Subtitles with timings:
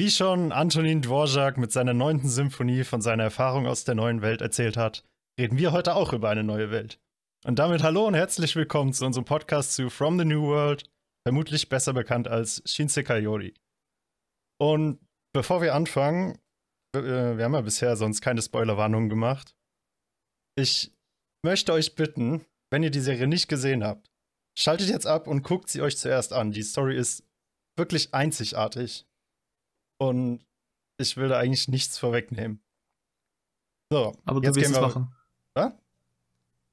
[0.00, 4.40] Wie schon Antonin Dvorak mit seiner neunten Symphonie von seiner Erfahrung aus der neuen Welt
[4.40, 5.04] erzählt hat,
[5.38, 6.98] reden wir heute auch über eine neue Welt.
[7.44, 10.90] Und damit hallo und herzlich willkommen zu unserem Podcast zu From the New World,
[11.28, 13.52] vermutlich besser bekannt als Shinsekai Yori.
[14.58, 16.38] Und bevor wir anfangen,
[16.96, 19.54] äh, wir haben ja bisher sonst keine Spoilerwarnungen gemacht.
[20.56, 20.94] Ich
[21.44, 24.10] möchte euch bitten, wenn ihr die Serie nicht gesehen habt,
[24.58, 26.52] schaltet jetzt ab und guckt sie euch zuerst an.
[26.52, 27.22] Die Story ist
[27.76, 29.04] wirklich einzigartig.
[30.00, 30.46] Und
[30.98, 32.62] ich will da eigentlich nichts vorwegnehmen.
[33.92, 35.14] So, aber du willst es machen.
[35.54, 35.72] Was?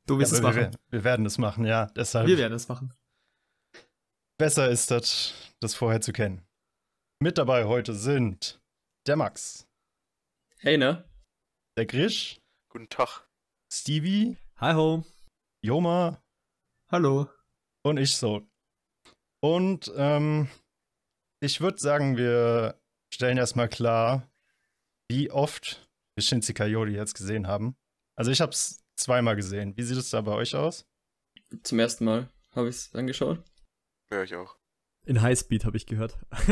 [0.06, 0.56] Du willst ja, es machen.
[0.58, 1.88] Wir, wir, werden es machen, ja.
[1.88, 2.94] Deshalb wir werden es machen.
[4.38, 6.46] Besser ist das, das vorher zu kennen.
[7.20, 8.62] Mit dabei heute sind
[9.08, 9.68] der Max.
[10.60, 11.04] Hey, ne?
[11.76, 12.40] Der Grisch.
[12.70, 13.28] Guten Tag.
[13.72, 14.38] Stevie.
[14.58, 15.04] Hi ho.
[15.62, 16.24] Joma.
[16.90, 17.30] Hallo.
[17.84, 18.48] Und ich so.
[19.42, 20.48] Und ähm,
[21.42, 22.80] ich würde sagen, wir
[23.18, 24.30] stellen erstmal klar,
[25.10, 27.76] wie oft wir Shinzi Kayori jetzt gesehen haben.
[28.16, 29.76] Also ich habe es zweimal gesehen.
[29.76, 30.86] Wie sieht es da bei euch aus?
[31.64, 33.44] Zum ersten Mal habe ich es angeschaut.
[34.12, 34.56] Ja, ich auch.
[35.08, 36.20] In Highspeed habe ich gehört.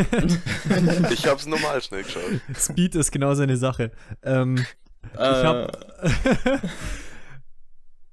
[1.12, 2.42] ich habe es normal schnell geschaut.
[2.58, 3.92] Speed ist genau seine Sache.
[4.24, 4.66] Ähm,
[5.14, 5.22] äh.
[5.22, 6.62] Ich habe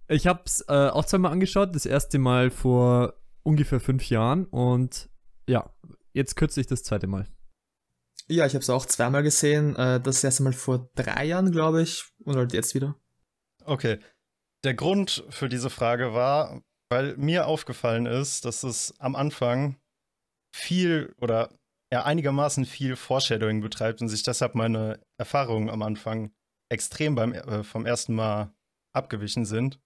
[0.08, 1.74] ich habe es äh, auch zweimal angeschaut.
[1.74, 3.14] Das erste Mal vor
[3.44, 5.08] ungefähr fünf Jahren und
[5.48, 5.72] ja,
[6.12, 7.26] jetzt kürzlich das zweite Mal.
[8.28, 9.76] Ja, ich habe es auch zweimal gesehen.
[9.76, 12.96] Äh, das erste Mal vor drei Jahren, glaube ich, und halt jetzt wieder.
[13.64, 13.98] Okay.
[14.64, 19.76] Der Grund für diese Frage war, weil mir aufgefallen ist, dass es am Anfang
[20.54, 21.50] viel oder
[21.92, 26.32] ja einigermaßen viel Foreshadowing betreibt und sich deshalb meine Erfahrungen am Anfang
[26.70, 28.54] extrem beim äh, vom ersten Mal
[28.94, 29.80] abgewichen sind.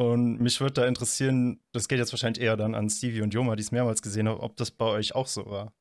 [0.00, 3.56] Und mich würde da interessieren, das geht jetzt wahrscheinlich eher dann an Stevie und Joma,
[3.56, 5.74] die es mehrmals gesehen haben, ob das bei euch auch so war.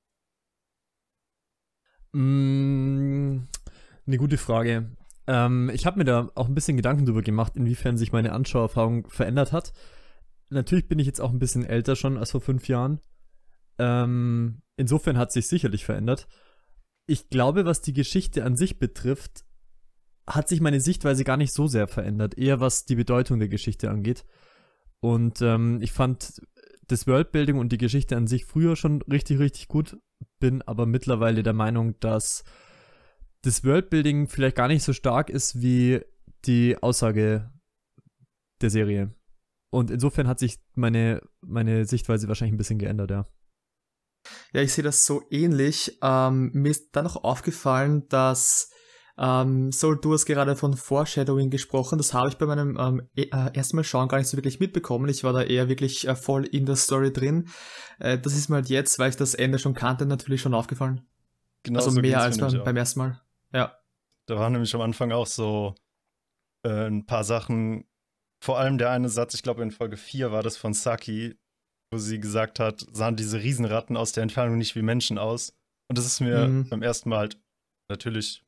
[2.17, 3.47] Mm,
[4.07, 4.89] eine gute Frage.
[5.27, 9.07] Ähm, ich habe mir da auch ein bisschen Gedanken drüber gemacht, inwiefern sich meine Anschauerfahrung
[9.07, 9.71] verändert hat.
[10.49, 13.01] Natürlich bin ich jetzt auch ein bisschen älter schon als vor fünf Jahren.
[13.77, 16.27] Ähm, insofern hat sich sicherlich verändert.
[17.05, 19.45] Ich glaube, was die Geschichte an sich betrifft,
[20.25, 23.91] hat sich meine Sichtweise gar nicht so sehr verändert, eher was die Bedeutung der Geschichte
[23.91, 24.25] angeht.
[25.01, 26.41] Und ähm, ich fand
[26.87, 29.97] das Worldbuilding und die Geschichte an sich früher schon richtig, richtig gut
[30.39, 32.43] bin aber mittlerweile der Meinung, dass
[33.41, 36.01] das Worldbuilding vielleicht gar nicht so stark ist wie
[36.45, 37.51] die Aussage
[38.61, 39.13] der Serie.
[39.69, 43.27] Und insofern hat sich meine, meine Sichtweise wahrscheinlich ein bisschen geändert, ja.
[44.53, 45.97] Ja, ich sehe das so ähnlich.
[46.01, 48.71] Ähm, mir ist dann noch aufgefallen, dass
[49.19, 51.97] ähm, Soul, du hast gerade von Foreshadowing gesprochen.
[51.97, 54.59] Das habe ich bei meinem ähm, e, äh, ersten Mal schauen gar nicht so wirklich
[54.59, 55.09] mitbekommen.
[55.09, 57.49] Ich war da eher wirklich äh, voll in der Story drin.
[57.99, 61.01] Äh, das ist mir halt jetzt, weil ich das Ende schon kannte, natürlich schon aufgefallen.
[61.63, 63.21] Genau also so mehr als beim, beim ersten Mal.
[63.53, 63.75] Ja.
[64.27, 65.73] Da waren nämlich am Anfang auch so
[66.63, 67.85] äh, ein paar Sachen.
[68.43, 71.39] Vor allem der eine Satz, ich glaube in Folge 4 war das von Saki,
[71.91, 75.57] wo sie gesagt hat, sahen diese Riesenratten aus der Entfernung nicht wie Menschen aus.
[75.89, 76.69] Und das ist mir mhm.
[76.69, 77.41] beim ersten Mal halt
[77.89, 78.43] natürlich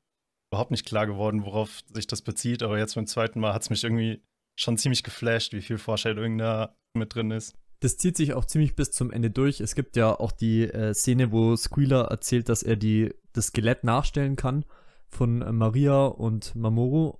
[0.51, 3.69] überhaupt nicht klar geworden, worauf sich das bezieht, aber jetzt beim zweiten Mal hat es
[3.69, 4.21] mich irgendwie
[4.55, 7.55] schon ziemlich geflasht, wie viel Foreshadowing da mit drin ist.
[7.81, 9.61] Das zieht sich auch ziemlich bis zum Ende durch.
[9.61, 13.85] Es gibt ja auch die äh, Szene, wo Squealer erzählt, dass er die, das Skelett
[13.85, 14.65] nachstellen kann
[15.07, 17.19] von äh, Maria und Mamoru.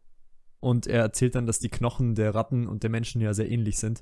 [0.59, 3.77] Und er erzählt dann, dass die Knochen der Ratten und der Menschen ja sehr ähnlich
[3.77, 4.01] sind.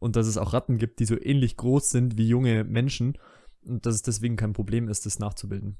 [0.00, 3.16] Und dass es auch Ratten gibt, die so ähnlich groß sind wie junge Menschen.
[3.64, 5.78] Und dass es deswegen kein Problem ist, das nachzubilden.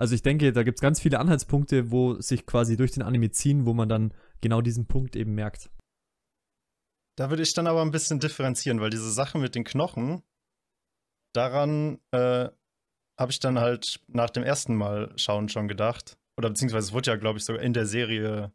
[0.00, 3.32] Also ich denke, da gibt es ganz viele Anhaltspunkte, wo sich quasi durch den Anime
[3.32, 5.70] ziehen, wo man dann genau diesen Punkt eben merkt.
[7.18, 10.22] Da würde ich dann aber ein bisschen differenzieren, weil diese Sache mit den Knochen,
[11.34, 12.48] daran äh,
[13.20, 16.16] habe ich dann halt nach dem ersten Mal schauen schon gedacht.
[16.38, 18.54] Oder beziehungsweise es wurde ja, glaube ich, sogar in der Serie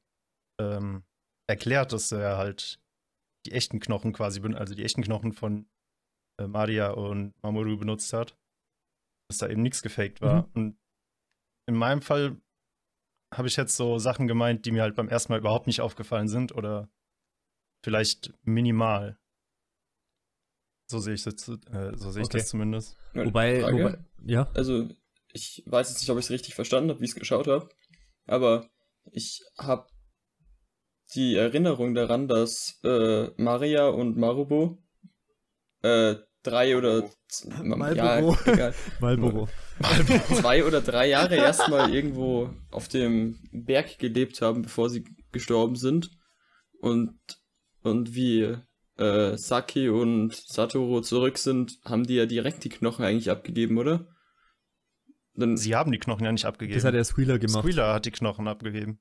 [0.59, 1.03] ähm,
[1.47, 2.79] erklärt, dass er halt
[3.45, 5.67] die echten Knochen quasi, also die echten Knochen von
[6.41, 8.35] äh, Maria und Mamoru benutzt hat.
[9.29, 10.47] Dass da eben nichts gefaked war.
[10.47, 10.51] Mhm.
[10.55, 10.77] Und
[11.67, 12.37] in meinem Fall
[13.33, 16.27] habe ich jetzt so Sachen gemeint, die mir halt beim ersten Mal überhaupt nicht aufgefallen
[16.27, 16.89] sind oder
[17.83, 19.19] vielleicht minimal.
[20.87, 22.37] So sehe ich das, äh, so sehe ich okay.
[22.37, 22.95] das zumindest.
[23.13, 24.49] Wobei, wobei, ja.
[24.53, 24.87] Also,
[25.33, 27.69] ich weiß jetzt nicht, ob ich es richtig verstanden habe, wie ich es geschaut habe,
[28.25, 28.69] aber
[29.11, 29.87] ich habe
[31.13, 34.77] die Erinnerung daran, dass äh, Maria und Marubo
[35.81, 36.15] äh,
[36.45, 37.09] drei oder
[37.61, 38.37] Marlboro.
[38.55, 39.49] Ja, Marlboro.
[40.35, 46.09] zwei oder drei Jahre erstmal irgendwo auf dem Berg gelebt haben, bevor sie gestorben sind.
[46.79, 47.17] Und,
[47.81, 48.55] und wie
[48.97, 54.07] äh, Saki und Satoru zurück sind, haben die ja direkt die Knochen eigentlich abgegeben, oder?
[55.33, 56.77] Dann Sie haben die Knochen ja nicht abgegeben.
[56.77, 57.63] Das hat der Squealer gemacht.
[57.63, 58.99] Squealer hat die Knochen abgegeben.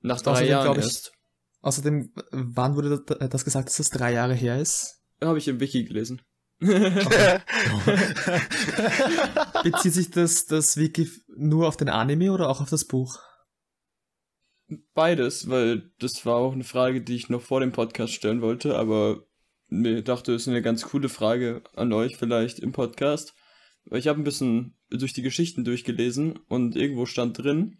[0.00, 1.12] nach drei Außerdem Jahren ich- erst.
[1.60, 5.01] Außerdem, wann wurde das, das gesagt, dass es drei Jahre her ist?
[5.22, 6.20] Habe ich im Wiki gelesen.
[9.64, 13.18] Bezieht sich das, das Wiki nur auf den Anime oder auch auf das Buch?
[14.94, 18.76] Beides, weil das war auch eine Frage, die ich noch vor dem Podcast stellen wollte,
[18.76, 19.26] aber
[19.68, 23.34] mir dachte, es ist eine ganz coole Frage an euch vielleicht im Podcast.
[23.84, 27.78] Weil ich habe ein bisschen durch die Geschichten durchgelesen und irgendwo stand drin,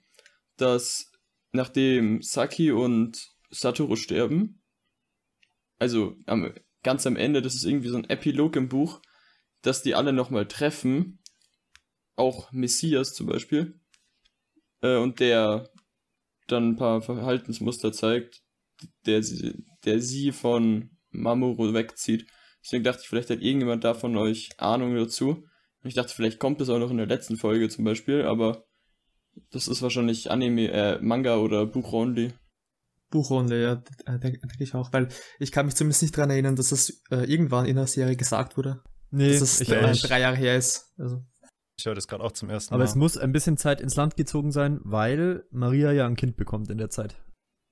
[0.56, 1.12] dass
[1.52, 4.62] nachdem Saki und Satoru sterben,
[5.78, 9.00] also am, ganz am Ende, das ist irgendwie so ein Epilog im Buch,
[9.62, 11.20] dass die alle nochmal treffen,
[12.16, 13.80] auch Messias zum Beispiel,
[14.82, 15.70] äh, und der
[16.48, 18.42] dann ein paar Verhaltensmuster zeigt,
[19.06, 22.26] der, sie- der sie von Mamoru wegzieht.
[22.64, 25.28] Deswegen dachte ich, vielleicht hat irgendjemand da von euch Ahnung dazu.
[25.82, 28.64] Und ich dachte, vielleicht kommt es auch noch in der letzten Folge zum Beispiel, aber
[29.50, 32.32] das ist wahrscheinlich Anime, äh, Manga oder Buch only.
[33.12, 33.72] Buchrunde, ja,
[34.12, 36.90] äh, denke denk ich auch, weil ich kann mich zumindest nicht dran erinnern, dass das
[37.10, 38.82] äh, irgendwann in der Serie gesagt wurde,
[39.12, 40.92] Nee, dass es ich äh, drei Jahre her ist.
[40.98, 41.22] Also,
[41.78, 42.88] Ich höre das gerade auch zum ersten Aber Mal.
[42.90, 46.70] es muss ein bisschen Zeit ins Land gezogen sein, weil Maria ja ein Kind bekommt
[46.70, 47.14] in der Zeit.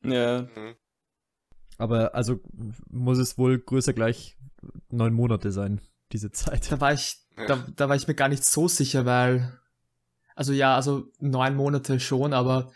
[0.04, 0.76] Ja, Mhm.
[1.78, 2.40] Aber also
[2.90, 4.36] muss es wohl größer gleich
[4.90, 5.80] neun Monate sein,
[6.12, 6.70] diese Zeit.
[6.70, 7.46] da war ich, Ja.
[7.46, 9.58] da, da war ich mir gar nicht so sicher, weil,
[10.36, 12.70] also ja, also neun Monate schon, aber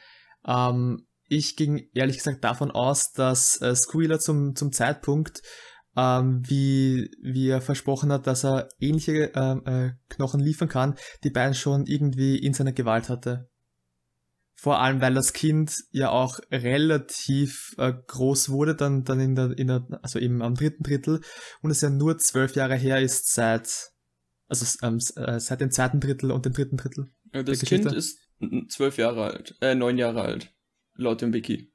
[0.47, 5.43] ähm, ich ging ehrlich gesagt davon aus, dass äh, Squealer zum, zum Zeitpunkt,
[5.97, 11.31] ähm, wie, wie er versprochen hat, dass er ähnliche ähm, äh, Knochen liefern kann, die
[11.31, 13.49] beiden schon irgendwie in seiner Gewalt hatte.
[14.57, 19.59] Vor allem, weil das Kind ja auch relativ äh, groß wurde, dann, dann in der,
[19.59, 21.21] in der, also eben am dritten Drittel
[21.61, 23.91] und es ja nur zwölf Jahre her ist seit,
[24.49, 27.13] also ähm, äh, seit dem zweiten Drittel und dem dritten Drittel.
[27.33, 28.19] Äh, das Kind ist
[28.69, 30.54] zwölf Jahre alt, äh, neun Jahre alt,
[30.97, 31.71] laut dem Wiki.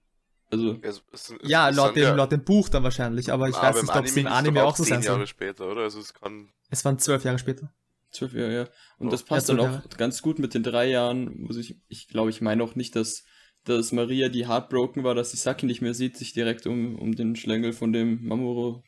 [0.51, 3.49] Also, Es, es, es, Ja, es laut dem, ja- laut dem Buch dann wahrscheinlich, aber
[3.49, 5.27] ich aber weiß nicht, ob es im Anime auch so sein Jahre soll.
[5.27, 5.81] später, oder?
[5.83, 6.49] Also es kann.
[6.71, 7.71] Es waren zwölf Jahre später.
[8.11, 8.67] zwölf Jahre, ja.
[8.97, 9.11] Und Oh.
[9.11, 9.89] das passt Ja, dann auch Jahre.
[9.97, 13.23] ganz gut mit den drei Jahren, muss ich, ich glaube, ich meine auch nicht, dass,
[13.65, 17.15] dass Maria, die heartbroken war, dass sie Saki nicht mehr sieht, sich direkt um, um
[17.15, 18.81] den Schlängel von dem Mamoru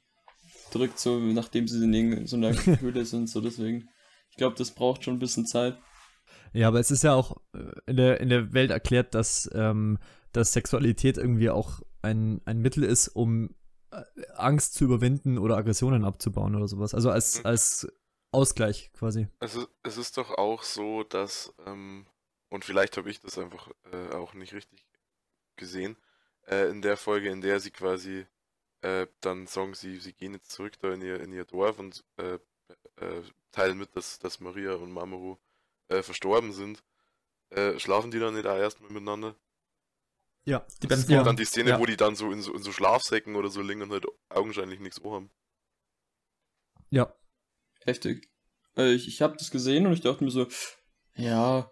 [0.71, 3.87] drückt, so nachdem sie in irgend- so einer Höhle sind, so deswegen.
[4.31, 5.77] Ich glaube, das braucht schon ein bisschen Zeit.
[6.53, 9.99] Ja, aber es ist ja auch äh, in der, in der Welt erklärt, dass, ähm,
[10.33, 13.55] dass Sexualität irgendwie auch ein, ein Mittel ist, um
[13.91, 14.01] äh,
[14.35, 16.93] Angst zu überwinden oder Aggressionen abzubauen oder sowas.
[16.93, 17.45] Also als, Mhm.
[17.45, 17.87] als
[18.31, 19.27] Ausgleich quasi.
[19.39, 22.05] Es ist, es ist doch auch so, dass, ähm,
[22.49, 24.85] und vielleicht habe ich das einfach äh, auch nicht richtig
[25.57, 25.97] gesehen,
[26.47, 28.25] äh, in der Folge, in der sie quasi
[28.81, 32.03] äh, dann sagen, sie, sie gehen jetzt zurück da in ihr, in ihr Dorf und
[32.17, 32.39] äh,
[32.95, 35.37] äh, teilen mit, dass, dass Maria und Mamoru
[35.89, 36.81] verstorben sind.
[37.75, 39.35] Schlafen die dann nicht auch erstmal miteinander?
[40.45, 40.65] Ja.
[40.81, 41.23] Die gibt ja.
[41.23, 41.79] dann die Szene, ja.
[41.79, 44.79] wo die dann so in, so in so Schlafsäcken oder so liegen und halt augenscheinlich
[44.79, 45.31] nichts haben.
[46.89, 47.13] Ja.
[47.85, 48.29] Heftig.
[48.75, 50.47] Äh, ich ich habe das gesehen und ich dachte mir so,
[51.15, 51.69] ja,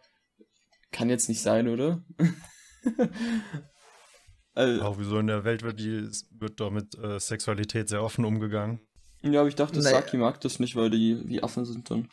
[0.92, 2.04] kann jetzt nicht sein, oder?
[4.54, 8.26] also, Auch wieso in der Welt wird, die, wird doch mit äh, Sexualität sehr offen
[8.26, 8.82] umgegangen.
[9.22, 10.02] ja, aber ich dachte, Naja.
[10.02, 12.10] Saki mag das nicht, weil die wie Affen sind dann.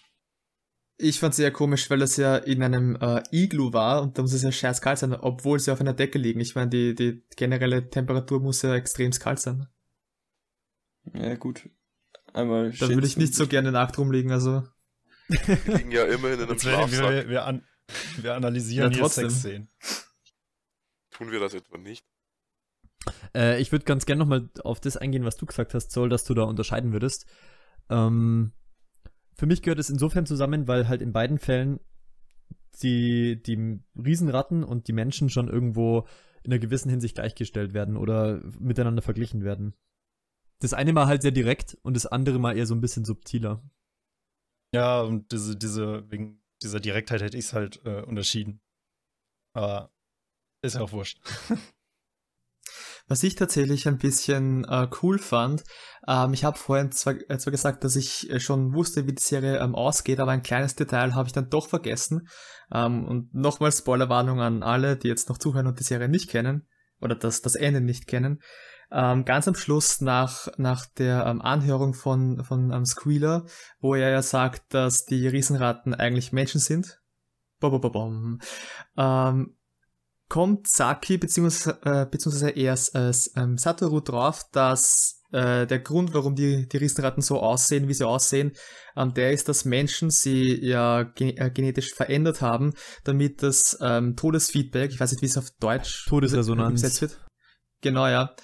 [0.98, 4.22] Ich fand es sehr komisch, weil es ja in einem äh, Iglu war und da
[4.22, 6.40] muss es ja scheiß kalt sein, obwohl sie auf einer Decke liegen.
[6.40, 9.66] Ich meine, die, die generelle Temperatur muss ja extrem kalt sein.
[11.12, 11.68] Ja, gut.
[12.32, 14.62] Einmal Da würde ich nicht so gerne nackt rumliegen, also.
[15.28, 17.28] Die liegen ja immerhin in einem werden wir, Schlafsack.
[17.28, 17.66] wir, an,
[18.18, 19.30] wir analysieren Ja, trotzdem.
[19.30, 19.68] Sexszenen.
[21.10, 22.04] Tun wir das etwa nicht?
[23.34, 26.24] Äh, ich würde ganz gerne nochmal auf das eingehen, was du gesagt hast, Zoll, dass
[26.24, 27.26] du da unterscheiden würdest.
[27.88, 28.52] Ähm,
[29.36, 31.80] für mich gehört es insofern zusammen, weil halt in beiden Fällen
[32.82, 36.06] die, die Riesenratten und die Menschen schon irgendwo
[36.42, 39.74] in einer gewissen Hinsicht gleichgestellt werden oder miteinander verglichen werden.
[40.60, 43.62] Das eine mal halt sehr direkt und das andere mal eher so ein bisschen subtiler.
[44.72, 48.60] Ja, und diese, diese, wegen dieser Direktheit hätte ich es halt äh, unterschieden.
[49.52, 49.92] Aber
[50.62, 51.20] ist ja auch wurscht.
[53.08, 55.62] Was ich tatsächlich ein bisschen äh, cool fand,
[56.08, 59.22] ähm, ich habe vorhin zwar, äh, zwar gesagt, dass ich äh, schon wusste, wie die
[59.22, 62.28] Serie ähm, ausgeht, aber ein kleines Detail habe ich dann doch vergessen.
[62.72, 66.66] Ähm, und nochmal Spoilerwarnung an alle, die jetzt noch zuhören und die Serie nicht kennen
[67.00, 68.40] oder das, das Ende nicht kennen.
[68.90, 73.44] Ähm, ganz am Schluss nach, nach der ähm, Anhörung von, von ähm, Squealer,
[73.80, 77.00] wo er ja sagt, dass die Riesenratten eigentlich Menschen sind.
[77.58, 78.38] Bom, bom, bom.
[78.96, 79.56] Ähm,
[80.28, 86.34] kommt Saki beziehungsweise, äh, beziehungsweise erst äh, ähm, Satoru drauf, dass äh, der Grund, warum
[86.34, 88.52] die, die Riesenratten so aussehen, wie sie aussehen,
[88.96, 94.16] ähm, der ist, dass Menschen sie ja gen äh, genetisch verändert haben, damit das ähm,
[94.16, 96.80] Todesfeedback, ich weiß nicht, wie es auf Deutsch Todesresonanz.
[96.80, 97.24] übersetzt wird.
[97.82, 98.34] Genau, ja.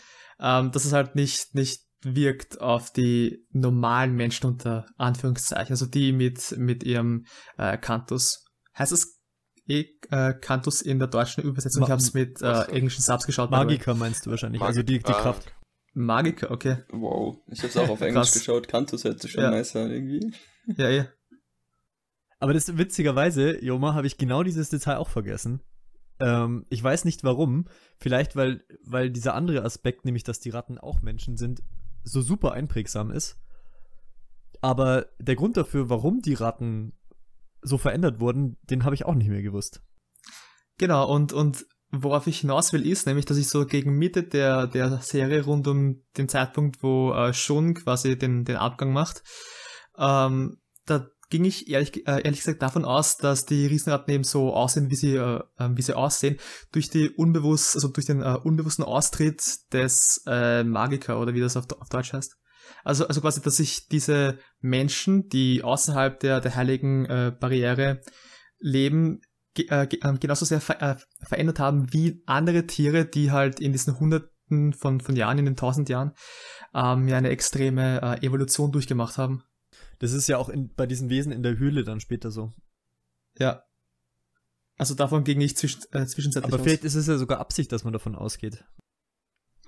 [0.40, 6.12] Ähm, dass es halt nicht, nicht wirkt auf die normalen Menschen unter Anführungszeichen, also die
[6.12, 7.26] mit, mit ihrem
[7.58, 8.44] äh, Cantus.
[8.76, 9.21] Heißt es
[9.72, 11.80] eh äh, Cantus in der deutschen Übersetzung?
[11.80, 13.50] Ma- ich habe es mit äh, englischen Subs geschaut.
[13.50, 15.52] Magiker meinst du wahrscheinlich, also die, die Ah, Kraft.
[15.94, 16.78] Magiker, okay.
[16.90, 17.38] Wow.
[17.48, 18.68] Ich hab's auch auf Englisch geschaut.
[18.68, 19.50] Kantus hätte schon Ja.
[19.50, 20.32] nice sein irgendwie.
[20.76, 21.04] Ja, eh.
[22.38, 25.60] Aber das witzigerweise, Joma, habe ich genau dieses Detail auch vergessen.
[26.18, 27.66] Ähm, ich weiß nicht warum.
[27.98, 31.62] Vielleicht, weil, weil dieser andere Aspekt, nämlich dass die Ratten auch Menschen sind,
[32.04, 33.38] so super einprägsam ist.
[34.60, 36.92] Aber der Grund dafür, warum die Ratten
[37.62, 39.82] so verändert wurden, den habe ich auch nicht mehr gewusst.
[40.78, 44.66] Genau, und, und worauf ich hinaus will, ist nämlich, dass ich so gegen Mitte der,
[44.66, 49.22] der Serie rund um den Zeitpunkt, wo äh, Shun quasi den, den Abgang macht,
[49.98, 54.52] ähm, da ging ich ehrlich, äh, ehrlich gesagt davon aus, dass die Riesenratten eben so
[54.52, 56.38] aussehen, wie sie, äh, äh, wie sie aussehen,
[56.72, 59.42] durch die unbewusst, also durch den äh, unbewussten Austritt
[59.72, 62.36] des äh, Magiker oder wie das auf, auf Deutsch heißt.
[62.84, 68.00] Also, also quasi, dass sich diese Menschen, die außerhalb der, der heiligen äh, Barriere
[68.58, 69.20] leben,
[69.54, 73.60] ge äh, ge äh, genauso sehr ver äh, verändert haben wie andere Tiere, die halt
[73.60, 76.12] in diesen Hunderten von, von Jahren, in den tausend Jahren,
[76.74, 79.44] ähm, ja eine extreme äh, Evolution durchgemacht haben.
[79.98, 82.52] Das ist ja auch in, bei diesen Wesen in der Höhle dann später so.
[83.38, 83.62] Ja.
[84.76, 86.66] Also davon ging ich zwischen, äh, zwischenzeitlich Aber aus.
[86.66, 88.64] vielleicht ist es ja sogar Absicht, dass man davon ausgeht.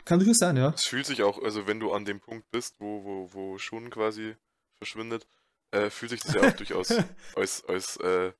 [0.04, 0.70] Kann durchaus sein, ja.
[0.70, 3.90] Es fühlt sich auch, also wenn du an dem Punkt bist, wo, wo, wo Shun
[3.90, 4.36] quasi
[4.74, 5.26] verschwindet,
[5.70, 6.90] äh, fühlt sich das ja auch durchaus
[7.36, 8.32] als, als, äh,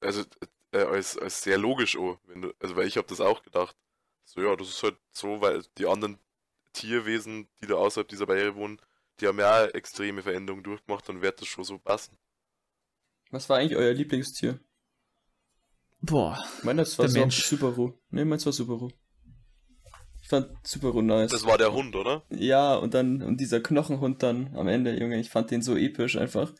[0.00, 0.24] also,
[0.72, 3.76] äh, als, als sehr logisch an, wenn du, also weil ich habe das auch gedacht.
[4.24, 6.18] So, ja, das ist halt so, weil die anderen
[6.72, 8.80] Tierwesen, die da außerhalb dieser Barriere wohnen,
[9.20, 12.16] die haben ja auch extreme Veränderungen durchgemacht, dann wird das schon so passen.
[13.30, 14.60] Was war eigentlich euer Lieblingstier?
[16.00, 16.38] Boah.
[16.58, 17.44] Ich meine, das war Der so Mensch.
[17.44, 17.92] Subaru.
[18.10, 18.90] Ne, meins war Subaru.
[20.28, 21.30] Ich fand Subaru nice.
[21.30, 22.22] Das war der Hund, oder?
[22.28, 26.18] Ja, und dann, und dieser Knochenhund dann am Ende, Junge, ich fand den so episch
[26.18, 26.52] einfach.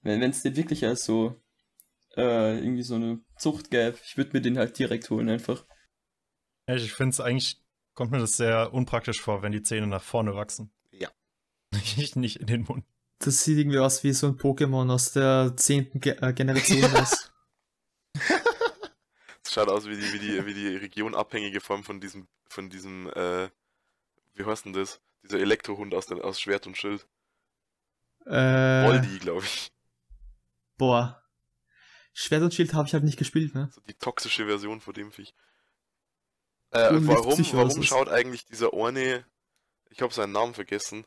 [0.00, 1.38] Wenn es den wirklich als so,
[2.16, 5.66] äh, irgendwie so eine Zucht gäbe, ich würde mir den halt direkt holen einfach.
[6.66, 7.62] Ich finde es eigentlich,
[7.92, 10.72] kommt mir das sehr unpraktisch vor, wenn die Zähne nach vorne wachsen.
[10.90, 11.10] Ja.
[11.98, 12.86] Nicht, nicht in den Mund.
[13.18, 16.84] Das sieht irgendwie aus wie so ein Pokémon aus der zehnten Ge äh, Generation.
[16.96, 17.30] aus.
[19.50, 23.50] Schaut aus wie die, wie die, wie die regionabhängige Form von diesem, von diesem, äh,
[24.34, 25.00] wie heißt denn das?
[25.24, 27.06] Dieser Elektrohund aus, den, aus Schwert und Schild.
[28.26, 29.72] äh, Voldi, glaube ich.
[30.76, 31.20] boah.
[32.12, 33.70] Schwert und Schild habe ich halt nicht gespielt, ne?
[33.74, 35.34] So die toxische Version von dem Viech.
[36.70, 39.24] Äh, warum, warum schaut eigentlich dieser eine,
[39.90, 41.04] ich habe seinen Namen vergessen,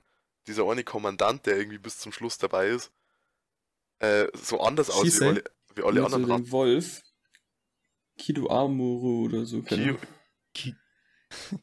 [0.47, 2.91] dieser eine Kommandant, der irgendwie bis zum Schluss dabei ist,
[3.99, 5.43] äh, so anders aus wie alle,
[5.75, 6.51] wie alle anderen Ratten?
[6.51, 7.01] Wolf.
[8.17, 9.61] Kido Amuru oder so.
[9.61, 9.97] keine
[10.53, 10.75] Ki-.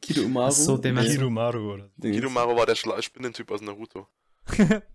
[0.01, 0.51] Kido Umaru.
[0.51, 1.03] So, den du.
[1.03, 1.89] Kirumaru oder so.
[1.97, 2.17] Den gibt's.
[2.17, 4.07] Kidomaru war der Schla Spinnentyp aus Naruto.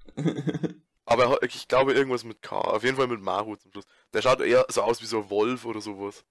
[1.07, 3.85] Aber er ich glaube irgendwas mit K, auf jeden Fall mit Maru zum Schluss.
[4.13, 6.25] Der schaut eher so aus wie so ein Wolf oder sowas.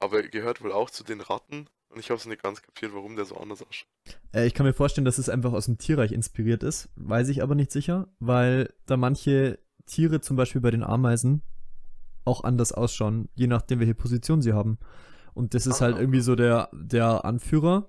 [0.00, 2.92] Aber er gehört wohl auch zu den Ratten und ich habe es nicht ganz kapiert,
[2.94, 3.88] warum der so anders ausschaut.
[4.34, 6.90] Äh, ich kann mir vorstellen, dass es einfach aus dem Tierreich inspiriert ist.
[6.96, 11.42] Weiß ich aber nicht sicher, weil da manche Tiere, zum Beispiel bei den Ameisen,
[12.24, 14.78] auch anders ausschauen, je nachdem, welche Position sie haben.
[15.34, 17.88] Und das ist halt irgendwie so der, der Anführer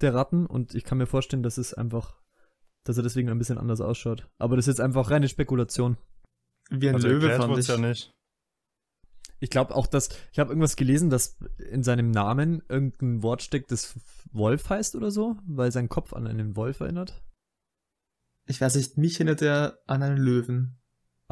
[0.00, 2.20] der Ratten und ich kann mir vorstellen, dass es einfach,
[2.84, 4.28] dass er deswegen ein bisschen anders ausschaut.
[4.38, 5.96] Aber das ist jetzt einfach reine Spekulation.
[6.70, 7.68] Wie ein Also Löwe fand ich.
[7.68, 8.10] ja nicht.
[9.40, 13.70] Ich glaube auch, dass, ich habe irgendwas gelesen, dass in seinem Namen irgendein Wort steckt,
[13.72, 13.94] das
[14.32, 17.22] Wolf heißt oder so, weil sein Kopf an einen Wolf erinnert.
[18.46, 20.78] Ich weiß nicht, mich erinnert er an einen Löwen.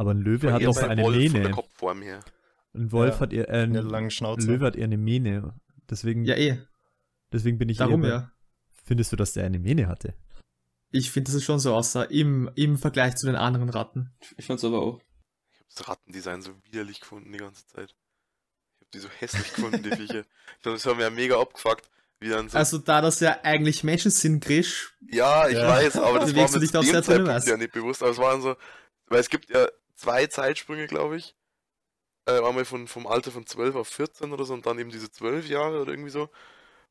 [0.03, 1.51] Aber ein Löwe hat bei eine Wolf Mähne.
[1.53, 2.25] Kopfform her.
[2.75, 4.45] Ein Wolf Ja, hat eher, äh, ein Eine lange Schnauze.
[4.49, 5.55] Löwe hat eher eine Mähne.
[5.89, 6.59] Deswegen, Ja, eh.
[7.33, 8.33] deswegen bin ich Darum eher ja.
[8.85, 10.15] Findest du, dass der eine Mähne hatte?
[10.91, 14.11] Ich finde, dass es schon so aussah, im, im Vergleich zu den anderen Ratten.
[14.37, 14.99] Ich fand's aber auch.
[15.53, 17.91] Ich habe das Rattendesign so widerlich gefunden die ganze Zeit.
[17.91, 20.25] Ich habe die so hässlich gefunden, die Viecher.
[20.57, 21.89] Ich glaube, das haben wir ja mega abgefuckt.
[22.19, 25.69] Wie dann so, Also da das ja eigentlich Menschen sind, Grisch, ja, ich Ja.
[25.69, 28.03] weiß, aber das war mir zu dem Zeitpunkt ja nicht bewusst.
[28.03, 28.57] Aber es waren so,
[29.07, 31.35] weil es gibt ja zwei Zeitsprünge, glaube ich.
[32.27, 35.11] Äh, einmal von, vom Alter von 12 auf 14 oder so und dann eben diese
[35.11, 36.23] 12 Jahre oder irgendwie so.
[36.23, 36.31] Und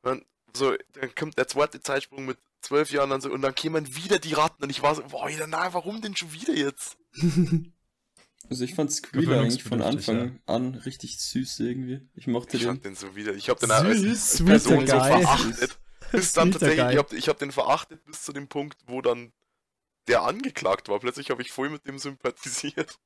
[0.03, 3.95] dann, so, dann kommt der zweite Zeitsprung mit 12 Jahren dann so, und dann kämen
[3.95, 6.97] wieder die Ratten und ich war so, boah, ja, na, warum denn schon wieder jetzt?
[8.49, 12.01] Also ich fand Squealer eigentlich von Anfang an richtig süß irgendwie.
[12.15, 12.69] Ich mochte Ich den.
[12.69, 13.33] fand den so wieder.
[13.33, 15.79] Ich hab den als Süß, Person so verachtet.
[16.11, 19.31] Bis dann tatsächlich, ich hab, ich hab den verachtet bis zu dem Punkt, wo dann
[20.07, 20.99] der angeklagt war.
[20.99, 22.97] Plötzlich habe ich voll mit dem sympathisiert.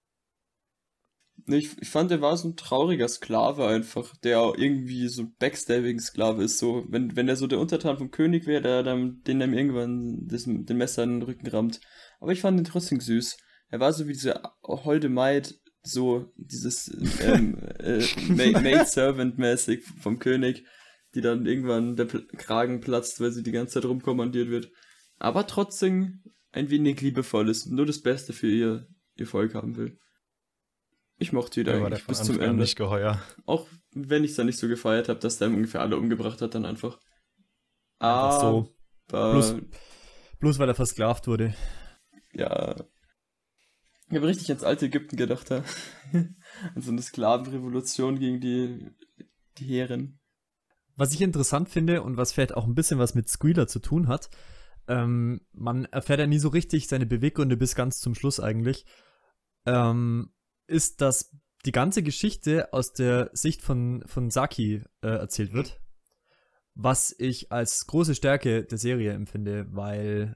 [1.47, 5.23] Nee, ich, ich fand, der war so ein trauriger Sklave einfach, der auch irgendwie so
[5.23, 6.57] ein Backstabbing-Sklave ist.
[6.57, 10.27] So, wenn, wenn er so der Untertan vom König wäre, der dann den dann irgendwann
[10.27, 11.81] das, den Messer in den Rücken rammt.
[12.19, 13.37] Aber ich fand ihn trotzdem süß.
[13.69, 16.87] Er war so wie diese holde Maid, so dieses
[17.21, 20.65] ähm, äh, Ma- Maid-Servant-mäßig vom König,
[21.13, 24.71] die dann irgendwann der Kragen platzt, weil sie die ganze Zeit rumkommandiert wird.
[25.19, 26.23] Aber trotzdem
[26.55, 29.99] ein wenig liebevoll ist und nur das Beste für ihr, ihr Volk haben will.
[31.17, 32.61] Ich mochte ihn der eigentlich bis zum Ende.
[32.63, 33.21] nicht geheuer.
[33.45, 36.55] Auch wenn ich es dann nicht so gefeiert habe, dass der ungefähr alle umgebracht hat,
[36.55, 36.99] dann einfach.
[37.99, 38.75] Einfach so.
[39.09, 39.61] Bloß-
[40.39, 41.53] Bloß weil er versklavt wurde.
[42.33, 42.75] ja.
[44.09, 45.63] Ich habe richtig ans alte Ägypten gedacht, ja.
[46.13, 46.35] An
[46.81, 48.87] so eine Sklavenrevolution gegen die,
[49.57, 50.19] die Herren.
[50.95, 54.07] Was ich interessant finde und was vielleicht auch ein bisschen was mit Squealer zu tun
[54.07, 54.29] hat,
[54.87, 58.85] ähm, man erfährt ja nie so richtig seine Beweggründe bis ganz zum Schluss eigentlich,
[59.65, 60.33] ähm,
[60.67, 65.81] ist, dass die ganze Geschichte aus der Sicht von, von Saki äh, erzählt wird.
[66.75, 70.35] Was ich als große Stärke der Serie empfinde, weil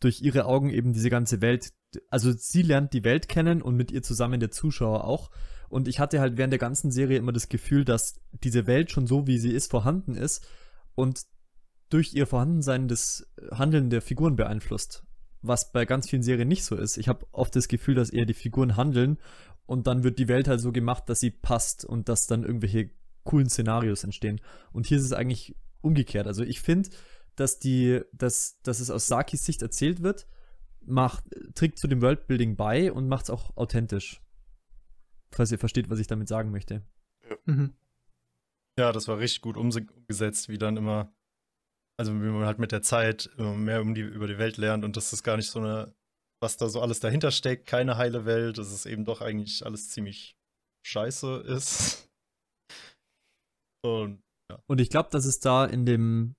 [0.00, 1.72] durch ihre Augen eben diese ganze Welt,
[2.08, 5.30] also sie lernt die Welt kennen und mit ihr zusammen der Zuschauer auch.
[5.68, 9.06] Und ich hatte halt während der ganzen Serie immer das Gefühl, dass diese Welt schon
[9.06, 10.46] so, wie sie ist, vorhanden ist
[10.94, 11.26] und
[11.88, 15.04] durch ihr Vorhandensein das Handeln der Figuren beeinflusst.
[15.40, 16.98] Was bei ganz vielen Serien nicht so ist.
[16.98, 19.18] Ich habe oft das Gefühl, dass eher die Figuren handeln
[19.66, 22.90] und dann wird die Welt halt so gemacht, dass sie passt und dass dann irgendwelche
[23.24, 24.40] coolen Szenarios entstehen.
[24.72, 26.26] Und hier ist es eigentlich umgekehrt.
[26.26, 26.90] Also ich finde,
[27.36, 30.26] dass die, dass, dass es aus Sakis Sicht erzählt wird,
[30.80, 34.22] macht, trägt zu dem Worldbuilding bei und macht es auch authentisch.
[35.30, 36.82] Falls ihr versteht, was ich damit sagen möchte.
[37.44, 37.74] Mhm.
[38.78, 41.12] Ja, das war richtig gut umgesetzt, wie dann immer,
[41.98, 44.84] also wie man halt mit der Zeit immer mehr um die, über die Welt lernt
[44.84, 45.94] und das ist gar nicht so eine,
[46.40, 49.90] was da so alles dahinter steckt, keine heile Welt, dass es eben doch eigentlich alles
[49.90, 50.36] ziemlich
[50.86, 52.08] scheiße ist.
[53.84, 54.20] Und
[54.66, 56.34] Und ich glaube, dass es da in dem,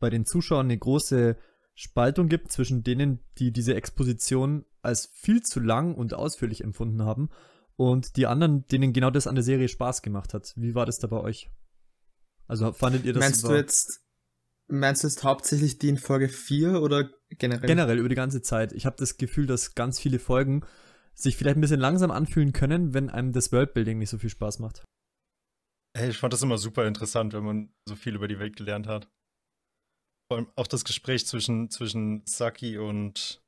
[0.00, 1.36] bei den Zuschauern eine große
[1.74, 7.30] Spaltung gibt zwischen denen, die diese Exposition als viel zu lang und ausführlich empfunden haben
[7.76, 10.54] und die anderen, denen genau das an der Serie Spaß gemacht hat.
[10.56, 11.50] Wie war das da bei euch?
[12.48, 14.05] Also fandet ihr das meinst du jetzt,
[14.68, 17.66] meinst du jetzt hauptsächlich die in Folge 4 oder generell?
[17.66, 18.72] generell über die ganze Zeit?
[18.72, 20.64] Ich habe das Gefühl, dass ganz viele Folgen
[21.14, 24.58] sich vielleicht ein bisschen langsam anfühlen können, wenn einem das Worldbuilding nicht so viel Spaß
[24.58, 24.84] macht.
[25.96, 28.86] Hey, ich fand das immer super interessant, wenn man so viel über die Welt gelernt
[28.86, 29.08] hat.
[30.30, 33.40] Vor allem auch das Gespräch zwischen, zwischen Saki und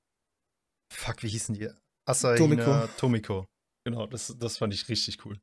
[0.90, 1.68] Fuck, wie hießen die?
[2.07, 2.88] Asahina Tomiko.
[2.96, 3.46] Tomiko.
[3.85, 5.38] Genau, das, das fand ich richtig cool.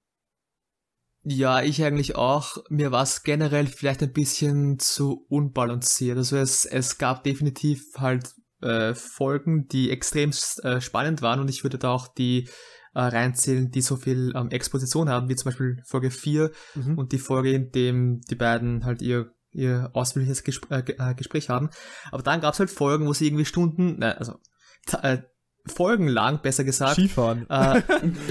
[1.27, 2.57] Ja, ich eigentlich auch.
[2.69, 6.17] Mir war es generell vielleicht ein bisschen zu unbalanciert.
[6.17, 8.29] Also es, es gab definitiv halt
[8.61, 12.47] äh, Folgen, die extrem äh, spannend waren und ich würde da auch die
[12.93, 16.97] äh, reinzählen, die so viel ähm, Exposition haben, wie zum Beispiel Folge 4 Mhm.
[16.97, 21.49] und die Folge, in dem die beiden halt ihr, ihr ausführliches Gespr äh, äh, Gespräch
[21.49, 21.69] haben.
[22.11, 24.35] Aber dann gab es halt Folgen, wo sie irgendwie Stunden, ne, also
[25.65, 27.49] äh, folgenlang, besser gesagt, Skifahren.
[27.49, 27.81] äh,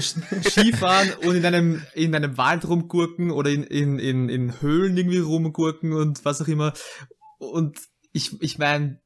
[0.01, 5.19] Skifahren und in einem, in einem Wald rumgurken oder in, in, in, in Höhlen irgendwie
[5.19, 6.73] rumgurken und was auch immer.
[7.37, 7.79] Und
[8.11, 9.01] ich, ich meine,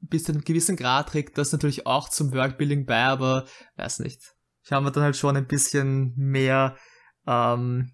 [0.00, 4.34] bis zu einem gewissen Grad trägt das natürlich auch zum Worldbuilding bei, aber weiß nicht.
[4.64, 6.76] Ich habe mir dann halt schon ein bisschen mehr,
[7.26, 7.92] ähm,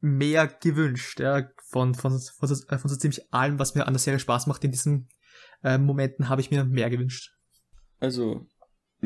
[0.00, 4.00] mehr gewünscht, ja, von, von, von, so, von so ziemlich allem, was mir an der
[4.00, 5.08] Serie Spaß macht in diesen
[5.62, 7.32] äh, Momenten, habe ich mir mehr gewünscht.
[7.98, 8.46] Also,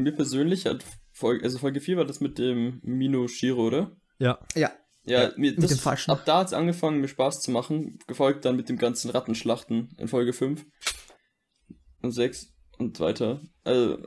[0.02, 3.96] mir persönlich hat Folge, also Folge 4 war das mit dem Mino Shiro, oder?
[4.18, 4.38] Ja.
[4.54, 4.72] Ja,
[5.04, 6.10] Ja, Ja, mir, mit das, dem Falschen.
[6.10, 7.98] ab da hat es angefangen, mir Spaß zu machen.
[8.06, 10.64] Gefolgt dann mit dem ganzen Rattenschlachten in Folge 5
[12.02, 13.42] und 6 und weiter.
[13.64, 13.98] Also,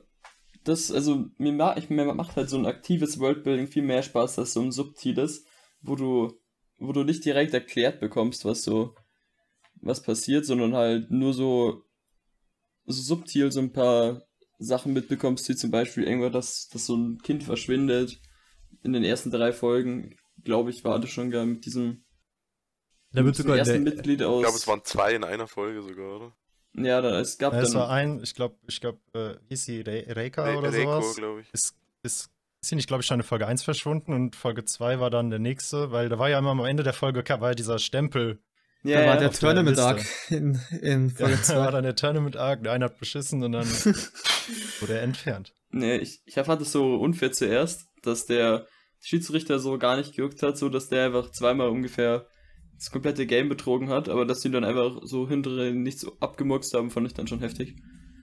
[0.64, 4.40] das, also, mir, ma ich, mir macht halt so ein aktives Worldbuilding viel mehr Spaß
[4.40, 5.46] als so ein subtiles,
[5.82, 6.34] wo du,
[6.78, 8.96] wo du nicht direkt erklärt bekommst, was so,
[9.82, 11.84] was passiert, sondern halt nur so,
[12.86, 14.24] so subtil so ein paar
[14.64, 18.20] Sachen mitbekommst, wie zum Beispiel irgendwann, dass, dass so ein Kind verschwindet.
[18.84, 22.04] In den ersten drei Folgen, glaube ich, war das schon gar mit diesem
[23.12, 24.38] Da wird sogar ersten der, Mitglied aus.
[24.38, 26.34] Ich glaube, es waren zwei in einer Folge sogar, oder?
[26.76, 27.98] ja, da, es gab Ja, es war dann.
[28.18, 31.16] ein, ich glaube, ich glaube, äh, hieß sie Re Reika Re- oder Reiko, sowas?
[31.16, 31.54] glaube ich.
[31.54, 35.00] Ist, ist, ist sie nicht, glaube ich, schon in Folge 1 verschwunden und Folge 2
[35.00, 37.56] war dann der nächste, weil da war ja immer am Ende der Folge war ja
[37.56, 38.40] dieser Stempel.
[38.84, 39.80] Ja, da war ja, der Tournament.
[39.80, 41.72] Arc in, in Ja, Folge da war 2.
[41.72, 43.68] dann der Tournament Arc, der eine hat beschissen und dann
[44.80, 45.54] wurde er entfernt.
[45.72, 48.68] nee, ich, ich fand es so unfair zuerst, dass der
[49.00, 52.28] Schiedsrichter so gar nicht gejuckt hat, so dass der einfach zweimal ungefähr
[52.76, 56.74] das komplette Game betrogen hat, aber dass die dann einfach so hintere nicht so abgemurkst
[56.74, 57.76] haben, fand ich dann schon heftig.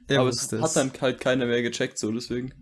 [0.08, 2.52] Er aber es hat dann halt keiner mehr gecheckt, so deswegen.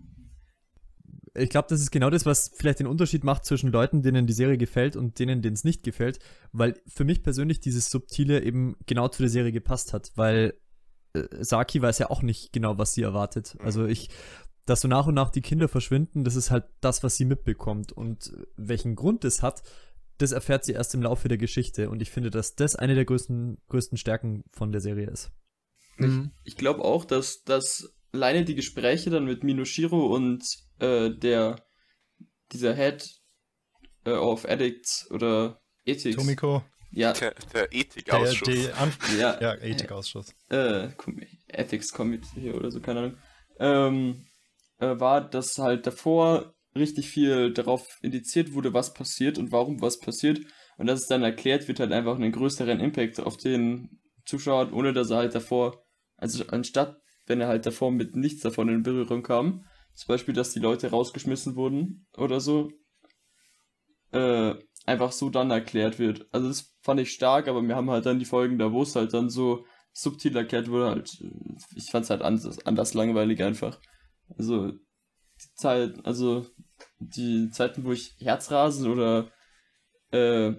[1.35, 4.33] Ich glaube, das ist genau das, was vielleicht den Unterschied macht zwischen Leuten, denen die
[4.33, 6.19] Serie gefällt und denen, denen es nicht gefällt,
[6.51, 10.55] weil für mich persönlich dieses Subtile eben genau zu der Serie gepasst hat, weil
[11.13, 13.55] äh, Saki weiß ja auch nicht genau, was sie erwartet.
[13.59, 13.65] Mhm.
[13.65, 14.09] Also ich,
[14.65, 17.91] dass so nach und nach die Kinder verschwinden, das ist halt das, was sie mitbekommt
[17.91, 19.63] und welchen Grund es hat,
[20.17, 23.05] das erfährt sie erst im Laufe der Geschichte und ich finde, dass das eine der
[23.05, 25.31] größten, größten Stärken von der Serie ist.
[25.97, 26.31] Mhm.
[26.43, 30.43] Ich glaube auch, dass, dass alleine die Gespräche dann mit Minoshiro und
[30.79, 31.63] äh, der
[32.51, 33.07] dieser Head
[34.05, 36.15] äh, of Addicts oder Ethics.
[36.15, 38.69] Tomiko, Ja, Der, der der, Ethikausschuss.
[39.17, 40.33] ja, ja, Ethikausschuss.
[40.49, 40.89] äh,
[41.47, 43.17] Ethics Committee oder so, keine Ahnung,
[43.59, 44.25] ähm,
[44.79, 49.99] äh, war, dass halt davor richtig viel darauf indiziert wurde, was passiert und warum was
[49.99, 50.39] passiert.
[50.77, 54.71] Und dass es dann erklärt wird, halt einfach einen größeren Impact auf den Zuschauer, hat,
[54.73, 55.83] ohne dass er halt davor,
[56.15, 60.51] also anstatt, wenn er halt davor mit nichts davon in Berührung kam, zum Beispiel, dass
[60.51, 62.71] die Leute rausgeschmissen wurden oder so,
[64.11, 66.27] äh, einfach so dann erklärt wird.
[66.31, 68.95] Also das fand ich stark, aber wir haben halt dann die Folgen da, wo es
[68.95, 71.23] halt dann so subtil erklärt wurde, halt,
[71.75, 73.79] ich fand es halt anders, anders langweilig einfach.
[74.37, 76.47] Also die Zeit, also
[76.99, 79.31] die Zeiten, wo ich Herzrasen oder
[80.11, 80.53] äh,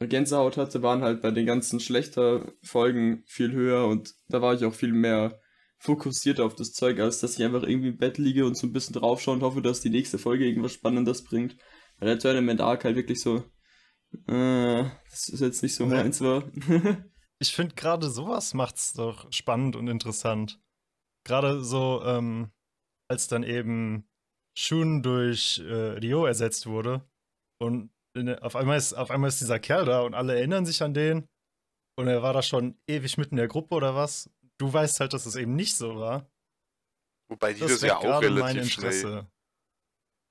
[0.00, 4.64] Gänsehaut hatte, waren halt bei den ganzen schlechter Folgen viel höher und da war ich
[4.64, 5.40] auch viel mehr
[5.78, 8.72] fokussiert auf das Zeug, als dass ich einfach irgendwie im Bett liege und so ein
[8.72, 11.56] bisschen draufschaue und hoffe, dass die nächste Folge irgendwas Spannendes bringt.
[11.98, 13.44] Weil der Tournament Arc halt wirklich so,
[14.26, 15.94] äh, das ist jetzt nicht so Nee.
[15.96, 16.44] meins war.
[17.40, 20.60] Ich finde gerade sowas macht's doch spannend und interessant.
[21.24, 22.50] Gerade so, ähm,
[23.08, 24.08] als dann eben
[24.56, 27.08] Shun durch äh, Rio ersetzt wurde
[27.60, 30.82] und in, auf, einmal ist, auf einmal ist dieser Kerl da und alle erinnern sich
[30.82, 31.28] an den
[31.96, 34.28] und er war da schon ewig mitten in der Gruppe oder was.
[34.58, 36.26] Du weißt halt, dass es eben nicht so war.
[37.28, 39.26] Wobei die Das das, ja auch relativ schnell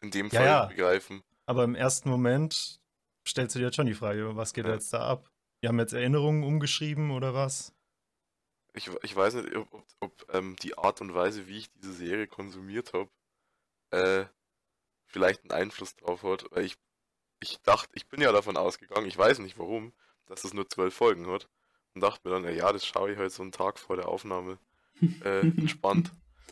[0.02, 0.66] in dem Ja, Fall ja.
[0.66, 1.24] begreifen.
[1.46, 2.82] Aber im ersten Moment
[3.28, 4.74] stellst du dir jetzt schon die Frage, was geht Ja.
[4.74, 5.32] jetzt da ab?
[5.64, 7.74] Die haben jetzt Erinnerungen umgeschrieben oder was?
[8.74, 11.94] Ich, ich weiß nicht, ob, ob, ob ähm, die Art und Weise, wie ich diese
[11.94, 13.10] Serie konsumiert habe,
[13.92, 14.26] äh,
[15.06, 16.46] vielleicht einen Einfluss drauf hat.
[16.52, 16.76] Weil ich,
[17.42, 19.94] ich dachte, ich bin ja davon ausgegangen, ich weiß nicht warum,
[20.28, 21.50] dass es nur zwölf Folgen hat.
[21.98, 24.60] Und dachte mir dann, ja, das schaue ich halt so einen Tag vor der Aufnahme
[25.24, 26.12] äh, entspannt.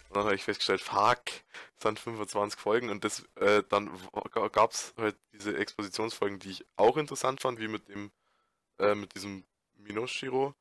[0.09, 1.21] Und dann habe ich festgestellt, fuck,
[1.77, 3.91] es sind 25 Folgen und das, äh, dann
[4.51, 8.09] gab es halt diese Expositionsfolgen, die ich auch interessant fand, wie mit dem,
[8.79, 9.43] äh, mit diesem
[9.75, 10.55] Minoshiro.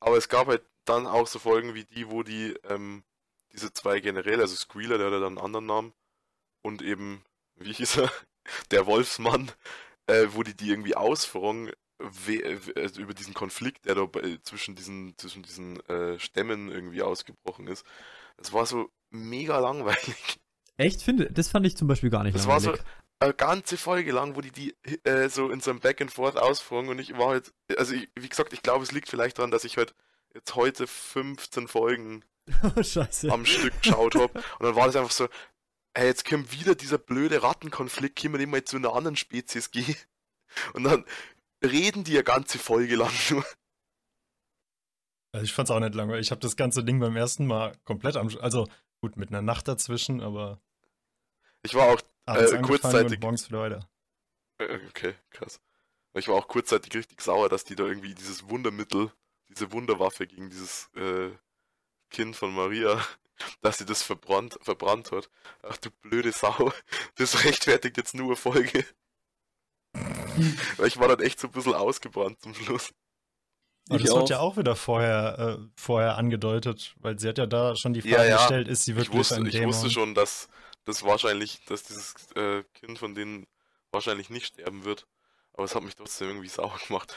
[0.00, 3.04] Aber es gab halt dann auch so Folgen wie die, wo die, ähm,
[3.52, 5.92] diese zwei Generäle, also Squealer, der hat ja dann einen anderen Namen,
[6.60, 7.22] und eben,
[7.54, 8.12] wie hieß er,
[8.72, 9.52] der Wolfsmann,
[10.08, 14.08] äh, wo die die irgendwie ausfragen, über diesen Konflikt, der da
[14.42, 17.84] zwischen diesen, zwischen diesen äh, Stämmen irgendwie ausgebrochen ist.
[18.36, 20.38] Das war so mega langweilig.
[20.76, 21.02] Echt?
[21.02, 22.86] Finde, das fand ich zum Beispiel gar nicht Das war so langweilig.
[23.20, 26.36] eine ganze Folge lang, wo die die äh, so in so einem Back and Forth
[26.36, 29.50] ausfragen und ich war halt, also ich, wie gesagt, ich glaube, es liegt vielleicht daran,
[29.50, 29.94] dass ich halt
[30.34, 32.24] jetzt heute 15 Folgen
[32.62, 35.28] Oh, am Stück geschaut habe und dann war das einfach so,
[35.96, 39.70] hey, jetzt kommt wieder dieser blöde Rattenkonflikt, können wir nicht mal zu einer anderen Spezies
[39.70, 39.96] gehen
[40.74, 41.04] und dann
[41.64, 43.44] reden die eine ganze Folge lang nur.
[45.32, 46.26] Also ich fand's auch nicht langweilig.
[46.26, 48.66] Ich habe das ganze Ding beim ersten Mal komplett am, also
[49.00, 50.60] gut mit einer Nacht dazwischen, aber
[51.62, 53.88] Ich war auch, Äh, kurzzeitig- morgens wieder weiter.
[54.58, 55.60] äh, okay, krass.
[56.14, 59.12] Ich war auch kurzzeitig richtig sauer, dass die da irgendwie dieses Wundermittel,
[59.48, 61.30] diese Wunderwaffe gegen dieses äh,
[62.10, 63.04] Kind von Maria,
[63.60, 65.28] dass sie das verbrannt, verbrannt hat.
[65.62, 66.72] Ach du blöde Sau,
[67.16, 68.84] das rechtfertigt jetzt nur Folge.
[70.76, 72.92] Weil ich war dann echt so ein bisschen ausgebrannt zum Schluss.
[73.88, 77.46] Aber Ich das wird ja auch wieder vorher, äh, vorher angedeutet, weil sie hat ja
[77.46, 78.36] da schon die Ja, Frage ja.
[78.36, 79.62] gestellt, ist sie Ich wirklich wusste, ein ich Dämon?
[79.62, 80.48] wusste schon, dass
[80.84, 83.46] das wahrscheinlich, dass dieses äh, Kind von denen
[83.92, 85.06] wahrscheinlich nicht sterben wird.
[85.52, 87.14] Aber es hat mich trotzdem irgendwie sauer gemacht.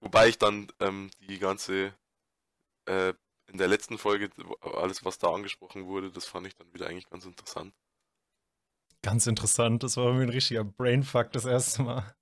[0.00, 1.94] Wobei ich dann ähm, die ganze,
[2.86, 3.14] äh,
[3.48, 4.30] in der letzten Folge,
[4.62, 7.74] alles was da angesprochen wurde, das fand ich dann wieder eigentlich ganz interessant.
[9.02, 12.14] Ganz interessant, das war irgendwie ein richtiger Brainfuck das erste Mal.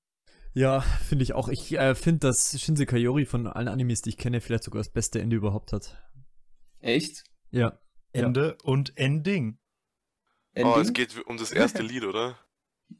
[0.54, 1.48] Ja, finde ich auch.
[1.48, 4.90] Ich äh, finde, dass Shinse Kayori von allen Animes, die ich kenne, vielleicht sogar das
[4.90, 5.96] beste Ende überhaupt hat.
[6.80, 7.24] Echt?
[7.50, 7.78] Ja.
[8.14, 8.22] Ja.
[8.26, 9.58] Ende und Ending.
[10.56, 10.92] Oh, es Ending?
[10.94, 12.38] geht um das erste Lied, oder?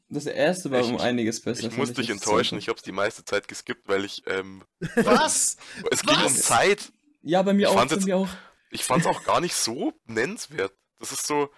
[0.07, 1.61] Das erste war Ich- um einiges besser.
[1.61, 4.63] Ich fand muss dich enttäuschen, ich hab's die meiste Zeit geskippt, weil ich, ähm,
[4.95, 5.57] Was?
[5.91, 6.31] es ging um?
[6.33, 6.91] Zeit.
[7.23, 8.29] Ja, bei mir Ich auch, fand's bei jetzt- mir auch.
[8.71, 10.73] Ich fand's auch gar nicht so nennenswert.
[10.99, 11.49] Das ist so,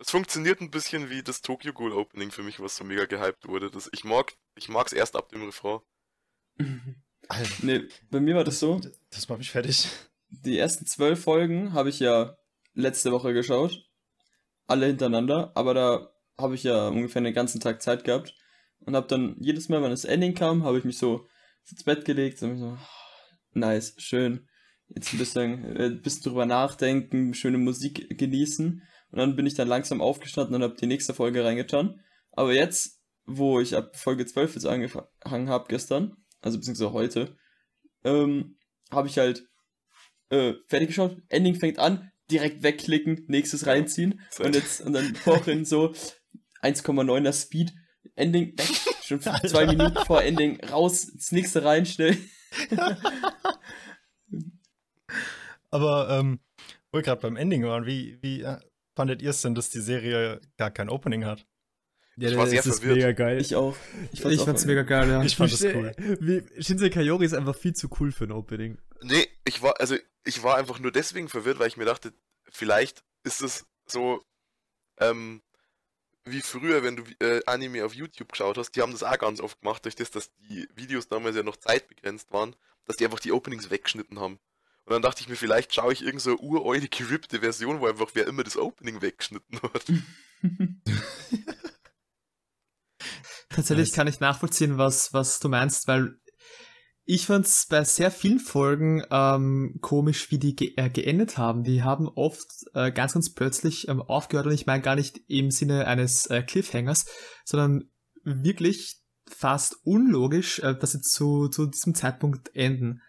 [0.00, 3.46] es funktioniert ein bisschen wie das Tokyo Ghoul Opening für mich, was so mega gehypt
[3.46, 3.70] wurde.
[3.70, 5.80] Das, ich mag, ich mag's erst ab dem Refrain.
[7.28, 8.80] Alter, nee, bei mir war das so.
[9.10, 9.88] das macht mich fertig.
[10.30, 12.36] Die ersten zwölf Folgen habe ich ja
[12.72, 13.84] letzte Woche geschaut.
[14.66, 15.52] Alle hintereinander.
[15.54, 18.34] Aber da habe ich ja ungefähr den ganzen Tag Zeit gehabt.
[18.80, 21.28] Und habe dann jedes Mal, wenn das Ending kam, habe ich mich so
[21.70, 22.78] ins Bett gelegt und mich so,
[23.52, 24.48] nice, schön.
[24.88, 28.82] Jetzt ein bisschen, äh, ein bisschen drüber nachdenken, schöne Musik genießen.
[29.10, 32.00] Und dann bin ich dann langsam aufgestanden und habe die nächste Folge reingetan.
[32.32, 37.36] Aber jetzt, wo ich ab Folge 12 jetzt angefangen habe gestern, also beziehungsweise heute,
[38.04, 38.56] ähm,
[38.90, 39.46] habe ich halt
[40.30, 44.20] äh, fertig geschaut, Ending fängt an, direkt wegklicken, nächstes reinziehen.
[44.38, 45.92] Und jetzt und dann vorhin so
[46.62, 47.72] 1,9er Speed,
[48.14, 48.68] Ending weg,
[49.02, 52.16] schon zwei Minuten vor Ending raus, ins nächste rein, schnell.
[55.70, 56.40] Aber, ähm,
[56.90, 58.58] wo wir gerade beim Ending waren, wie, wie äh,
[59.00, 61.46] fandet ihr es denn, dass die Serie gar kein Opening hat?
[62.16, 62.96] Ja, Ich war sehr das ist verwirrt.
[62.98, 63.40] mega geil.
[63.40, 63.74] Ich auch.
[64.12, 65.22] Ich, fand's auch fand's mega geil, ja.
[65.22, 65.94] Ich fand das Shin- cool.
[66.20, 68.76] Wie, Shinsei Kayori ist einfach viel zu cool für ein Opening.
[69.02, 72.12] Nee, ich war, also ich war einfach nur deswegen verwirrt, weil ich mir dachte,
[72.50, 74.22] vielleicht ist es so,
[74.98, 75.40] ähm,
[76.26, 79.40] wie früher, wenn du äh, Anime auf YouTube geschaut hast, die haben das auch ganz
[79.40, 83.20] oft gemacht, durch das, dass die Videos damals ja noch zeitbegrenzt waren, dass die einfach
[83.20, 84.38] die Openings weggeschnitten haben.
[84.90, 88.10] Und dann dachte ich mir, vielleicht schaue ich irgend so uralte, gerippte Version, wo einfach
[88.14, 89.84] wer immer das Opening weggeschnitten hat.
[93.50, 96.16] Tatsächlich kann ich nachvollziehen, was, was du meinst, weil
[97.04, 101.62] ich fand's bei sehr vielen Folgen ähm, komisch, wie die ge äh, geendet haben.
[101.62, 105.52] Die haben oft äh, ganz, ganz plötzlich ähm, aufgehört und ich meine gar nicht im
[105.52, 107.06] Sinne eines äh, Cliffhangers,
[107.44, 107.92] sondern
[108.24, 108.96] wirklich
[109.28, 113.02] fast unlogisch, äh, dass sie zu, zu diesem Zeitpunkt enden.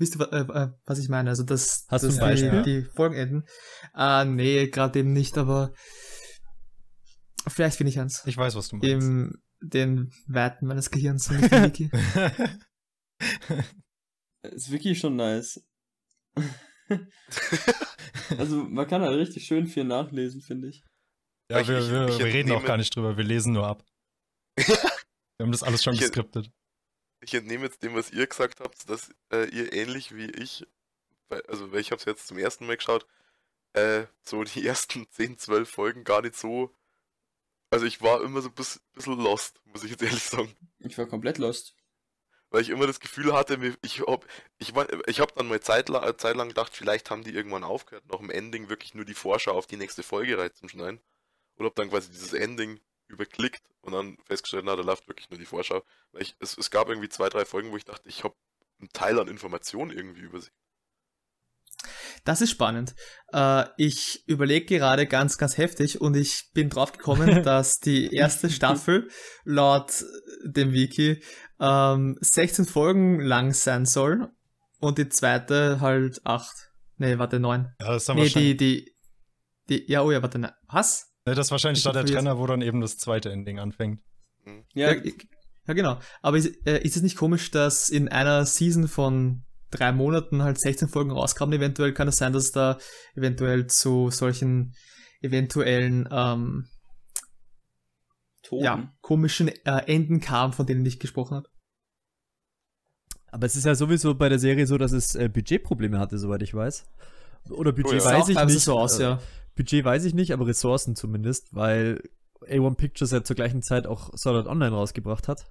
[0.00, 1.30] Wisst ihr, äh, was ich meine?
[1.30, 2.62] Also, dass, Hast du dass ein Beispiel?
[2.62, 3.44] die, die Folgen enden.
[3.94, 5.72] Äh, nee, gerade eben nicht, aber
[7.46, 8.90] vielleicht finde ich eins Ich weiß, was du meinst.
[8.90, 11.90] im den Weiten meines Gehirns und nicht Wiki.
[14.42, 15.62] Ist wirklich schon nice.
[18.38, 20.82] also man kann halt richtig schön viel nachlesen, finde ich.
[21.50, 23.66] ja, Ich- wir, ich- wir, ich wir reden auch gar nicht drüber, wir lesen nur
[23.66, 23.84] ab.
[24.56, 24.76] Wir
[25.40, 26.50] haben das alles schon geskriptet.
[27.20, 30.66] Ich entnehme jetzt dem, was ihr gesagt habt, dass äh, ihr ähnlich wie ich,
[31.28, 33.06] weil, also weil ich habe es jetzt zum ersten Mal geschaut,
[33.74, 36.74] äh, so die ersten 10, 12 Folgen gar nicht so.
[37.70, 40.56] Also ich war immer so ein bis- bisschen lost, muss ich jetzt ehrlich sagen.
[40.78, 41.74] Ich war komplett lost.
[42.52, 44.26] Weil ich immer das Gefühl hatte, ich hab,
[44.58, 44.72] ich,
[45.06, 48.30] ich hab dann mal zeitlang, äh, zeitlang gedacht, vielleicht haben die irgendwann aufgehört, nach dem
[48.30, 51.00] Ending wirklich nur die Vorschau auf die nächste Folge reinzuschneiden.
[51.54, 55.38] Und hab dann quasi dieses Ending überklickt und dann festgestellt, na, da läuft wirklich nur
[55.38, 55.82] die Vorschau.
[56.12, 58.34] Weil ich, es, es gab irgendwie zwei, drei Folgen, wo ich dachte, ich habe
[58.78, 60.54] einen Teil an Informationen irgendwie übersehen.
[62.24, 62.94] Das ist spannend.
[63.32, 68.50] Äh, ich überlege gerade ganz, ganz heftig und ich bin drauf gekommen, dass die erste
[68.50, 69.08] Staffel
[69.44, 70.04] laut
[70.44, 71.22] dem Wiki
[71.58, 74.28] ähm, 16 Folgen lang sein soll
[74.80, 76.70] und die zweite halt 8.
[76.96, 77.74] Nee, warte, 9.
[77.80, 78.94] Ja, das dann Nee, die, die,
[79.68, 81.09] die, ja, oh ja, warte, ne, was?
[81.30, 84.00] Ne, das ist wahrscheinlich Ich da der Trenner, wo dann eben das zweite Ending anfängt.
[84.74, 85.02] Ja, Ja,
[85.66, 85.98] ja genau.
[86.22, 90.58] Aber ist, äh, ist es nicht komisch, dass in einer Season von drei Monaten halt
[90.58, 91.58] 16 Folgen rauskamen?
[91.58, 92.78] Eventuell kann es sein, dass es da
[93.14, 94.74] eventuell zu solchen
[95.20, 96.66] eventuellen ähm,
[98.42, 98.64] Toten.
[98.64, 101.48] ja, komischen äh, Enden kam, von denen ich gesprochen habe.
[103.32, 106.42] Aber es ist ja sowieso bei der Serie so, dass es äh, Budgetprobleme hatte, soweit
[106.42, 106.84] ich weiß.
[107.50, 108.04] Oder Budget Oh ja.
[108.04, 108.64] Weiß ich teilweise nicht.
[108.64, 109.20] so aus, äh, ja.
[109.56, 112.02] Budget weiß ich nicht, aber Ressourcen zumindest, weil
[112.42, 115.50] A1 Pictures ja zur gleichen Zeit auch Sword Art Online rausgebracht hat.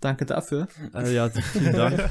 [0.00, 0.68] Danke dafür.
[0.94, 2.10] Äh, ja, vielen Dank.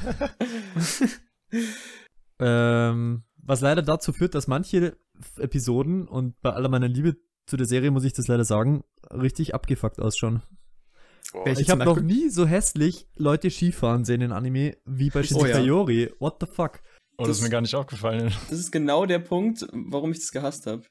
[2.38, 4.96] ähm, was leider dazu führt, dass manche
[5.36, 9.54] Episoden, und bei aller meiner Liebe zu der Serie muss ich das leider sagen, richtig
[9.54, 10.42] abgefuckt ausschauen.
[11.32, 15.22] Boah, Welche Ich habe noch nie so hässlich Leute Skifahren sehen in Anime wie bei
[15.22, 16.08] Shinji Oh ja.
[16.18, 16.80] What the fuck?
[17.22, 18.32] Oh, das ist mir gar nicht aufgefallen.
[18.50, 20.82] Das ist genau der Punkt, warum ich das gehasst habe.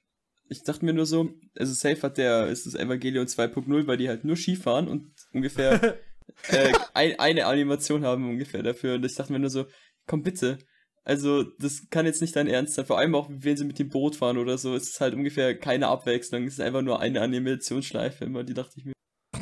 [0.48, 4.10] Ich dachte mir nur so, also safe hat der, ist das Evangelion 2.0, weil die
[4.10, 5.98] halt nur Skifahren und ungefähr
[6.50, 8.96] äh, ein, eine Animation haben ungefähr dafür.
[8.96, 9.65] Und ich dachte mir nur so,
[10.08, 10.58] komm bitte.
[11.04, 12.86] Also, das kann jetzt nicht dein Ernst sein.
[12.86, 15.58] Vor allem auch, wenn sie mit dem Boot fahren oder so, ist es halt ungefähr
[15.58, 16.44] keine Abwechslung.
[16.46, 18.94] Es ist einfach nur eine Animationsschleife immer, die dachte ich mir.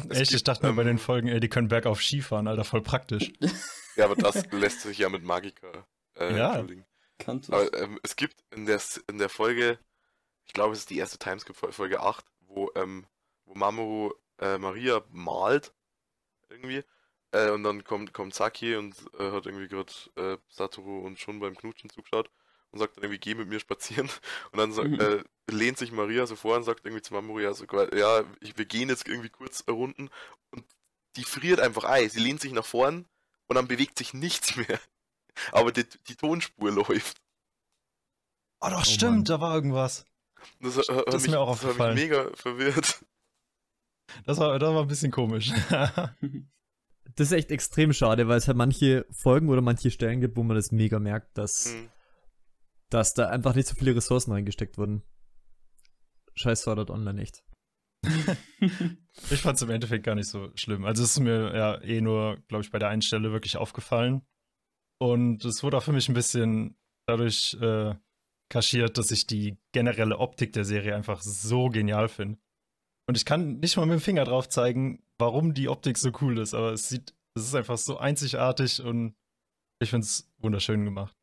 [0.09, 2.63] es Echt, ich dachte mir bei ähm, den Folgen, ey, die können bergauf Skifahren, Alter,
[2.63, 3.31] voll praktisch.
[3.97, 5.85] Ja, aber das lässt sich ja mit Magica
[6.19, 6.45] äh, Ja.
[6.45, 6.85] entschuldigen.
[7.49, 9.79] Aber ähm, es gibt in der, S- in der Folge,
[10.45, 13.07] ich glaube, es ist die erste Timeskip Folge 8, wo, ähm,
[13.45, 15.73] wo Mamoru äh, Maria malt
[16.49, 16.83] irgendwie.
[17.31, 21.39] Äh, und dann kommt, kommt Saki und äh, hat irgendwie gerade äh, Satoru und schon
[21.39, 22.29] beim Knutschen zugeschaut.
[22.71, 24.09] und sagt dann irgendwie, geh mit mir spazieren.
[24.51, 24.99] Und dann sagt, Mhm.
[24.99, 28.65] äh, lehnt sich Maria so vor und sagt irgendwie zu Mamoria so, ja, ich, wir
[28.65, 30.09] gehen jetzt irgendwie kurz runden
[30.51, 30.63] und
[31.15, 32.09] die friert einfach ein.
[32.09, 33.07] Sie lehnt sich nach vorn
[33.47, 34.79] und dann bewegt sich nichts mehr.
[35.51, 37.21] Aber die, die Tonspur läuft.
[38.61, 39.23] Oh doch, Oh stimmt, Mann.
[39.25, 40.05] da war irgendwas.
[40.61, 41.95] Das, hat Das ist mich, mir auch das hat mich aufgefallen.
[41.95, 43.05] mega verwirrt.
[44.25, 45.51] Das war, das war ein bisschen komisch.
[47.15, 50.43] Das ist echt extrem schade, weil es halt manche Folgen oder manche Stellen gibt, wo
[50.43, 51.89] man das mega merkt, dass, Hm.
[52.89, 55.03] dass da einfach nicht so viele Ressourcen reingesteckt wurden.
[56.35, 57.43] Scheiß Sword Online echt.
[59.31, 60.85] ich fand es im Endeffekt gar nicht so schlimm.
[60.85, 64.21] Also es ist mir ja eh nur, glaube ich, bei der einen Stelle wirklich aufgefallen.
[64.99, 67.95] Und es wurde auch für mich ein bisschen dadurch äh,
[68.49, 72.39] kaschiert, dass ich die generelle Optik der Serie einfach so genial finde.
[73.07, 76.37] Und ich kann nicht mal mit dem Finger drauf zeigen, warum die Optik so cool
[76.37, 79.15] ist, aber es sieht, es ist einfach so einzigartig und
[79.79, 81.15] ich finde es wunderschön gemacht.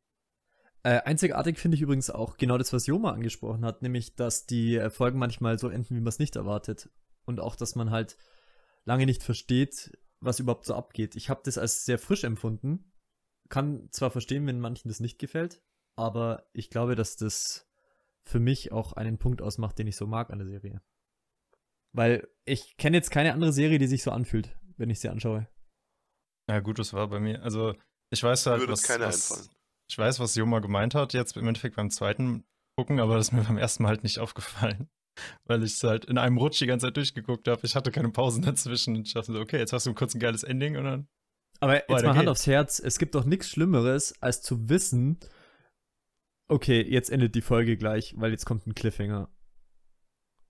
[0.83, 4.77] Äh, einzigartig finde ich übrigens auch genau das, was Joma angesprochen hat, nämlich, dass die
[4.77, 6.89] äh, Folgen manchmal so enden, wie man es nicht erwartet.
[7.25, 8.17] Und auch, dass man halt
[8.85, 11.15] lange nicht versteht, was überhaupt so abgeht.
[11.15, 12.91] Ich habe das als sehr frisch empfunden.
[13.49, 15.61] Kann zwar verstehen, wenn manchen das nicht gefällt,
[15.95, 17.67] aber ich glaube, dass das
[18.23, 20.81] für mich auch einen Punkt ausmacht, den ich so mag an der Serie.
[21.93, 25.47] Weil ich kenne jetzt keine andere Serie, die sich so anfühlt, wenn ich sie anschaue.
[26.49, 27.41] Ja, gut, das war bei mir.
[27.43, 27.73] Also,
[28.09, 29.49] ich weiß halt, Würde was, was
[29.89, 32.45] ich weiß, was Joma gemeint hat, jetzt im Endeffekt beim zweiten
[32.77, 34.89] gucken, aber das ist mir beim ersten Mal halt nicht aufgefallen.
[35.45, 37.61] Weil ich es halt in einem Rutsch die ganze Zeit durchgeguckt habe.
[37.63, 40.19] Ich hatte keine Pausen dazwischen und ich dachte so, okay, jetzt hast du kurz ein
[40.19, 41.07] geiles Ending und dann.
[41.59, 42.31] Aber jetzt Weiter mal Hand geht's.
[42.31, 45.19] aufs Herz, es gibt doch nichts Schlimmeres, als zu wissen,
[46.47, 49.29] okay, jetzt endet die Folge gleich, weil jetzt kommt ein Cliffhanger.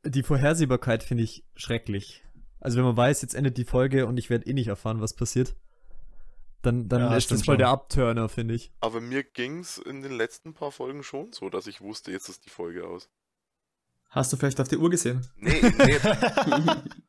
[0.05, 2.23] Die Vorhersehbarkeit finde ich schrecklich.
[2.59, 5.15] Also wenn man weiß, jetzt endet die Folge und ich werde eh nicht erfahren, was
[5.15, 5.55] passiert,
[6.61, 7.59] dann, dann Ja, ist das voll schon.
[7.59, 8.71] der Abturner, finde ich.
[8.79, 12.45] Aber mir ging's in den letzten paar Folgen schon so, dass ich wusste, jetzt ist
[12.45, 13.09] die Folge aus.
[14.09, 15.27] Hast du vielleicht auf die Uhr gesehen?
[15.37, 15.97] Nee, nee.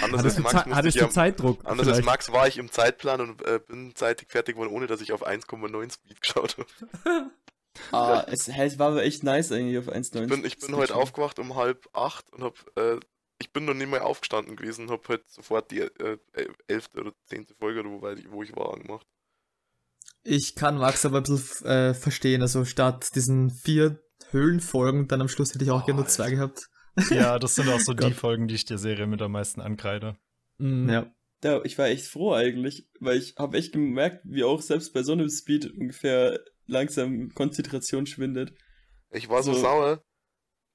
[0.00, 1.60] anders Hattest als du, Max, musste hattest ich du am, Zeitdruck?
[1.64, 2.06] anders als vielleicht?
[2.06, 5.26] Max war ich im Zeitplan und äh, bin zeitig fertig geworden, ohne dass ich auf
[5.26, 7.30] 1,9 Speed geschaut habe.
[7.92, 10.22] ah, es, es war aber echt nice eigentlich auf 1,90.
[10.22, 12.98] Ich bin, ich bin heute aufgewacht um halb acht und hab, äh,
[13.38, 16.18] ich bin noch nicht mehr aufgestanden gewesen, hab halt sofort die äh,
[16.68, 19.06] elfte oder zehnte Folge, oder wo, ich- wo ich war, angemacht.
[20.24, 22.42] Ich kann Max aber ein bisschen äh, verstehen.
[22.42, 24.00] Also statt diesen vier
[24.30, 26.36] Höhlenfolgen, dann am Schluss hätte ich auch Oh, gerne nur zwei Alter.
[26.36, 26.68] gehabt.
[27.10, 28.12] Ja, das sind auch so die.
[28.12, 30.16] Folgen, die ich der Serie mit am meisten ankreide.
[30.58, 30.88] Mhm.
[30.88, 31.14] Ja.
[31.40, 35.02] Da, ich war echt froh eigentlich, weil ich habe echt gemerkt, wie auch selbst bei
[35.02, 38.54] so einem Speed ungefähr langsam Konzentration schwindet.
[39.10, 39.60] Ich war so, So.
[39.62, 40.04] sauer.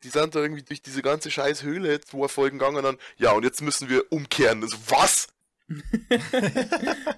[0.04, 3.32] Die sind da irgendwie durch diese ganze scheiß Höhle zwei Folgen gegangen und dann, ja,
[3.32, 4.62] und jetzt müssen wir umkehren.
[4.62, 5.28] Also, was?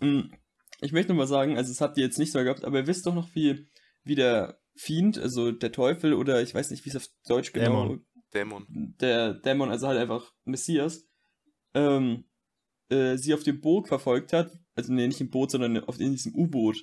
[0.00, 0.32] Mm,
[0.80, 2.86] Ich möchte noch mal sagen, also das habt ihr jetzt nicht so gehabt, aber ihr
[2.86, 3.68] wisst doch noch, wie,
[4.02, 7.82] wie der Fiend, also der Teufel oder ich weiß nicht, wie es auf Deutsch genau,
[7.82, 8.06] Dämon.
[8.32, 8.66] Dämon.
[8.98, 11.06] der Dämon, also halt einfach Messias,
[11.74, 12.24] ähm,
[12.88, 16.12] äh, sie auf dem Boot verfolgt hat, also nee, nicht im Boot, sondern auf in
[16.12, 16.82] diesem U-Boot.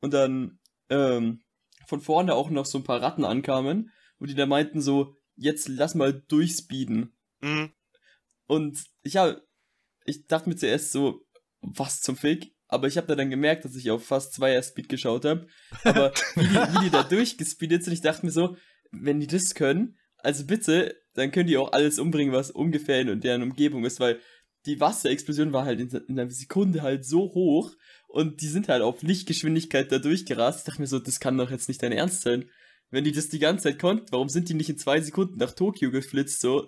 [0.00, 1.42] Und dann ähm,
[1.86, 5.68] von vorne auch noch so ein paar Ratten ankamen und die da meinten so, jetzt
[5.68, 7.14] lass mal durchspeeden.
[7.42, 7.74] Mhm.
[8.46, 9.46] Und ich habe,
[10.06, 11.20] ich dachte mir zuerst so,
[11.60, 12.53] was zum Fick?
[12.74, 15.46] Aber ich habe da dann gemerkt, dass ich auf fast Zweier Speed geschaut habe.
[15.84, 18.56] Aber wie die, wie die da durchgespeedet sind, ich dachte mir so,
[18.90, 23.20] wenn die das können, also bitte, dann können die auch alles umbringen, was ungefähr in
[23.20, 24.18] deren Umgebung ist, weil
[24.66, 27.72] die Wasserexplosion war halt in, in einer Sekunde halt so hoch
[28.08, 30.60] und die sind halt auf Lichtgeschwindigkeit da durchgerast.
[30.60, 32.50] Ich dachte mir so, das kann doch jetzt nicht dein Ernst sein.
[32.90, 35.52] Wenn die das die ganze Zeit konnten, warum sind die nicht in zwei Sekunden nach
[35.52, 36.66] Tokio geflitzt so?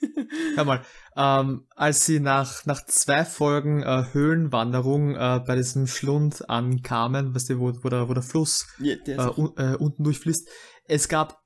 [0.54, 0.82] Hör mal,
[1.16, 7.50] ähm, als sie nach, nach zwei Folgen äh, Höhlenwanderung äh, bei diesem Schlund ankamen, weißt
[7.50, 10.48] du, wo, wo, der, wo der Fluss Ja, der äh, un, äh, unten durchfließt,
[10.86, 11.42] es gab,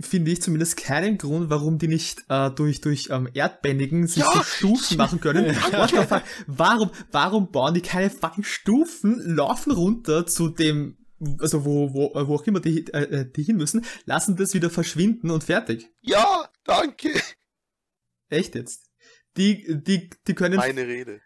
[0.00, 4.32] finde ich zumindest, keinen Grund, warum die nicht äh, durch, durch ähm, Erdbändigen sich Ja!
[4.32, 5.46] so Stufen machen können.
[5.72, 6.22] What the fuck?
[6.46, 10.96] Warum, warum bauen die keine fucking Stufen, laufen runter zu dem,
[11.38, 14.54] also wo, wo, äh, wo auch immer die, äh, äh, die hin müssen, lassen das
[14.54, 15.88] wieder verschwinden und fertig.
[16.00, 17.10] Ja, danke.
[18.32, 18.90] Echt jetzt?
[19.36, 21.20] Die, die, die können, Meine Rede.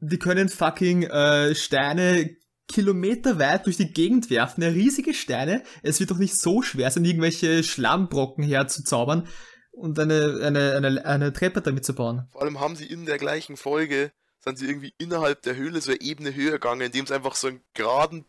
[0.00, 2.36] die können fucking äh, Steine
[2.68, 5.62] kilometerweit durch die Gegend werfen, ja, riesige Steine.
[5.82, 9.26] Es wird doch nicht so schwer sein, irgendwelche Schlammbrocken herzuzaubern
[9.72, 12.28] und eine, eine, eine, eine Treppe damit zu bauen.
[12.30, 15.90] Vor allem haben sie in der gleichen Folge, sind sie irgendwie innerhalb der Höhle so
[15.90, 18.26] eine Ebene höher gegangen, indem sie einfach so einen geraden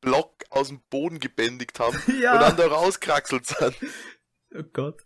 [0.00, 3.76] Block aus dem Boden gebändigt haben und dann da rauskraxelt sind.
[4.56, 5.02] Oh Gott.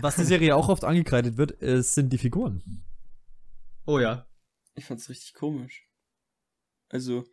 [0.00, 2.84] Was die Serie auch oft angekreidet wird, es sind die Figuren.
[3.86, 4.26] Oh ja.
[4.74, 5.88] Ich fand's richtig komisch.
[6.88, 7.24] Also,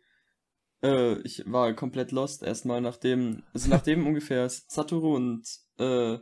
[0.82, 6.18] Äh, ich war komplett lost erstmal, nachdem, also nachdem ungefähr Satoru und äh,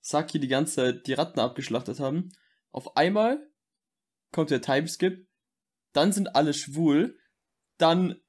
[0.00, 2.30] Saki die ganze Zeit die Ratten abgeschlachtet haben.
[2.70, 3.44] Auf einmal
[4.30, 5.28] kommt der Timeskip,
[5.92, 7.18] dann sind alle schwul,
[7.76, 8.21] dann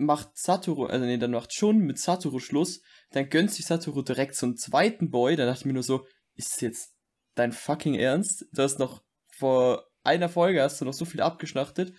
[0.00, 2.80] macht Satoru, also nee, dann macht schon mit Satoru Schluss,
[3.10, 6.06] dann gönnt sich Satoru direkt so einen zweiten Boy, da dachte ich mir nur so,
[6.34, 6.94] ist das jetzt
[7.34, 8.46] dein fucking Ernst?
[8.52, 9.02] Du hast noch
[9.36, 11.94] vor einer Folge hast du noch so viel abgeschlachtet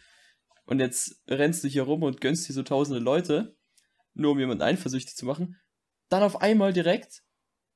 [0.66, 3.56] und jetzt rennst du hier rum und gönnst dir so tausende Leute,
[4.14, 5.58] nur um jemanden eifersüchtig zu machen.
[6.10, 7.22] Dann auf einmal direkt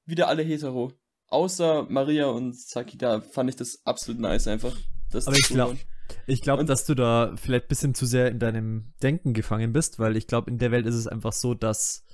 [0.06, 0.94] wieder alle hetero.
[1.28, 4.78] Außer Maria und Saki, da fand ich das absolut nice einfach.
[5.12, 5.78] Das Aber ich glaube,
[6.28, 10.00] ich glaube, dass du da vielleicht ein bisschen zu sehr in deinem Denken gefangen bist,
[10.00, 12.06] weil ich glaube, in der Welt ist es einfach so, dass,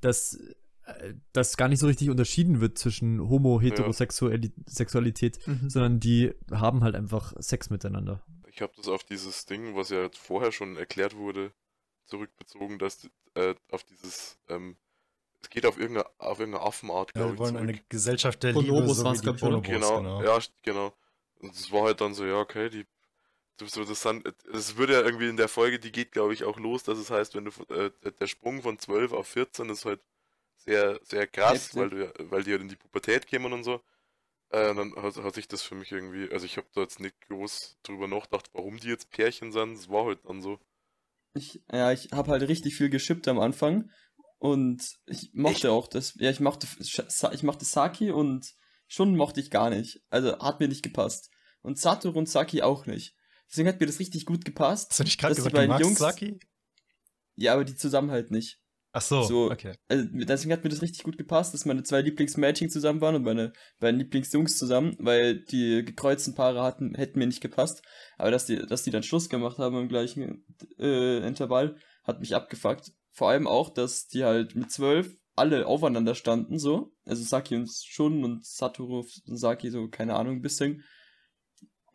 [0.00, 0.34] dass,
[0.86, 5.70] äh, dass gar nicht so richtig unterschieden wird zwischen Homo-Heterosexualität, Mhm.
[5.70, 8.22] sondern die haben halt einfach Sex miteinander.
[8.50, 11.52] Ich habe das auf dieses Ding, was ja jetzt vorher schon erklärt wurde,
[12.06, 14.76] zurückbezogen, dass äh, auf dieses, ähm,
[15.42, 17.68] es geht auf irgendeine, auf irgendeine Affenart, Ja, glaube wir ich, wollen zurück.
[17.68, 19.60] eine Gesellschaft der Liebe, so wie die ich, oder?
[19.60, 20.22] Bonobos, Genau, genau.
[20.22, 20.92] ja, genau.
[21.40, 22.86] Und es war halt dann so, ja, okay, die,
[23.58, 26.44] das, so, das, dann, es würde ja irgendwie in der Folge, die geht, glaube ich,
[26.44, 27.90] auch los, dass es heißt, wenn du, äh,
[28.20, 30.00] der Sprung von 12 auf 14 ist halt
[30.56, 31.80] sehr, sehr krass, Heftig.
[31.80, 33.80] weil, du, ja- weil die halt in die Pubertät kämen und so.
[34.50, 37.20] Äh, dann hat, hat sich das für mich irgendwie, also ich habe da jetzt nicht
[37.28, 40.60] groß drüber nachgedacht, warum die jetzt Pärchen sind, es war halt dann so.
[41.34, 43.90] Ich, ja, ich habe halt richtig viel geschippt am Anfang
[44.38, 46.14] und ich mochte auch das.
[46.16, 48.46] Ja, ich mochte, ich mochte Saki und
[48.86, 50.00] schon mochte ich gar nicht.
[50.10, 51.30] Also hat mir nicht gepasst.
[51.62, 53.16] Und Satoru und Saki auch nicht.
[53.54, 54.90] Deswegen hat mir das richtig gut gepasst.
[54.90, 56.40] Hast du nicht gerade dass die gesagt, du magst Jungs- Saki?
[57.36, 58.58] Ja, aber die zusammen halt nicht.
[58.90, 59.76] Ach so, So, okay.
[59.86, 63.22] Also deswegen hat mir das richtig gut gepasst, dass meine zwei Lieblingsmädchen zusammen waren und
[63.22, 67.82] meine beiden Lieblingsjungs zusammen, weil die gekreuzten Paare hatten, hätten mir nicht gepasst.
[68.18, 70.44] Aber dass die, dass die dann Schluss gemacht haben im gleichen
[70.80, 72.90] äh, Intervall, hat mich abgefuckt.
[73.12, 76.92] Vor allem auch, dass die halt mit zwölf alle aufeinander standen, so.
[77.04, 80.82] Also Saki und Shun und Satoru und Saki, so, keine Ahnung, ein bisschen.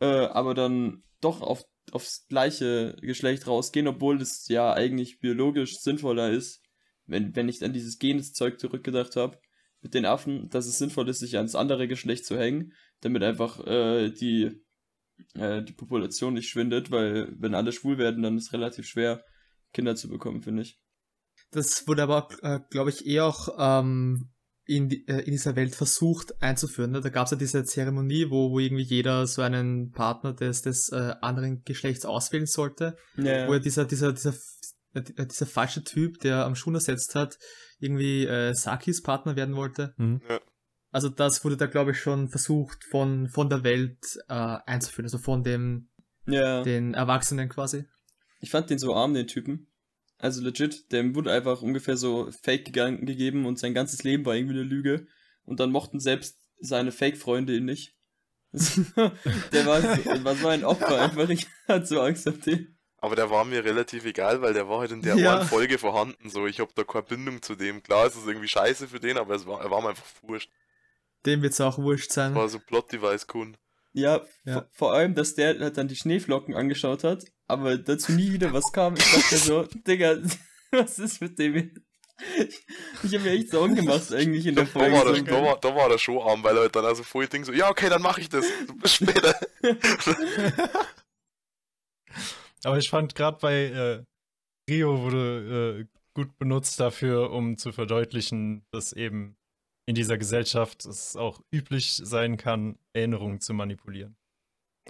[0.00, 6.30] Äh, aber dann doch auf, aufs gleiche Geschlecht rausgehen, obwohl es ja eigentlich biologisch sinnvoller
[6.30, 6.62] ist,
[7.06, 9.38] wenn, wenn ich an dieses Genes-Zeug zurückgedacht habe,
[9.82, 13.66] mit den Affen, dass es sinnvoll ist, sich ans andere Geschlecht zu hängen, damit einfach
[13.66, 14.62] äh, die,
[15.34, 19.24] äh, die Population nicht schwindet, weil wenn alle schwul werden, dann ist es relativ schwer,
[19.72, 20.78] Kinder zu bekommen, finde ich.
[21.50, 24.30] Das wurde aber, äh, glaube ich, eh auch ähm,
[24.70, 26.92] in, die, äh, in dieser Welt versucht einzuführen.
[26.92, 27.00] Ne?
[27.00, 30.90] Da gab es ja diese Zeremonie, wo, wo irgendwie jeder so einen Partner des, des
[30.90, 32.96] äh, anderen Geschlechts auswählen sollte.
[33.16, 34.34] Ja, Wo ja dieser, dieser, dieser,
[34.94, 37.38] äh, dieser falsche Typ, der am Schuh ersetzt hat,
[37.80, 39.94] irgendwie äh, Sakis Partner werden wollte.
[39.96, 40.20] Mhm.
[40.92, 45.18] Also das wurde da, glaube ich, schon versucht von, von der Welt äh, einzuführen, also
[45.18, 45.88] von dem,
[46.26, 46.62] ja.
[46.62, 47.86] den Erwachsenen quasi.
[48.40, 49.66] Ich fand den so arm, den Typen.
[50.20, 54.54] Also legit, dem wurde einfach ungefähr so Fake-Gedanken gegeben und sein ganzes Leben war irgendwie
[54.54, 55.06] eine Lüge.
[55.44, 57.94] Und dann mochten selbst seine Fake-Freunde ihn nicht.
[58.52, 59.88] der war so,
[60.24, 61.28] war so ein Opfer einfach.
[61.30, 62.76] Ich hatte so Angst auf den.
[62.98, 65.42] Aber der war mir relativ egal, weil der war halt in der Ja.
[65.44, 66.28] Folge vorhanden.
[66.28, 67.82] So, ich habe da keine Bindung zu dem.
[67.82, 70.50] Klar, es ist irgendwie scheiße für den, aber es war, er war mir einfach wurscht.
[71.24, 72.34] Dem wird's auch wurscht sein.
[72.34, 73.56] War so Plot-Device-Kun.
[73.92, 74.52] Ja, Ja.
[74.52, 78.52] Vor, vor allem, dass der halt dann die Schneeflocken angeschaut hat, aber dazu nie wieder
[78.52, 78.94] was kam.
[78.96, 80.16] Ich dachte so, Digga,
[80.70, 81.72] was ist mit dem?
[82.36, 82.66] Ich,
[83.02, 84.92] ich habe mir echt Sorgen gemacht eigentlich in der Da Folge.
[84.92, 87.52] war, da, war, da war der schon arm, weil er dann also voll Ding so,
[87.52, 88.44] ja, okay, dann mache ich das.
[88.80, 89.34] Bis später.
[92.64, 94.04] Aber ich fand gerade bei äh,
[94.70, 99.36] Rio wurde äh, gut benutzt dafür, um zu verdeutlichen, dass eben
[99.86, 104.16] in dieser Gesellschaft es auch üblich sein kann, Erinnerungen zu manipulieren.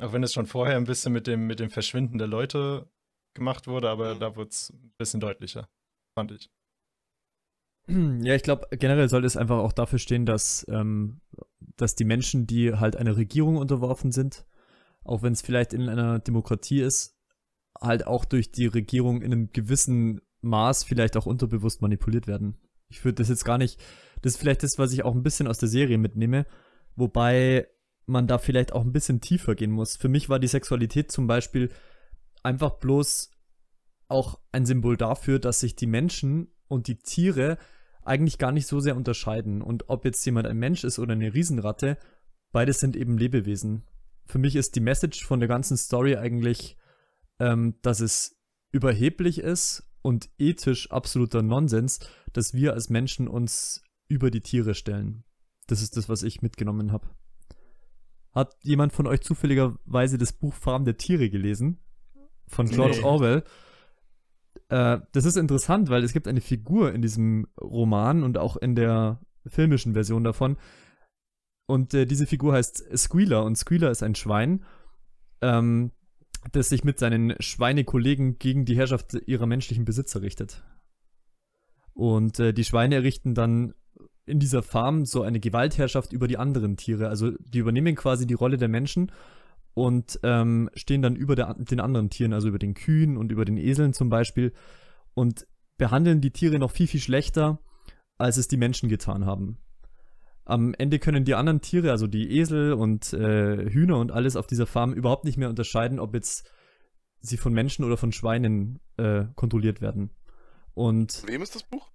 [0.01, 2.89] Auch wenn es schon vorher ein bisschen mit dem, mit dem Verschwinden der Leute
[3.35, 4.21] gemacht wurde, aber Mhm.
[4.21, 5.69] da wurde es ein bisschen deutlicher,
[6.15, 6.51] fand ich.
[8.23, 11.21] Ja, ich glaube, generell sollte es einfach auch dafür stehen, dass, ähm,
[11.77, 14.47] dass die Menschen, die halt einer Regierung unterworfen sind,
[15.05, 17.17] auch wenn es vielleicht in einer Demokratie ist,
[17.81, 22.57] halt auch durch die Regierung in einem gewissen Maß vielleicht auch unterbewusst manipuliert werden.
[22.89, 23.81] Ich würde das jetzt gar nicht,
[24.23, 26.47] das ist vielleicht das, was ich auch ein bisschen aus der Serie mitnehme,
[26.97, 27.69] wobei
[28.11, 29.97] man da vielleicht auch ein bisschen tiefer gehen muss.
[29.97, 31.71] Für mich war die Sexualität zum Beispiel
[32.43, 33.31] einfach bloß
[34.09, 37.59] auch ein Symbol dafür, dass sich die Menschen und die Tiere
[38.03, 39.63] eigentlich gar nicht so sehr unterscheiden.
[39.63, 41.97] Und ob jetzt jemand ein Mensch ist oder eine Riesenratte,
[42.53, 43.85] beides sind eben Lebewesen.
[44.27, 46.77] Für mich ist die Message von der ganzen Story eigentlich,
[47.39, 48.37] ähm, dass es
[48.73, 52.01] überheblich ist und ethisch absoluter Nonsens,
[52.33, 55.25] dass wir als Menschen uns über die Tiere stellen.
[55.67, 57.09] Das ist das, was ich mitgenommen habe.
[58.33, 61.81] Hat jemand von euch zufälligerweise das Buch Farm der Tiere gelesen?
[62.47, 63.05] Von George Nee.
[63.05, 63.45] Orwell.
[64.69, 68.75] äh, das ist interessant, weil es gibt eine Figur in diesem Roman und auch in
[68.75, 70.57] der filmischen Version davon.
[71.67, 74.65] Und äh, diese Figur heißt Squealer und Squealer ist ein Schwein,
[75.41, 75.93] ähm,
[76.53, 80.65] das sich mit seinen Schweinekollegen gegen die Herrschaft ihrer menschlichen Besitzer richtet.
[81.93, 83.75] Und äh, die Schweine errichten dann
[84.31, 87.09] in dieser Farm so eine Gewaltherrschaft über die anderen Tiere.
[87.09, 89.13] Also die übernehmen quasi die Rolle der Menschen
[89.75, 93.45] und ähm, stehen dann über der, den anderen Tieren, also über den Kühen und über
[93.45, 94.53] den Eseln zum Beispiel
[95.15, 97.59] und behandeln die Tiere noch viel, viel schlechter,
[98.19, 99.59] als es die Menschen getan haben.
[100.45, 104.47] Am Ende können die anderen Tiere, also die Esel und äh, Hühner und alles auf
[104.47, 106.51] dieser Farm überhaupt nicht mehr unterscheiden, ob jetzt
[107.21, 110.11] sie von Menschen oder von Schweinen äh, kontrolliert werden.
[110.75, 111.91] Und Wem ist das Buch?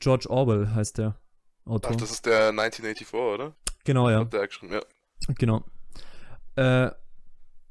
[0.00, 1.20] George Orwell heißt der
[1.66, 1.92] Autor.
[1.92, 3.54] Ach, das ist der 1984, oder?
[3.84, 4.20] genau, ja.
[4.20, 4.80] Hat der geschrieben, ja.
[5.38, 5.64] Genau.
[6.56, 6.90] Äh,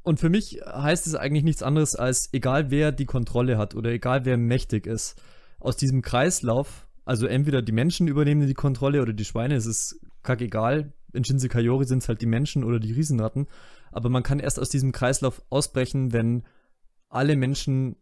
[0.03, 3.89] und für mich heißt es eigentlich nichts anderes als, egal wer die Kontrolle hat oder
[3.89, 5.19] egal wer mächtig ist,
[5.59, 9.99] aus diesem Kreislauf, also entweder die Menschen übernehmen die Kontrolle oder die Schweine, es ist
[10.23, 10.93] kackegal.
[11.13, 13.47] In Shinsekai sind es halt die Menschen oder die Riesenratten.
[13.91, 16.43] Aber man kann erst aus diesem Kreislauf ausbrechen, wenn
[17.09, 17.95] alle Menschen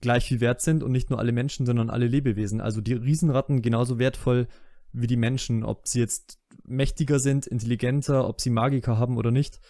[0.00, 2.60] gleich viel wert sind und nicht nur alle Menschen, sondern alle Lebewesen.
[2.60, 4.46] Also die Riesenratten genauso wertvoll
[4.92, 9.60] wie die Menschen, ob sie jetzt mächtiger sind, intelligenter, ob sie Magiker haben oder nicht.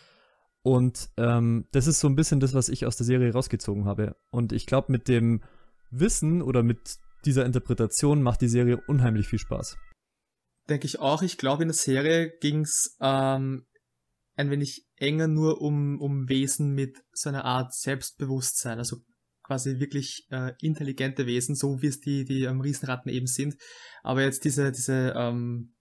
[0.62, 4.16] Und ähm, das ist so ein bisschen das, was ich aus der Serie rausgezogen habe.
[4.30, 5.42] Und ich glaube, mit dem
[5.90, 9.76] Wissen oder mit dieser Interpretation macht die Serie unheimlich viel Spaß.
[10.68, 11.22] Denke ich auch.
[11.22, 13.66] Ich glaube, in der Serie ging es ähm,
[14.36, 18.98] ein wenig enger nur um, um Wesen mit so einer Art Selbstbewusstsein, also
[19.48, 23.56] quasi wirklich äh, intelligente Wesen, so wie es die, die ähm, Riesenratten eben sind.
[24.02, 25.74] Aber jetzt diese, diese, ähm,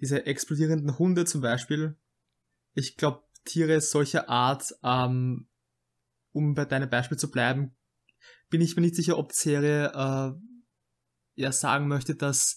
[0.00, 1.96] diese explodierenden Hunde zum Beispiel,
[2.72, 5.48] ich glaube, Tiere solcher Art, ähm,
[6.32, 7.76] um bei deinem Beispiel zu bleiben,
[8.48, 10.32] bin ich mir nicht sicher, ob die Serie äh,
[11.34, 12.56] ja sagen möchte, dass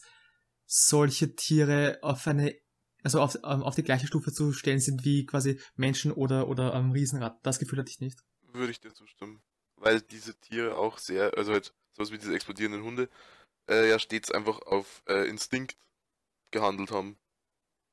[0.66, 2.56] solche Tiere auf eine,
[3.04, 6.74] also auf, ähm, auf die gleiche Stufe zu stellen sind wie quasi Menschen oder, oder
[6.74, 7.38] ähm, Riesenrad.
[7.44, 8.18] Das Gefühl hatte ich nicht.
[8.54, 9.42] Würde ich dir zustimmen.
[9.78, 13.10] Weil diese Tiere auch sehr, also halt sowas wie diese explodierenden Hunde,
[13.70, 15.78] äh, ja stets einfach auf äh, Instinkt
[16.52, 17.18] gehandelt haben.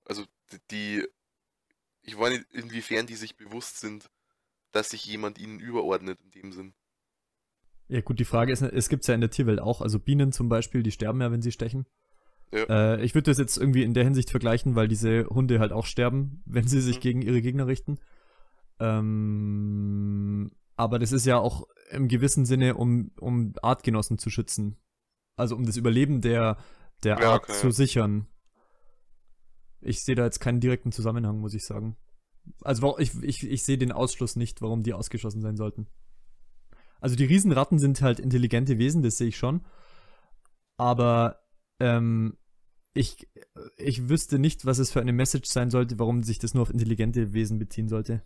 [0.06, 0.24] Also
[0.70, 1.06] die,
[2.02, 4.10] ich weiß nicht, inwiefern die sich bewusst sind,
[4.72, 6.74] dass sich jemand ihnen überordnet in dem Sinn.
[7.88, 10.32] Ja, gut, die Frage ist, es gibt es ja in der Tierwelt auch, also Bienen
[10.32, 11.86] zum Beispiel, die sterben ja, wenn sie stechen.
[12.50, 12.94] Ja.
[12.94, 15.86] Äh, ich würde das jetzt irgendwie in der Hinsicht vergleichen, weil diese Hunde halt auch
[15.86, 17.00] sterben, wenn sie sich Mhm.
[17.00, 17.98] gegen ihre Gegner richten.
[18.80, 24.76] Ähm, aber das ist ja auch im gewissen Sinne, um, um Artgenossen zu schützen.
[25.36, 26.58] Also um das Überleben der,
[27.02, 28.26] der Ja, Art okay, zu sichern.
[29.80, 31.96] Ich sehe da jetzt keinen direkten Zusammenhang, muss ich sagen.
[32.62, 35.86] Also ich, ich, ich sehe den Ausschluss nicht, warum die ausgeschlossen sein sollten.
[37.00, 39.64] Also die Riesenratten sind halt intelligente Wesen, das sehe ich schon.
[40.76, 41.40] Aber
[41.80, 42.36] ähm,
[42.94, 43.28] ich,
[43.76, 46.70] ich wüsste nicht, was es für eine Message sein sollte, warum sich das nur auf
[46.70, 48.22] intelligente Wesen beziehen sollte.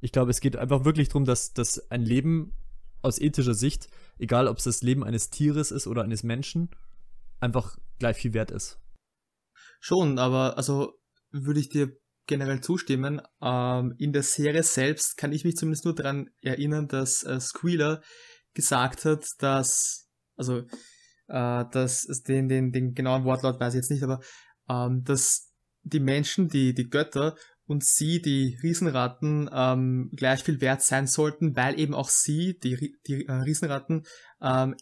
[0.00, 2.52] Ich glaube, es geht einfach wirklich darum, dass, dass ein Leben
[3.02, 3.88] aus ethischer Sicht,
[4.18, 6.70] egal ob es das Leben eines Tieres ist oder eines Menschen,
[7.38, 8.78] einfach gleich viel wert ist.
[9.80, 10.92] Schon, aber also
[11.30, 11.96] würde ich dir
[12.26, 13.20] generell zustimmen.
[13.42, 18.02] Ähm, in der Serie selbst kann ich mich zumindest nur daran erinnern, dass äh, Squealer
[18.54, 20.58] gesagt hat, dass, also,
[21.28, 24.20] äh, dass den, den, den genauen Wortlaut weiß ich jetzt nicht, aber
[24.68, 27.36] ähm, dass die Menschen, die, die Götter
[27.70, 32.96] und sie, die Riesenratten, ähm, gleich viel wert sein sollten, weil eben auch sie, die,
[33.06, 34.02] die äh, Riesenratten,
[34.42, 34.74] ähm,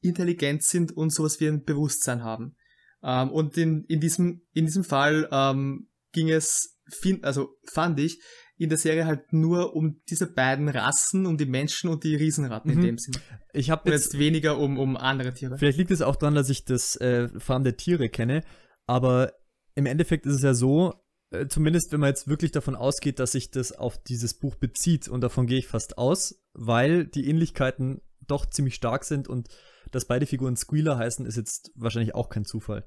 [0.00, 2.56] intelligent sind und sowas wie ein Bewusstsein haben.
[3.02, 6.78] Ähm, und in, in, diesem, in diesem Fall ähm, ging es,
[7.20, 8.18] also fand ich,
[8.56, 12.70] in der Serie halt nur um diese beiden Rassen, um die Menschen und die Riesenratten
[12.70, 12.78] Mhm.
[12.78, 13.18] in dem Sinn.
[13.52, 15.58] Ich habe jetzt jetzt weniger um, um andere Tiere.
[15.58, 18.42] Vielleicht liegt es auch daran, dass ich das äh, Farm der Tiere kenne,
[18.86, 19.34] aber
[19.74, 20.94] im Endeffekt ist es ja so,
[21.40, 25.08] äh, zumindest wenn man jetzt wirklich davon ausgeht, dass sich das auf dieses Buch bezieht,
[25.08, 29.48] und davon gehe ich fast aus, weil die Ähnlichkeiten doch ziemlich stark sind und
[29.90, 32.84] dass beide Figuren Squealer heißen, ist jetzt wahrscheinlich auch kein Zufall.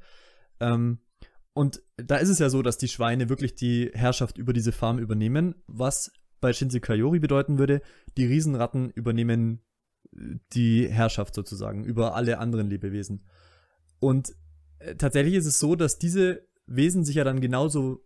[0.60, 1.00] Ähm,
[1.54, 5.00] und da ist es ja so, dass die Schweine wirklich die Herrschaft über diese Farm
[5.00, 7.82] übernehmen, was bei Shinse Kayori bedeuten würde,
[8.18, 9.62] die Riesenratten übernehmen
[10.12, 13.26] die Herrschaft sozusagen über alle anderen Lebewesen.
[14.00, 14.34] Und
[14.80, 18.06] äh, tatsächlich ist es so, dass diese Wesen sich ja dann genauso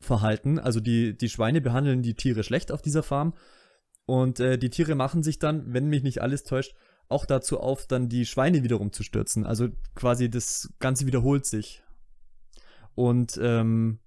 [0.00, 0.58] verhalten.
[0.58, 3.34] Also die, die Schweine behandeln die Tiere schlecht auf dieser Farm.
[4.06, 6.74] Und äh, die Tiere machen sich dann, wenn mich nicht alles täuscht,
[7.08, 9.44] auch dazu auf, dann die Schweine wiederum zu stürzen.
[9.44, 11.82] Also quasi das Ganze wiederholt sich.
[12.94, 14.00] Und ähm,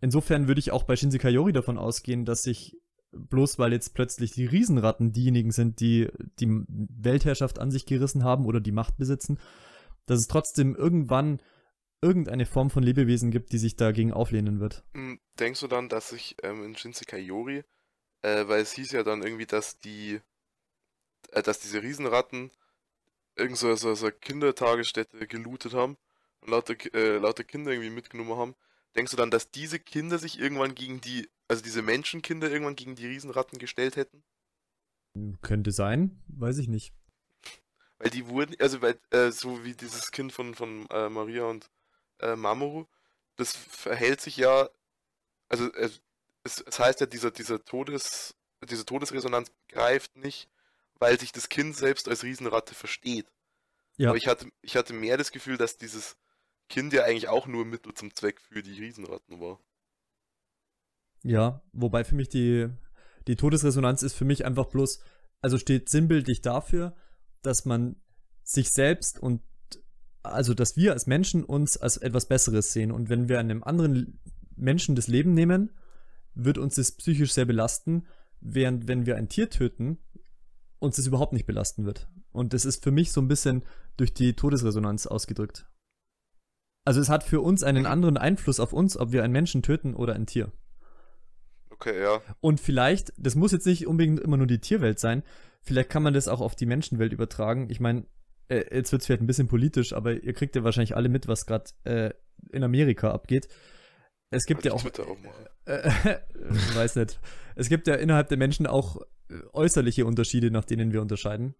[0.00, 2.76] insofern würde ich auch bei Shinse Kayori davon ausgehen, dass sich
[3.12, 6.08] bloß weil jetzt plötzlich die Riesenratten diejenigen sind, die
[6.40, 9.38] die Weltherrschaft an sich gerissen haben oder die Macht besitzen,
[10.06, 11.40] dass es trotzdem irgendwann
[12.02, 14.84] irgendeine Form von Lebewesen gibt, die sich dagegen auflehnen wird.
[14.94, 17.64] Hm, Denkst du dann, dass sich ähm, in Shinsekai Yori,
[18.22, 20.20] äh, weil es hieß ja dann irgendwie, dass die,
[21.30, 22.50] äh, dass diese Riesenratten
[23.36, 25.96] irgend so, so, so Kindertagesstätte gelootet haben
[26.40, 28.54] und lauter, äh, lauter Kinder irgendwie mitgenommen haben.
[28.96, 32.94] Denkst du dann, dass diese Kinder sich irgendwann gegen die, also diese Menschenkinder irgendwann gegen
[32.94, 34.22] die Riesenratten gestellt hätten?
[35.40, 36.92] Könnte sein, weiß ich nicht.
[37.98, 41.70] Weil die wurden, also weil, äh, so wie dieses Kind von, von äh, Maria und
[42.22, 42.86] äh, Mamoru,
[43.36, 44.68] das verhält sich ja,
[45.48, 45.90] also äh,
[46.44, 48.34] es, es heißt ja, dieser, dieser Todes,
[48.68, 50.48] diese Todesresonanz greift nicht,
[50.98, 53.26] weil sich das Kind selbst als Riesenratte versteht.
[53.96, 54.08] Ja.
[54.08, 56.16] Aber ich hatte, ich hatte mehr das Gefühl, dass dieses
[56.68, 59.60] Kind ja eigentlich auch nur Mittel zum Zweck für die Riesenratten war.
[61.22, 62.68] Ja, wobei für mich die,
[63.26, 65.00] die Todesresonanz ist für mich einfach bloß,
[65.40, 66.96] also steht sinnbildlich dafür,
[67.42, 68.00] dass man
[68.42, 69.42] sich selbst und
[70.22, 72.92] also dass wir als Menschen uns als etwas Besseres sehen.
[72.92, 74.20] Und wenn wir einem anderen
[74.56, 75.70] Menschen das Leben nehmen,
[76.34, 78.06] wird uns das psychisch sehr belasten,
[78.40, 79.98] während wenn wir ein Tier töten,
[80.78, 82.08] uns das überhaupt nicht belasten wird.
[82.32, 83.62] Und das ist für mich so ein bisschen
[83.96, 85.66] durch die Todesresonanz ausgedrückt.
[86.84, 89.94] Also es hat für uns einen anderen Einfluss auf uns, ob wir einen Menschen töten
[89.94, 90.50] oder ein Tier.
[91.70, 92.20] Okay, ja.
[92.40, 95.22] Und vielleicht, das muss jetzt nicht unbedingt immer nur die Tierwelt sein,
[95.62, 97.68] vielleicht kann man das auch auf die Menschenwelt übertragen.
[97.70, 98.06] Ich meine,
[98.52, 101.28] äh, jetzt wird es vielleicht ein bisschen politisch, aber ihr kriegt ja wahrscheinlich alle mit,
[101.28, 102.10] was gerade äh,
[102.50, 103.48] in Amerika abgeht.
[104.30, 105.46] Es gibt ja auch, Twitter auch machen.
[105.66, 106.18] äh,
[106.74, 107.20] weiß nicht,
[107.54, 111.54] es gibt ja innerhalb der Menschen auch äh, äußerliche Unterschiede, nach denen wir unterscheiden.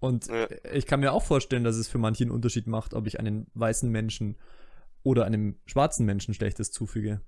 [0.00, 0.48] Und Ja.
[0.72, 3.46] ich kann mir auch vorstellen, dass es für manche einen Unterschied macht, ob ich einen
[3.54, 4.36] weißen Menschen
[5.02, 7.20] oder einem schwarzen Menschen Schlechtes zufüge.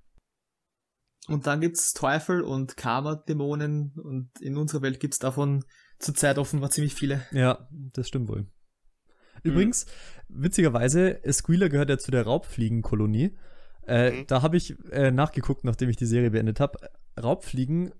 [1.27, 5.63] Und dann gibt's Teufel und Karma-Dämonen und in unserer Welt gibt's davon
[5.99, 7.25] zurzeit offenbar ziemlich viele.
[7.31, 8.47] Ja, das stimmt wohl.
[9.43, 9.85] Übrigens,
[10.29, 13.37] witzigerweise, Squealer gehört ja zu der Raubfliegenkolonie.
[13.87, 14.27] Äh, Mhm.
[14.27, 16.77] Da habe ich äh, nachgeguckt, nachdem ich die Serie beendet habe.
[17.21, 17.93] Raubfliegen,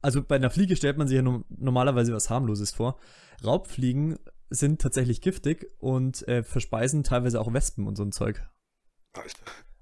[0.00, 2.98] also bei einer Fliege stellt man sich ja no normalerweise was harmloses vor.
[3.44, 4.18] Raubfliegen
[4.50, 8.46] sind tatsächlich giftig und äh, verspeisen teilweise auch Wespen und so ein Zeug.
[9.14, 9.28] Alter.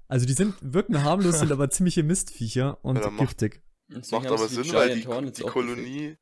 [0.07, 3.61] Also die sind wirken harmlos, sind aber ziemliche Mistviecher und Ja, macht- giftig.
[4.11, 6.15] Macht aber Sinn, weil die, die Kolonie,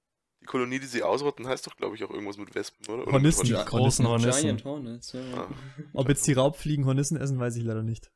[0.50, 3.04] Kolonie, die sie ausrotten, heißt doch, glaube ich, auch irgendwas mit Wespen, oder?
[3.04, 3.46] oder Hornissen.
[3.46, 3.70] Ja, gefüllt.
[3.84, 4.66] großen Giant Hornissen.
[4.66, 5.22] Hornets, ja.
[5.36, 5.48] Ah.
[5.94, 8.12] Ob jetzt die Raubfliegen Hornissen essen, weiß ich leider nicht.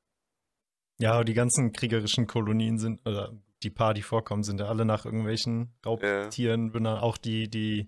[0.99, 4.84] Ja, aber die ganzen kriegerischen Kolonien sind, oder die paar, die vorkommen, sind ja alle
[4.84, 7.01] nach irgendwelchen Raubtieren benannt.
[7.03, 7.86] Auch die, die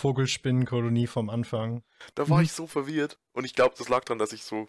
[0.00, 1.82] Vogelspinnenkolonie vom Anfang.
[2.14, 2.44] Da war Mhm.
[2.44, 3.18] ich so verwirrt.
[3.32, 4.68] Und ich glaube, das lag daran, dass ich so,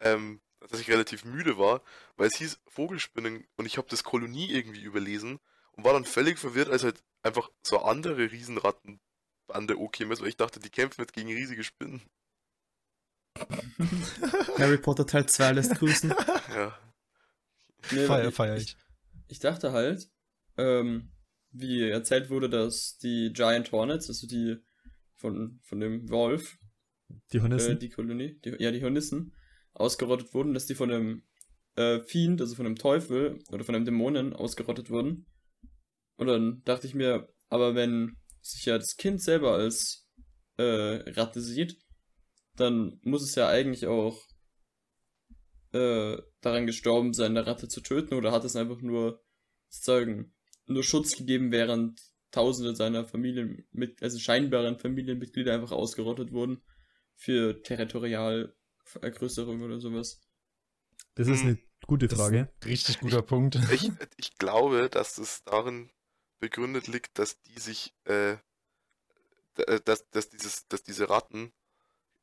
[0.00, 1.82] ähm, dass ich relativ müde war,
[2.16, 5.38] weil es hieß Vogelspinnen und ich habe das Kolonie irgendwie überlesen
[5.76, 9.00] und war dann völlig verwirrt, als halt einfach so andere Riesenratten
[9.48, 12.02] an der OK ist, weil ich dachte, die kämpfen jetzt gegen riesige Spinnen.
[14.58, 16.10] Harry Potter Teil 2 lässt grüßen.
[16.54, 16.78] Ja.
[17.92, 18.62] Nee, Feier, ich- feier ich.
[18.64, 18.76] ich.
[19.28, 20.08] Ich dachte halt,
[20.56, 21.12] ähm,
[21.50, 24.56] wie erzählt wurde, dass die Giant Hornets, also die
[25.16, 26.58] von, von dem Wolf,
[27.32, 27.72] Die Hornissen.
[27.72, 29.34] äh, die Kolonie, die, ja, die Hornissen,
[29.74, 31.22] ausgerottet wurden, dass die von dem
[31.76, 35.26] äh, Fiend, also von dem Teufel oder von dem Dämonen ausgerottet wurden.
[36.16, 40.06] Und dann dachte ich mir, aber wenn sich ja das Kind selber als
[40.56, 40.62] äh,
[41.10, 41.78] Ratte sieht,
[42.56, 44.22] dann muss es ja eigentlich auch
[45.72, 49.22] äh, daran gestorben sein, eine Ratte zu töten, oder hat es einfach nur
[49.68, 50.34] sozusagen
[50.66, 52.00] nur Schutz gegeben, während
[52.32, 53.66] Tausende seiner Familien,
[54.00, 56.62] also scheinbaren Familienmitglieder einfach ausgerottet wurden
[57.14, 60.20] für Territorialvergrößerung oder sowas.
[61.14, 61.48] das ist Hm.
[61.48, 62.38] eine gute Das ist Frage.
[62.40, 63.58] ein richtig guter Punkt.
[63.72, 65.90] Ich, ich glaube, dass es darin
[66.38, 68.32] begründet liegt, dass die sich, äh,
[69.56, 71.52] äh, dass, dass, dieses, dass diese Ratten,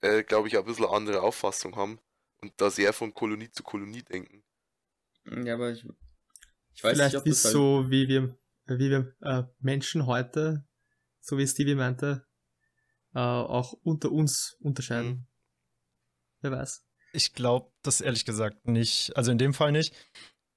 [0.02, 2.00] äh, glaube ich, ein bisschen andere Auffassung haben
[2.42, 4.44] und da sehr von Kolonie zu Kolonie denken.
[5.26, 5.86] Ja, aber ich,
[6.74, 10.06] ich weiß Vielleicht nicht, ob ist das halt, so, wie wir, wie wir äh, Menschen
[10.06, 10.68] heute,
[11.22, 12.28] so wie Stevie meinte,
[13.14, 15.10] äh, auch unter uns unterscheiden.
[15.10, 15.28] Mhm.
[16.42, 16.86] Wer weiß.
[17.14, 19.16] Ich glaube das ehrlich gesagt nicht.
[19.16, 19.96] Also in dem Fall nicht,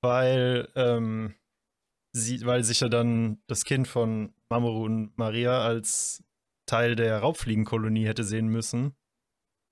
[0.01, 1.35] weil, ähm,
[2.21, 6.25] sie, weil sich ja dann das Kind von Mamoru und Maria als
[6.67, 8.95] Teil der Raubfliegenkolonie hätte sehen müssen.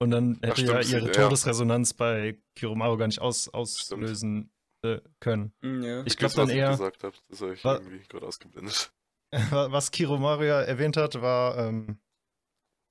[0.01, 1.13] Und dann Ach, hätte stimmt, ja ihre ja.
[1.13, 4.53] Todesresonanz bei Kiromaru gar nicht aus, auslösen
[4.85, 5.53] äh, können.
[5.63, 6.05] Hm, ja.
[6.05, 8.93] Ich glaube was dann ich eher, gesagt habe, das habe ich Wa- irgendwie gerade ausgeblendet.
[9.51, 11.99] was Kiromaru ja erwähnt hat, war, ähm,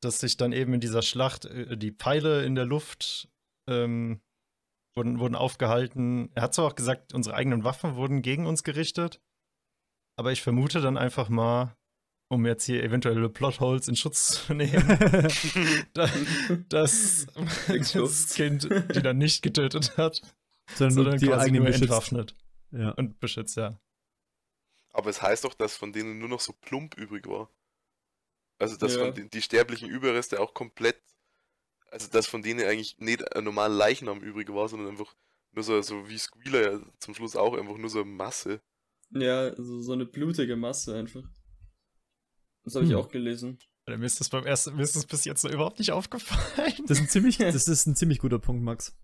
[0.01, 3.29] dass sich dann eben in dieser Schlacht äh, die Pfeile in der Luft
[3.69, 4.21] ähm,
[4.95, 6.31] wurden, wurden aufgehalten.
[6.35, 9.21] Er hat zwar auch gesagt, unsere eigenen Waffen wurden gegen uns gerichtet,
[10.15, 11.75] aber ich vermute dann einfach mal,
[12.29, 14.87] um jetzt hier eventuelle Plotholes in Schutz zu nehmen,
[15.93, 16.09] da,
[16.69, 17.27] dass
[17.93, 18.63] das Kind
[18.95, 20.21] die dann nicht getötet hat,
[20.73, 21.83] Sondern, sondern die quasi eigene nur beschützt.
[21.83, 22.35] entwaffnet
[22.71, 22.91] Ja.
[22.91, 23.79] und beschützt, ja.
[24.91, 27.49] Aber es heißt doch, dass von denen nur noch so plump übrig war.
[28.59, 29.01] Also, dass Ja.
[29.05, 31.01] von den, die sterblichen Überreste auch komplett,
[31.91, 35.15] also, dass von denen eigentlich nicht ein normaler Leichnam übrig war, sondern einfach
[35.51, 38.61] nur so, so wie Squealer ja zum Schluss auch, einfach nur so eine Masse.
[39.15, 41.23] Ja, also so eine blutige Masse einfach.
[42.63, 42.97] Das habe ich Hm.
[42.97, 43.59] auch gelesen.
[43.85, 46.73] Alter, Mir ist das beim ersten, mir ist das bis jetzt noch überhaupt nicht aufgefallen.
[46.87, 48.97] Das ist ein ziemlich, das ist ein ziemlich guter Punkt, Max.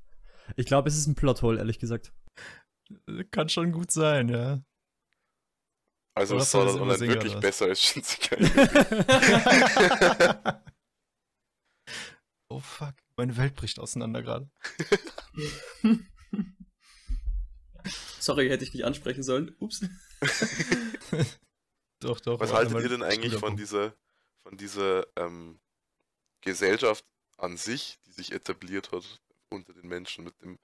[0.56, 2.12] Ich glaube, es ist ein Plothole, ehrlich gesagt.
[3.32, 4.64] Kann schon gut sein, ja.
[6.16, 7.42] Also, es das dann das online wirklich oder was?
[7.42, 8.40] besser als Shinsekai.
[12.50, 14.50] oh fuck, meine Welt bricht auseinander gerade.
[18.20, 19.56] Sorry, hätte ich nicht ansprechen sollen.
[19.60, 19.82] Ups.
[22.02, 22.40] Doch, doch.
[22.40, 23.94] Was haltet ihr denn eigentlich von dieser,
[24.44, 25.60] von dieser ähm,
[26.40, 27.04] Gesellschaft
[27.38, 29.04] an sich, die sich etabliert hat
[29.50, 30.60] unter den Menschen mit dem,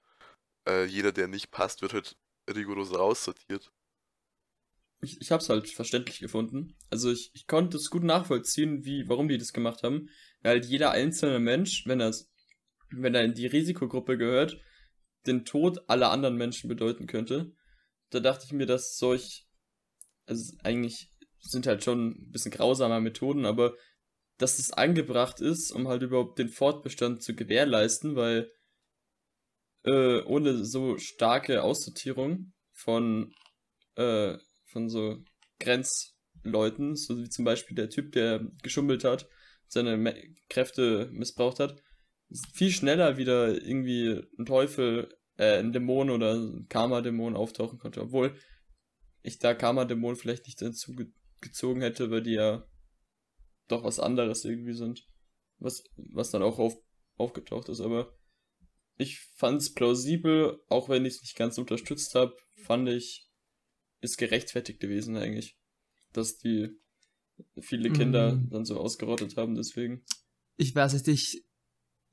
[0.66, 2.16] äh, jeder, der nicht passt, wird halt
[2.48, 3.70] rigoros raussortiert.
[5.02, 6.74] Ich, ich habe es halt verständlich gefunden.
[6.88, 10.08] Also ich, ich konnte es gut nachvollziehen, wie, warum die das gemacht haben.
[10.40, 12.14] Weil halt jeder einzelne Mensch, wenn er
[12.90, 14.58] wenn er in die Risikogruppe gehört,
[15.26, 17.52] den Tod aller anderen Menschen bedeuten könnte.
[18.10, 19.46] Da dachte ich mir, dass solch,
[20.26, 21.10] also eigentlich
[21.40, 23.74] sind halt schon ein bisschen grausame Methoden, aber
[24.38, 28.50] dass das angebracht ist, um halt überhaupt den Fortbestand zu gewährleisten, weil
[29.84, 33.32] äh, ohne so starke Aussortierung von
[33.94, 35.16] äh, von so
[35.58, 39.26] Grenzleuten, so wie zum Beispiel der Typ, der geschummelt hat,
[39.68, 41.82] seine Kräfte missbraucht hat,
[42.52, 48.36] viel schneller wieder irgendwie ein Teufel, äh, ein Dämon oder ein Karma-Dämon auftauchen konnte, obwohl
[49.22, 51.06] ich da Karma-Dämon vielleicht nicht dazu ge
[51.42, 52.66] gezogen hätte, weil die ja
[53.68, 55.06] doch was anderes irgendwie sind,
[55.58, 56.74] was, was dann auch auf,
[57.18, 58.16] aufgetaucht ist, aber
[58.96, 63.28] ich fand es plausibel, auch wenn ich es nicht ganz unterstützt habe, fand ich,
[64.00, 65.58] ist gerechtfertigt gewesen eigentlich,
[66.14, 66.70] dass die
[67.60, 68.48] viele Kinder Mhm.
[68.48, 70.04] dann so ausgerottet haben, deswegen.
[70.56, 71.45] ich weiß nicht, ich,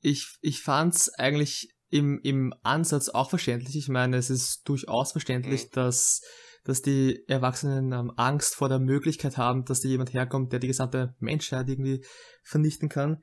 [0.04, 3.76] ich, ich fand's eigentlich im, im Ansatz auch verständlich.
[3.76, 5.70] Ich meine, es ist durchaus verständlich, Mhm.
[5.72, 6.20] dass,
[6.64, 10.66] dass die Erwachsenen ähm, Angst vor der Möglichkeit haben, dass da jemand herkommt, der die
[10.66, 12.04] gesamte Menschheit irgendwie
[12.42, 13.22] vernichten kann.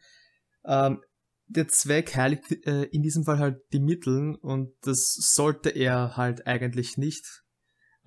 [0.65, 1.01] Ähm,
[1.45, 6.47] der Zweck heiligt äh, in diesem Fall halt die Mittel und das sollte er halt
[6.47, 7.43] eigentlich nicht.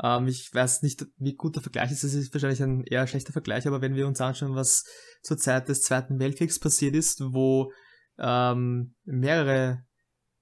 [0.02, 2.02] Ähm, ich weiß nicht, wie gut der Vergleich ist.
[2.02, 4.84] Es ist wahrscheinlich ein eher schlechter Vergleich, aber wenn wir uns anschauen, was
[5.22, 7.70] zur Zeit des Zweiten Weltkriegs passiert ist, wo
[8.18, 9.84] ähm, mehrere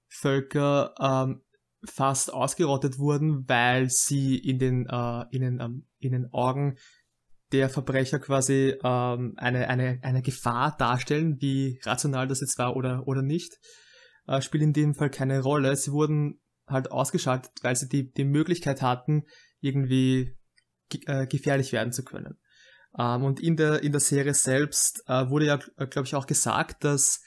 [0.07, 1.41] Völker ähm,
[1.85, 6.77] fast ausgerottet wurden, weil sie in den, äh, in den, ähm, in den Augen
[7.51, 13.07] der Verbrecher quasi ähm, eine, eine, eine Gefahr darstellen, wie rational das jetzt war oder,
[13.07, 13.59] oder nicht,
[14.27, 15.75] äh, spielt in dem Fall keine Rolle.
[15.75, 19.23] Sie wurden halt ausgeschaltet, weil sie die, die Möglichkeit hatten,
[19.59, 20.37] irgendwie
[20.89, 22.39] ge äh, gefährlich werden zu können.
[22.97, 26.83] Ähm, und in der, in der Serie selbst äh, wurde ja, glaube ich, auch gesagt,
[26.83, 27.21] dass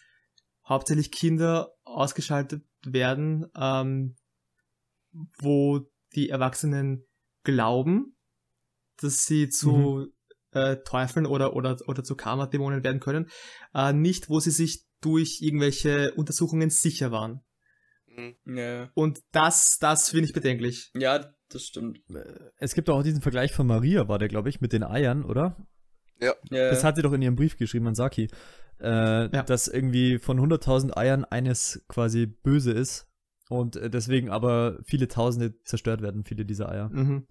[0.68, 4.16] hauptsächlich Kinder ausgeschaltet werden, ähm,
[5.38, 5.80] wo
[6.14, 7.04] die Erwachsenen
[7.44, 8.16] glauben,
[9.00, 10.08] dass sie zu
[10.52, 13.30] äh, Teufeln oder, oder, oder zu Karma-Dämonen werden können,
[13.74, 17.42] äh, nicht wo sie sich durch irgendwelche Untersuchungen sicher waren.
[18.06, 18.36] Mhm.
[18.56, 20.90] Ja, Und das, das finde ich bedenklich.
[20.94, 22.00] ja das stimmt.
[22.58, 25.56] Es gibt auch diesen Vergleich von Maria, war der, glaube ich, mit den Eiern, oder?
[26.18, 28.28] Ja, Das hat sie doch in ihrem Brief geschrieben an Saki.
[28.80, 29.42] Äh, Ja.
[29.42, 33.06] Dass irgendwie von 100.000 Eiern eines quasi böse ist
[33.48, 36.88] und äh, deswegen aber viele Tausende zerstört werden, viele dieser Eier.
[36.90, 37.26] Mhm.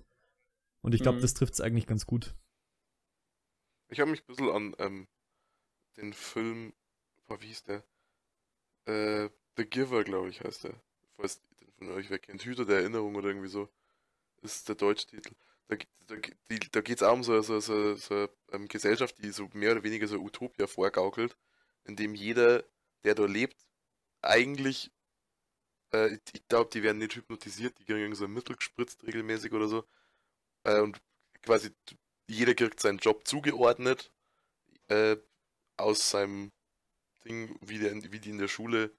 [0.81, 1.21] Und ich glaube, Mhm.
[1.21, 2.35] das trifft es eigentlich ganz gut.
[3.89, 5.07] Ich habe mich ein bisschen an ähm,
[5.97, 6.73] den Film,
[7.27, 7.83] boah, wie hieß der?
[8.85, 10.73] Äh, The Giver, glaube ich, heißt der.
[11.15, 12.43] Falls den von euch wer kennt.
[12.43, 13.69] Hüter der Erinnerung oder irgendwie so.
[14.41, 15.33] Ist der deutsche Titel.
[15.67, 16.15] Da, da,
[16.71, 19.83] da geht es auch um so, so, so, so eine Gesellschaft, die so mehr oder
[19.83, 21.35] weniger so Utopia vorgaukelt,
[21.85, 22.63] in dem jeder,
[23.03, 23.65] der da lebt,
[24.21, 24.91] eigentlich,
[25.93, 29.67] äh, ich- glaube, die werden nicht hypnotisiert, die kriegen so ein Mittel gespritzt regelmäßig oder
[29.67, 29.85] so.
[30.65, 31.01] Äh, und
[31.43, 31.71] quasi
[32.29, 34.11] jeder kriegt seinen Job zugeordnet
[34.89, 35.17] äh,
[35.77, 36.51] aus seinem
[37.25, 38.91] Ding, wie, der, wie die in der Schule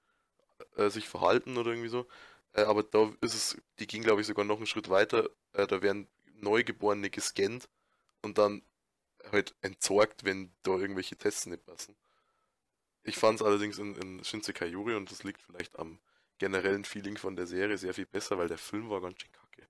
[0.77, 2.07] äh, sich verhalten oder irgendwie so.
[2.53, 5.29] Äh, aber da ist es, die gehen glaube ich sogar noch einen Schritt weiter.
[5.53, 6.07] Äh, da werden
[6.41, 7.69] Neugeborene gescannt
[8.23, 8.63] und dann
[9.31, 11.95] halt entsorgt, wenn da irgendwelche Tests nicht passen.
[13.01, 15.97] Ich fand es allerdings in, in Shinsekai Yuri und das liegt vielleicht am
[16.37, 19.67] generellen Feeling von der Serie sehr viel besser, weil der Film war ganz schön kacke.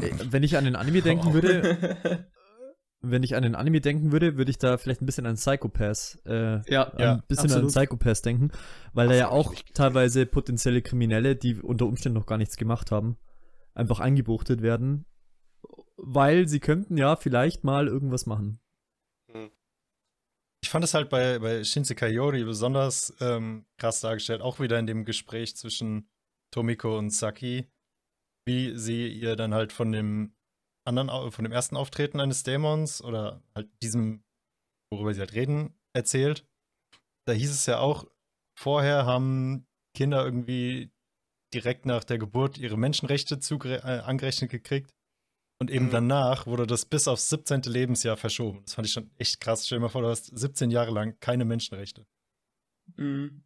[0.00, 1.32] Äh, Wenn ich an den Anime denken Oh.
[1.32, 2.26] würde,
[3.00, 6.16] wenn ich an den Anime denken würde, würde ich da vielleicht ein bisschen an Psychopaths,
[6.26, 7.64] äh, Ja, ein Ja, bisschen absolut.
[7.64, 8.50] an Psychopaths denken,
[8.92, 13.16] weil da ja auch teilweise potenzielle Kriminelle, die unter Umständen noch gar nichts gemacht haben,
[13.74, 15.04] einfach eingebuchtet werden,
[15.98, 18.60] weil sie könnten ja vielleicht mal irgendwas machen.
[20.62, 24.86] Ich fand es halt bei, bei Shinsekai Yori besonders ähm, krass dargestellt, auch wieder in
[24.86, 26.08] dem Gespräch zwischen
[26.52, 27.70] Tomiko und Saki,
[28.46, 30.34] wie sie ihr dann halt von dem
[30.84, 34.24] anderen, von dem ersten Auftreten eines Dämons oder halt diesem,
[34.92, 36.46] worüber sie halt reden, erzählt.
[37.26, 38.06] Da hieß es ja auch,
[38.58, 40.90] vorher haben Kinder irgendwie
[41.54, 44.90] direkt nach der Geburt ihre Menschenrechte äh, angerechnet gekriegt.
[45.60, 45.90] Und eben Mhm.
[45.90, 47.62] danach wurde das bis aufs 17.
[47.70, 48.62] Lebensjahr verschoben.
[48.64, 49.66] Das fand ich schon echt krass.
[49.66, 52.06] Stell dir mal vor, du hast 17 Jahre lang keine Menschenrechte.
[52.96, 53.42] Mhm.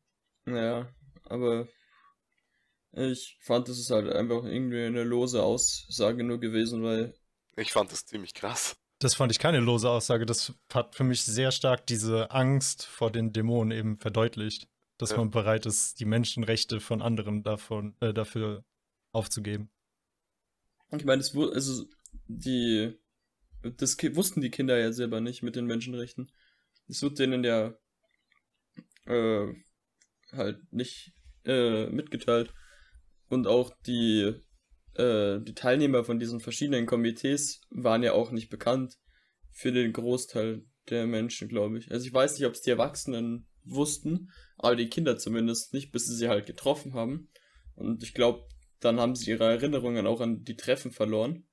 [0.46, 0.88] Ja,
[1.24, 1.68] aber
[2.92, 7.14] ich fand, das ist halt einfach irgendwie eine lose Aussage nur gewesen, weil
[7.56, 8.76] Ich fand das ziemlich krass.
[8.98, 10.26] Das fand ich keine lose Aussage.
[10.26, 14.68] Das hat für mich sehr stark diese Angst vor den Dämonen eben verdeutlicht.
[14.98, 15.16] Dass Ja.
[15.18, 18.64] man bereit ist, die Menschenrechte von anderen davon, äh, dafür
[19.12, 19.70] aufzugeben.
[20.94, 21.84] ich meine, es wurde, also
[22.26, 22.98] die,
[23.62, 26.30] das wussten die Kinder ja selber nicht mit den Menschenrechten.
[26.88, 27.74] Es wird denen ja
[29.06, 29.46] äh,
[30.32, 31.12] halt nicht
[31.44, 32.52] äh, mitgeteilt.
[33.28, 34.34] Und auch die,
[34.94, 38.98] äh, die Teilnehmer von diesen verschiedenen Komitees waren ja auch nicht bekannt
[39.50, 41.90] für den Großteil der Menschen, glaube ich.
[41.90, 46.06] Also ich weiß nicht, ob es die Erwachsenen wussten, aber die Kinder zumindest nicht, bis
[46.06, 47.30] sie sie halt getroffen haben.
[47.74, 48.46] Und ich glaube,
[48.80, 51.46] dann haben sie ihre Erinnerungen auch an die Treffen verloren.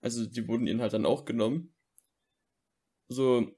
[0.00, 1.74] Also die wurden ihnen halt dann auch genommen.
[3.08, 3.50] So,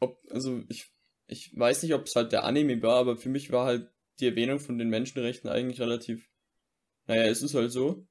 [0.00, 0.92] ob, also ich,
[1.26, 3.90] ich weiß nicht, ob es halt der Anime war, aber für mich war halt
[4.20, 6.28] die Erwähnung von den Menschenrechten eigentlich relativ,
[7.06, 8.06] naja, es ist halt so,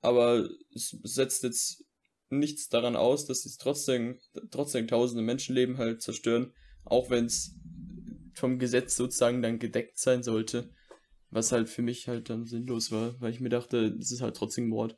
[0.00, 1.84] aber es setzt jetzt
[2.30, 6.52] nichts daran aus, dass es trotzdem, trotzdem tausende Menschenleben halt zerstören,
[6.84, 7.56] auch wenn es
[8.34, 10.70] vom Gesetz sozusagen dann gedeckt sein sollte.
[11.30, 14.36] Was halt für mich halt dann sinnlos war, weil ich mir dachte, es ist halt
[14.36, 14.96] trotzdem Mord.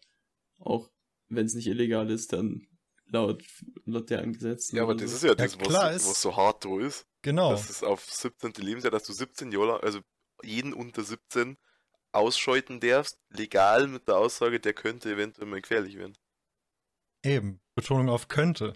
[0.59, 0.91] Auch
[1.29, 2.67] wenn es nicht illegal ist, dann
[3.07, 3.43] laut,
[3.85, 4.73] laut deren Gesetz.
[4.73, 5.17] Ja, aber das so.
[5.17, 7.07] ist ja das, klar was, was so hart so ist.
[7.23, 7.51] Genau.
[7.51, 8.53] Das ist auf 17.
[8.59, 10.01] Lebensjahr, dass du 17 Jahre, also
[10.43, 11.57] jeden unter 17
[12.13, 16.17] ausscheuten darfst, legal mit der Aussage, der könnte eventuell mal gefährlich werden.
[17.25, 17.61] Eben.
[17.75, 18.75] Betonung auf könnte.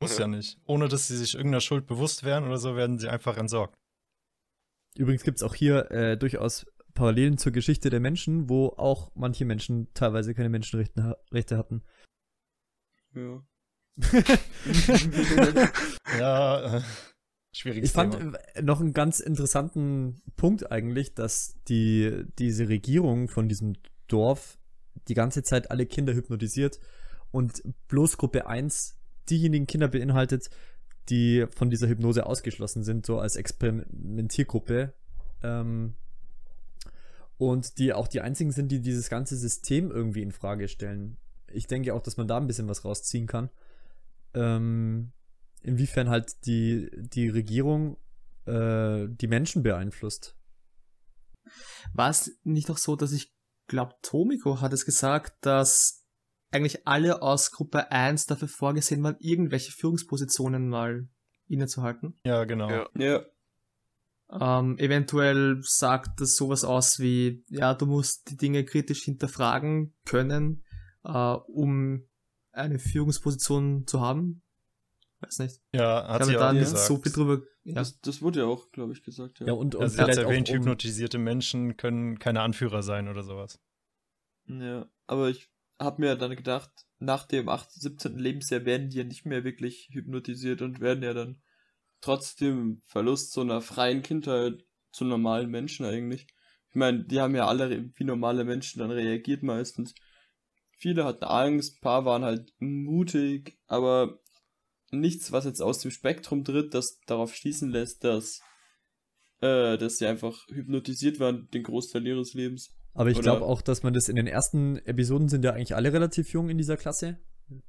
[0.00, 0.22] Muss Ja.
[0.22, 0.58] ja nicht.
[0.64, 3.78] Ohne dass sie sich irgendeiner Schuld bewusst wären oder so, werden sie einfach entsorgt.
[4.96, 9.44] Übrigens gibt es auch hier äh, durchaus Parallelen zur Geschichte der Menschen, wo auch manche
[9.44, 11.82] Menschen teilweise keine Menschenrechte ha Rechte hatten.
[13.14, 13.42] Ja.
[16.18, 16.82] Ja, äh,
[17.52, 18.38] schwieriges Ich fand Thema.
[18.60, 23.74] noch einen ganz interessanten Punkt eigentlich, dass die, diese Regierung von diesem
[24.08, 24.58] Dorf
[25.08, 26.80] die ganze Zeit alle Kinder hypnotisiert
[27.30, 28.98] und bloß Gruppe 1
[29.30, 30.50] diejenigen Kinder beinhaltet,
[31.08, 34.92] die von dieser Hypnose ausgeschlossen sind, so als Experimentiergruppe.
[35.42, 35.94] Ähm,
[37.50, 41.16] und die auch die einzigen sind, die dieses ganze System irgendwie in Frage stellen.
[41.48, 43.50] Ich denke auch, dass man da ein bisschen was rausziehen kann.
[44.32, 45.10] Ähm,
[45.60, 47.96] inwiefern halt die, die Regierung
[48.46, 50.36] äh, die Menschen beeinflusst.
[51.92, 53.34] War es nicht auch so, dass ich
[53.66, 56.04] glaube, Tomiko hat es gesagt, dass
[56.52, 61.08] eigentlich alle aus Gruppe 1 dafür vorgesehen waren, irgendwelche Führungspositionen mal
[61.48, 62.20] innezuhalten.
[62.24, 62.70] Ja, genau.
[62.70, 62.88] Ja.
[62.96, 63.24] Ja.
[64.40, 70.64] Ähm, eventuell sagt das sowas aus wie, ja, du musst die Dinge kritisch hinterfragen können,
[71.04, 72.08] äh, um
[72.52, 74.42] eine Führungsposition zu haben.
[75.20, 75.60] Weiß nicht.
[75.74, 76.86] Ja, hat sie auch gesagt.
[76.86, 77.42] so viel drüber.
[77.64, 77.74] Ja.
[77.74, 79.40] Das, das wurde ja auch, glaube ich, gesagt.
[79.40, 79.48] Ja.
[79.48, 83.22] Ja, und, und Also vielleicht erwähnt, auch um, hypnotisierte Menschen können keine Anführer sein oder
[83.22, 83.60] sowas.
[84.46, 88.18] Ja, aber ich habe mir dann gedacht, nach dem 8, 17.
[88.18, 91.40] Lebensjahr werden die ja nicht mehr wirklich hypnotisiert und werden ja dann
[92.02, 96.26] trotz dem Verlust so einer freien Kindheit zu normalen Menschen eigentlich.
[96.68, 99.94] Ich meine, die haben ja alle wie normale Menschen dann reagiert meistens.
[100.76, 104.20] Viele hatten Angst, ein paar waren halt mutig, aber
[104.90, 108.40] nichts, was jetzt aus dem Spektrum tritt, das darauf schließen lässt, dass,
[109.40, 112.74] äh, dass sie einfach hypnotisiert waren den Großteil ihres Lebens.
[112.94, 115.92] Aber ich glaube auch, dass man das in den ersten Episoden sind ja eigentlich alle
[115.92, 117.18] relativ jung in dieser Klasse.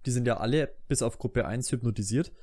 [0.06, 2.34] Die sind ja alle bis auf Gruppe 1 hypnotisiert.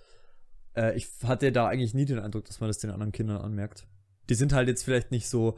[0.76, 3.86] Äh, ich hatte da eigentlich nie den Eindruck, dass man das den anderen Kindern anmerkt.
[4.28, 5.56] Die sind halt jetzt vielleicht nicht so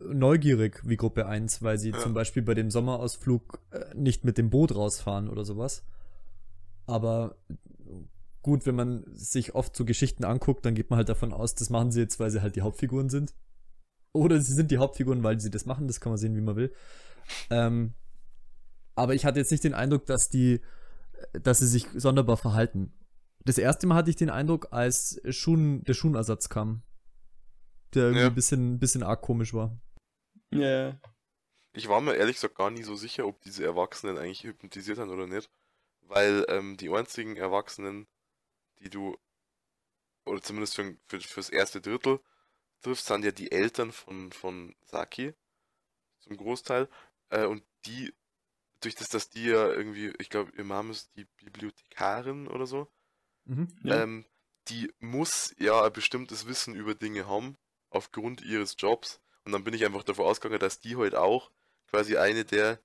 [0.00, 1.98] neugierig wie Gruppe 1, weil sie Ja.
[2.00, 5.84] zum Beispiel bei dem Sommerausflug äh, nicht mit dem Boot rausfahren oder sowas.
[6.86, 7.36] Aber
[8.42, 11.70] gut, wenn man sich oft so Geschichten anguckt, dann geht man halt davon aus, das
[11.70, 13.34] machen sie jetzt, weil sie halt die Hauptfiguren sind.
[14.12, 16.56] Oder sie sind die Hauptfiguren, weil sie das machen, das kann man sehen, wie man
[16.56, 16.72] will.
[17.50, 17.94] Ähm,
[18.94, 20.60] aber ich hatte jetzt nicht den Eindruck, dass die,
[21.32, 22.92] dass sie sich sonderbar verhalten.
[23.44, 26.82] Das erste Mal hatte ich den Eindruck, als Schuhen, der Schuhenersatz kam.
[27.94, 28.26] Der irgendwie Ja.
[28.28, 29.76] ein bisschen, bisschen arg komisch war.
[30.50, 30.98] Ja.
[31.74, 35.10] Ich war mir ehrlich gesagt gar nie so sicher, ob diese Erwachsenen eigentlich hypnotisiert haben
[35.10, 35.50] oder nicht.
[36.02, 38.06] Weil ähm, die einzigen Erwachsenen,
[38.80, 39.16] die du,
[40.26, 42.20] oder zumindest für, für, fürs erste Drittel
[42.82, 45.34] triffst, sind ja die Eltern von, von Saki.
[46.20, 46.88] Zum Großteil.
[47.30, 48.12] Äh, und die,
[48.80, 52.88] durch das, dass die ja irgendwie, ich glaube, ihr Mom ist die Bibliothekarin oder so,
[53.44, 53.68] Mhm.
[53.82, 54.02] Ja.
[54.02, 54.24] ähm,
[54.68, 57.56] die muss ja ein bestimmtes Wissen über Dinge haben,
[57.90, 59.20] aufgrund ihres Jobs.
[59.44, 61.50] Und dann bin ich einfach davon ausgegangen, dass die halt auch
[61.88, 62.78] quasi eine der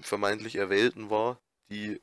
[0.00, 2.00] vermeintlich Erwählten war, die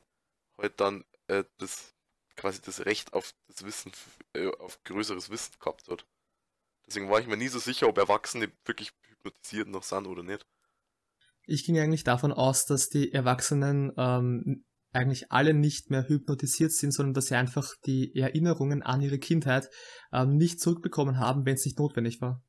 [0.58, 1.93] halt dann äh, das
[2.36, 3.91] quasi das Recht auf das Wissen,
[4.34, 6.06] äh, auf größeres Wissen gehabt hat.
[6.86, 10.45] Deswegen war ich mir nie so sicher, ob Erwachsene wirklich hypnotisiert noch sind oder nicht.
[11.45, 16.94] Ich ging eigentlich davon aus, dass die Erwachsenen ähm, eigentlich alle nicht mehr hypnotisiert sind,
[16.94, 19.70] sondern dass sie einfach die Erinnerungen an ihre Kindheit
[20.12, 22.44] ähm, nicht zurückbekommen haben, wenn es nicht notwendig war.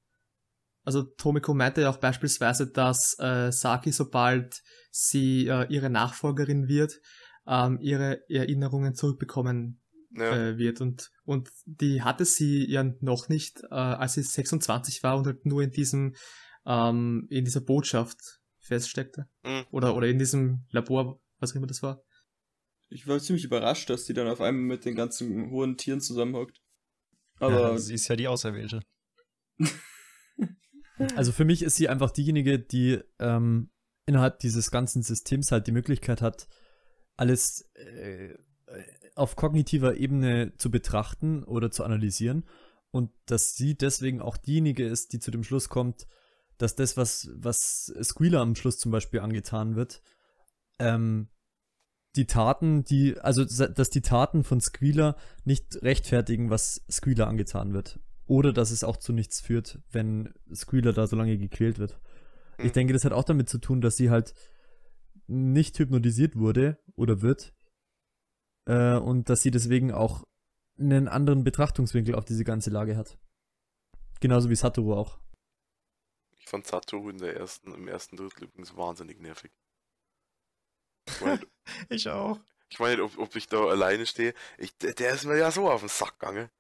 [0.85, 7.01] Also Tomiko meinte ja auch beispielsweise, dass äh, Saki, sobald sie äh, ihre Nachfolgerin wird,
[7.47, 9.81] ähm, ihre Erinnerungen zurückbekommen
[10.11, 10.83] Ja, äh, wird.
[10.83, 15.47] Und, und die hatte sie ja noch nicht, äh, als sie 26 war und halt
[15.47, 16.15] nur in diesem,
[16.67, 18.19] ähm, in dieser Botschaft
[18.59, 19.27] feststeckte.
[19.43, 19.65] Mhm.
[19.71, 22.03] Oder, oder in diesem Labor, was auch immer das war.
[22.95, 26.63] Ich war ziemlich überrascht, dass die dann auf einmal mit den ganzen hohen Tieren zusammenhockt.
[27.41, 28.81] ja, Aber sie ist ja die Auserwählte.
[31.17, 33.73] Also für mich ist sie einfach diejenige, die ähm,
[34.07, 36.47] innerhalb dieses ganzen Systems halt die Möglichkeit hat,
[37.17, 38.35] alles äh,
[39.17, 42.49] auf kognitiver Ebene zu betrachten oder zu analysieren
[42.93, 46.07] und dass sie deswegen auch diejenige ist, die zu dem Schluss kommt,
[46.59, 50.01] dass das, was, was Squealer am Schluss zum Beispiel angetan wird,
[50.79, 51.29] ähm,
[52.17, 57.99] die Taten, die, also dass die Taten von Squealer nicht rechtfertigen, was Squealer angetan wird.
[58.27, 62.01] Oder dass es auch zu nichts führt, wenn Squealer da so lange gequält wird.
[62.59, 62.73] Ich Mhm.
[62.73, 64.35] denke, das hat auch damit zu tun, dass sie halt
[65.27, 67.53] nicht hypnotisiert wurde oder wird.
[68.67, 70.25] Äh, und dass sie deswegen auch
[70.79, 73.19] einen anderen Betrachtungswinkel auf diese ganze Lage hat.
[74.21, 75.19] Genauso wie Satoru auch.
[76.39, 79.51] ich fand Satoru in der ersten, im ersten Drittel übrigens wahnsinnig nervig.
[81.89, 82.39] Ich auch.
[82.69, 84.35] ich nicht ob, ob ich da alleine stehe.
[84.59, 86.51] Ich, der, ist mir ja so auf den Sack gegangen.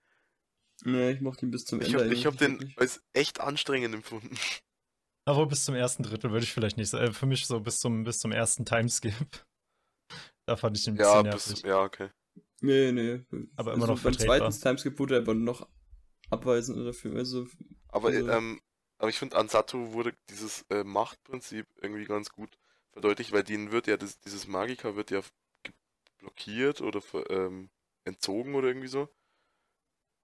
[0.84, 2.04] nee, ich mochte ihn bis zum Ich Ende.
[2.04, 2.78] habe ich hab eigentlich den wirklich.
[2.78, 4.36] als echt anstrengend empfunden.
[5.26, 7.06] Aber bis zum ersten Drittel würde ich vielleicht nicht sagen.
[7.06, 9.14] Äh, für mich so bis zum, bis zum ersten Timeskip.
[10.46, 11.64] Da fand ich ihn ein Ja, bisschen bis, nervig.
[11.64, 12.10] ja, okay.
[12.60, 13.24] Nee, nee.
[13.56, 14.50] Aber immer noch beim vertretbar.
[14.50, 15.66] zweiten Timeskip wurde er aber noch
[16.28, 17.16] abweisend dafür.
[17.16, 17.46] Also,
[17.88, 18.60] Aber, Also- ähm,
[18.98, 22.58] aber ich finde, an Satoru wurde dieses äh, Machtprinzip irgendwie ganz gut
[22.94, 25.20] verdeutlicht, weil denen wird ja, das, dieses Magika wird ja
[26.18, 27.70] blockiert oder ähm,
[28.04, 29.08] entzogen oder irgendwie so.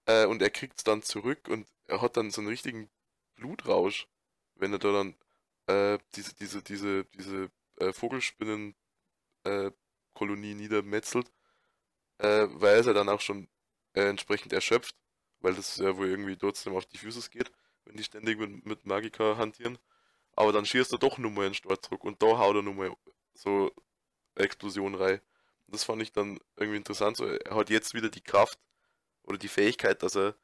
[0.07, 2.91] Äh, und er kriegt es dann zurück und er hat dann so einen richtigen
[3.37, 4.09] Blutrausch,
[4.57, 5.17] wenn er da dann
[5.67, 8.75] äh, diese, diese, diese, diese äh, Vogelspinnen
[9.45, 9.71] äh,
[10.15, 11.33] Kolonie niedermetzelt,
[12.19, 13.49] äh, weil er dann auch schon
[13.95, 14.97] äh, entsprechend erschöpft,
[15.41, 17.53] weil das ja wohl irgendwie trotzdem auf die Füße geht,
[17.85, 19.79] wenn die ständig mit, mit Magika hantieren.
[20.41, 22.97] Aber dann schießt er doch nur mal einen Sturzruck und da haut er nur mal
[23.35, 23.71] so
[24.35, 25.21] eine Explosion rein.
[25.67, 27.19] Und das fand ich dann irgendwie interessant.
[27.19, 28.59] So, er hat jetzt wieder die Kraft
[29.23, 30.35] oder die Fähigkeit, dass er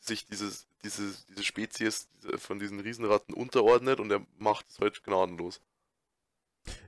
[0.00, 5.60] sich dieses, dieses, diese Spezies von diesen Riesenratten unterordnet und er macht es halt gnadenlos.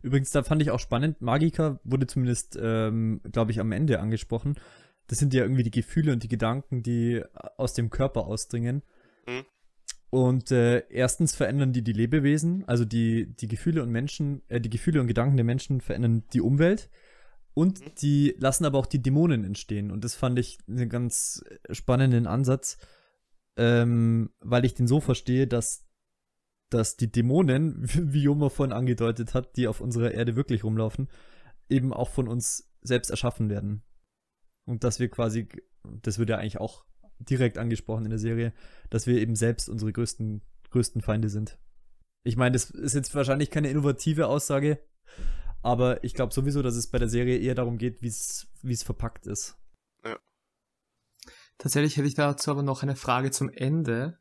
[0.02, 4.58] Übrigens, da fand ich auch spannend, Magika wurde zumindest, ähm, glaube ich, am Ende angesprochen.
[5.06, 7.22] Das sind ja irgendwie die Gefühle und die Gedanken, die
[7.56, 8.82] aus dem Körper ausdringen.
[9.28, 9.46] Mhm.
[10.10, 14.70] Und äh, erstens verändern die die Lebewesen, also die, die Gefühle und Menschen, äh, die
[14.70, 16.90] Gefühle und Gedanken der Menschen verändern die Umwelt.
[17.54, 17.84] Und Mhm.
[18.00, 19.90] die lassen aber auch die Dämonen entstehen.
[19.90, 22.78] Und das fand ich einen ganz spannenden Ansatz,
[23.56, 25.88] ähm, weil ich den so verstehe, dass
[26.70, 27.82] dass die Dämonen,
[28.12, 31.08] wie Joma vorhin angedeutet hat, die auf unserer Erde wirklich rumlaufen,
[31.68, 33.82] eben auch von uns selbst erschaffen werden.
[34.66, 35.48] Und dass wir quasi,
[36.02, 36.84] das wird ja eigentlich auch
[37.18, 38.52] direkt angesprochen in der Serie,
[38.90, 41.58] dass wir eben selbst unsere größten, größten Feinde sind.
[42.22, 44.78] Ich meine, das ist jetzt wahrscheinlich keine innovative Aussage,
[45.62, 48.72] aber ich glaube sowieso, dass es bei der Serie eher darum geht, wie es wie
[48.72, 49.56] es verpackt ist.
[51.58, 54.18] Tatsächlich hätte ich dazu aber noch eine Frage zum Ende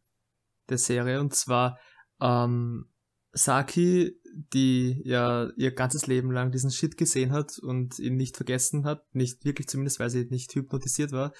[0.70, 1.80] der Serie und zwar
[2.20, 2.90] ähm,
[3.32, 4.20] Saki,
[4.54, 9.04] die ja ihr ganzes Leben lang diesen Shit gesehen hat und ihn nicht vergessen hat,
[9.14, 11.34] nicht wirklich zumindest, weil sie nicht hypnotisiert war,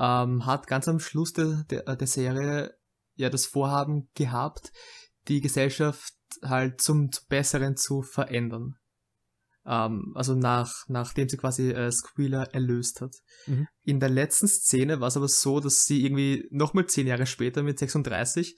[0.00, 2.74] ähm, hat ganz am Schluss der, der, der Serie
[3.14, 4.72] ja das Vorhaben gehabt,
[5.28, 8.76] die Gesellschaft halt zum, zum Besseren zu verändern.
[9.66, 13.14] ähm, also nach, nachdem sie quasi äh, Squealer erlöst hat.
[13.46, 13.66] Mhm.
[13.82, 17.62] In der letzten Szene war es aber so, dass sie irgendwie nochmal zehn Jahre später
[17.62, 18.56] mit 36,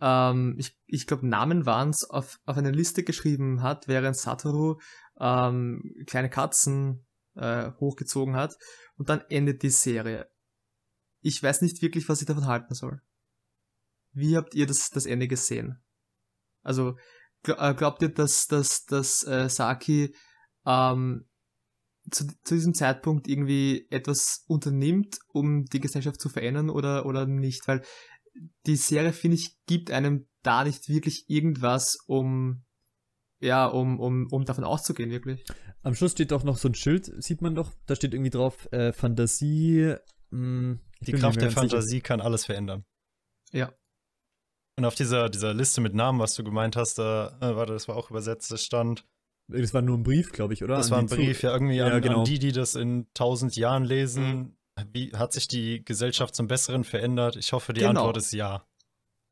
[0.00, 4.80] ähm, ich, ich glaube Namen waren es, auf, auf eine Liste geschrieben hat, während Satoru
[5.20, 8.56] ähm, kleine Katzen äh, hochgezogen hat
[8.96, 10.26] und dann endet die Serie.
[11.20, 13.00] Ich weiß nicht wirklich, was ich davon halten soll.
[14.12, 15.82] Wie habt ihr das, das Ende gesehen?
[16.62, 16.96] Also
[17.44, 20.14] äh, glaubt ihr, dass, dass, dass äh, Saki
[20.66, 21.28] ähm,
[22.10, 27.68] zu, zu diesem Zeitpunkt irgendwie etwas unternimmt, um die Gesellschaft zu verändern oder, oder nicht?
[27.68, 27.82] Weil
[28.66, 32.64] die Serie, finde ich, gibt einem da nicht wirklich irgendwas, um
[33.40, 35.44] ja, um, um, um davon auszugehen, wirklich.
[35.82, 37.72] Am Schluss steht doch noch so ein Schild, sieht man doch.
[37.86, 39.94] Da steht irgendwie drauf, äh, Fantasie.
[40.30, 41.60] Mh, ich Die Kraft der ganz sicher.
[41.70, 42.84] Fantasie kann alles verändern.
[43.52, 43.72] Ja.
[44.76, 47.88] Und auf dieser, dieser Liste mit Namen, was du gemeint hast, da, äh, warte, das
[47.88, 49.06] war auch übersetzt, das stand,
[49.48, 50.76] Das war nur ein Brief, glaube ich, oder?
[50.76, 52.18] das An war ein Brief, Zu- ja, irgendwie Ja, an, genau.
[52.20, 54.56] an die, die das in tausend Jahren lesen.
[54.92, 57.36] Wie hat sich die Gesellschaft zum Besseren verändert?
[57.36, 57.90] Ich hoffe, die Genau.
[58.00, 58.64] Antwort ist ja.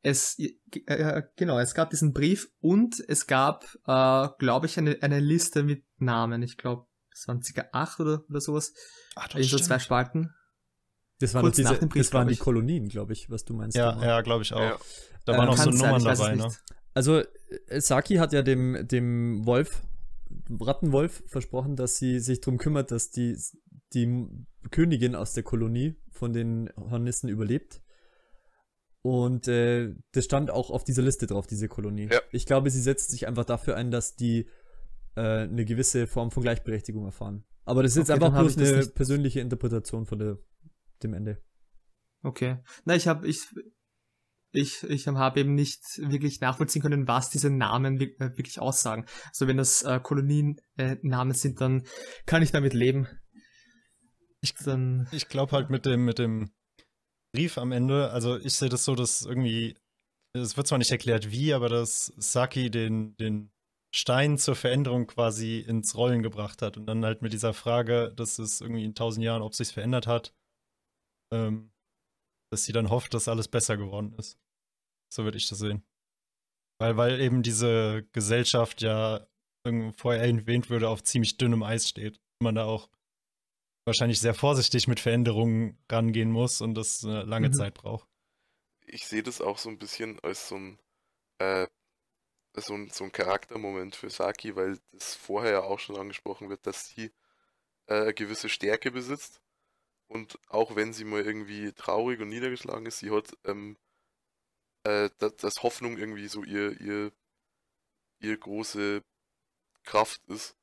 [0.01, 5.19] Es, äh, genau, es gab diesen Brief und es gab, äh, glaube ich, eine, eine
[5.19, 6.41] Liste mit Namen.
[6.43, 8.73] Ich glaube, es waren circa acht oder, oder sowas.
[9.15, 9.63] Ach, das In so stimmt.
[9.67, 10.33] zwei Spalten.
[11.19, 12.37] Das waren, diese, dem Brief, das waren die.
[12.37, 13.75] Kolonien, glaube ich, was du meinst.
[13.75, 14.05] Ja, Thomas.
[14.05, 14.59] ja, glaube ich auch.
[14.59, 14.77] Ja.
[15.25, 16.47] Da Äh, waren noch so Nummern es dabei, ne?
[16.93, 17.19] Also,
[17.67, 19.81] äh, Saki hat ja dem, dem Wolf,
[20.59, 23.37] Rattenwolf, versprochen, dass sie sich drum kümmert, dass die,
[23.93, 24.27] die
[24.71, 27.81] Königin aus der Kolonie von den Hornissen überlebt.
[29.01, 32.09] Und äh, das stand auch auf dieser Liste drauf, diese Kolonie.
[32.11, 32.19] Ja.
[32.31, 34.47] Ich glaube, sie setzt sich einfach dafür ein, dass die
[35.15, 37.45] äh, eine gewisse Form von Gleichberechtigung erfahren.
[37.65, 40.37] Aber das ist jetzt Okay, einfach dann hab bloß eine persönliche Interpretation von der,
[41.03, 41.41] dem Ende.
[42.23, 42.57] Okay.
[42.85, 43.47] Na, ich habe ich
[44.51, 49.05] ich ich habe eben nicht wirklich nachvollziehen können, was diese Namen äh, wirklich aussagen.
[49.27, 51.83] Also wenn das äh, Kolonien äh, Namen sind, dann
[52.25, 53.07] kann ich damit leben.
[54.41, 56.51] Ich dann Ich glaube halt mit dem, mit dem
[57.33, 59.77] Brief am Ende, also ich sehe das so, dass irgendwie,
[60.33, 63.51] es wird zwar nicht erklärt wie, aber dass Saki den, den
[63.93, 68.39] Stein zur Veränderung quasi ins Rollen gebracht hat und dann halt mit dieser Frage, dass
[68.39, 70.33] es irgendwie in tausend Jahren, ob sich's verändert hat,
[71.31, 71.71] ähm,
[72.51, 74.39] dass sie dann hofft, dass alles besser geworden ist.
[75.13, 75.83] So würde ich das sehen.
[76.79, 79.27] Weil, weil eben diese Gesellschaft ja
[79.97, 82.19] vorher erwähnt würde, auf ziemlich dünnem Eis steht.
[82.41, 82.89] Man da auch
[83.85, 87.53] wahrscheinlich sehr vorsichtig mit Veränderungen rangehen muss und das eine lange Mhm.
[87.53, 88.07] Zeit braucht.
[88.85, 90.79] ich sehe das auch so ein bisschen als so ein,
[91.39, 91.67] äh,
[92.55, 96.67] so ein, so ein Charaktermoment für Saki, weil das vorher ja auch schon angesprochen wird,
[96.67, 97.11] dass sie
[97.87, 99.41] äh, eine gewisse Stärke besitzt.
[100.09, 103.77] Und auch wenn sie mal irgendwie traurig und niedergeschlagen ist, sie hat, ähm,
[104.83, 107.13] äh, dass, dass Hoffnung irgendwie so ihr, ihr,
[108.19, 109.03] ihr große
[109.83, 110.57] Kraft ist.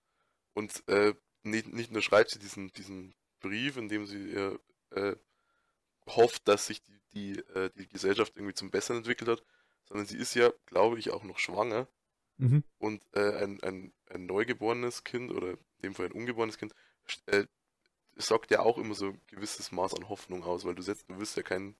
[0.54, 5.16] Und äh, nicht, nicht nur schreibt sie diesen, diesen Brief, in dem sie ihr, äh,
[6.08, 9.44] hofft, dass sich die, die, äh, die Gesellschaft irgendwie zum Besseren entwickelt hat,
[9.84, 11.88] sondern sie ist ja, glaube ich, auch noch schwanger
[12.38, 12.64] Mhm.
[12.78, 16.74] und äh, ein, ein, ein neugeborenes Kind oder in dem Fall ein ungeborenes Kind
[17.26, 17.46] äh,
[18.16, 21.18] sorgt ja auch immer so ein gewisses Maß an Hoffnung aus, weil du setzt, du
[21.18, 21.76] wirst ja kein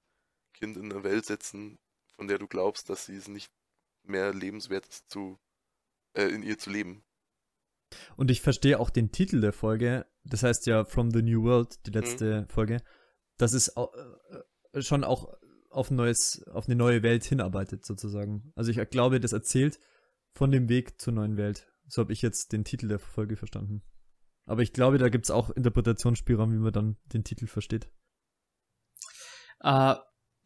[0.54, 1.78] Kind in eine Welt setzen,
[2.14, 3.50] von der du glaubst, dass sie es nicht
[4.04, 5.38] mehr lebenswert ist, zu,
[6.14, 7.02] äh, in ihr zu leben.
[8.16, 11.86] Und ich verstehe auch den Titel der Folge, das heißt ja From the New World,
[11.86, 12.48] die letzte Mhm.
[12.48, 12.82] Folge,
[13.38, 13.92] dass es au-
[14.72, 15.32] äh, schon auch
[15.70, 18.52] auf, ein neues, auf eine neue Welt hinarbeitet, sozusagen.
[18.56, 19.78] Also ich glaube, das erzählt
[20.32, 21.70] von dem Weg zur neuen Welt.
[21.86, 23.82] So habe ich jetzt den Titel der Folge verstanden.
[24.46, 27.90] Aber ich glaube, da gibt es auch Interpretationsspielraum, wie man dann den Titel versteht.
[29.60, 29.96] Äh,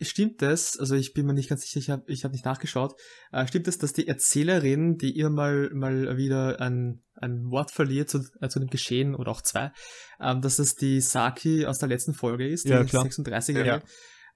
[0.01, 2.95] stimmt es, also ich bin mir nicht ganz sicher, ich habe ich hab nicht nachgeschaut,
[3.33, 8.09] äh, stimmt es, dass die Erzählerin, die immer mal, mal wieder ein, ein Wort verliert
[8.09, 9.73] zu, äh, zu dem Geschehen oder auch zwei,
[10.21, 13.05] ähm, dass das die Saki aus der letzten Folge ist, Ja, die klar.
[13.05, 13.83] 36-Jährige.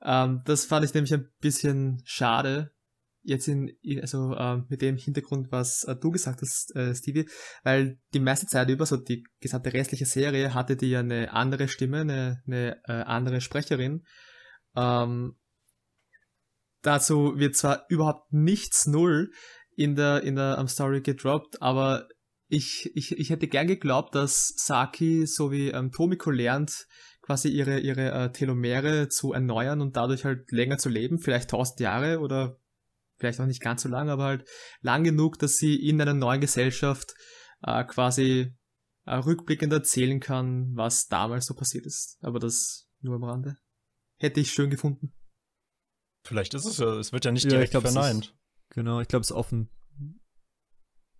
[0.03, 2.73] Ähm, das fand ich nämlich ein bisschen schade,
[3.24, 7.28] jetzt in, also ähm, mit dem Hintergrund, was äh, du gesagt hast, äh, Stevie,
[7.62, 11.68] weil die meiste Zeit über, so die gesamte restliche Serie, hatte die ja eine andere
[11.68, 14.05] Stimme, eine, eine äh, andere Sprecherin.
[14.76, 15.36] Ähm,
[16.82, 19.30] dazu wird zwar überhaupt nichts null
[19.76, 22.06] in der, in der um, Story gedroppt, aber
[22.48, 26.86] ich, ich, ich hätte gern geglaubt, dass Saki so wie ähm, Tomiko lernt,
[27.22, 31.80] quasi ihre, ihre äh, Telomere zu erneuern und dadurch halt länger zu leben, vielleicht tausend
[31.80, 32.59] Jahre oder
[33.19, 34.49] vielleicht auch nicht ganz so lang, aber halt
[34.81, 37.15] lang genug, dass sie in einer neuen Gesellschaft
[37.62, 38.55] äh, quasi
[39.07, 42.19] äh, rückblickend erzählen kann, was damals so passiert ist.
[42.23, 43.57] Aber das nur am Rande.
[44.19, 45.12] Hätte ich schön gefunden.
[46.27, 48.36] Vielleicht ist es ja, es wird ja nicht Ja, direkt ich glaub, es ist- verneint.
[48.70, 49.70] Genau, ich glaube, es ist offen.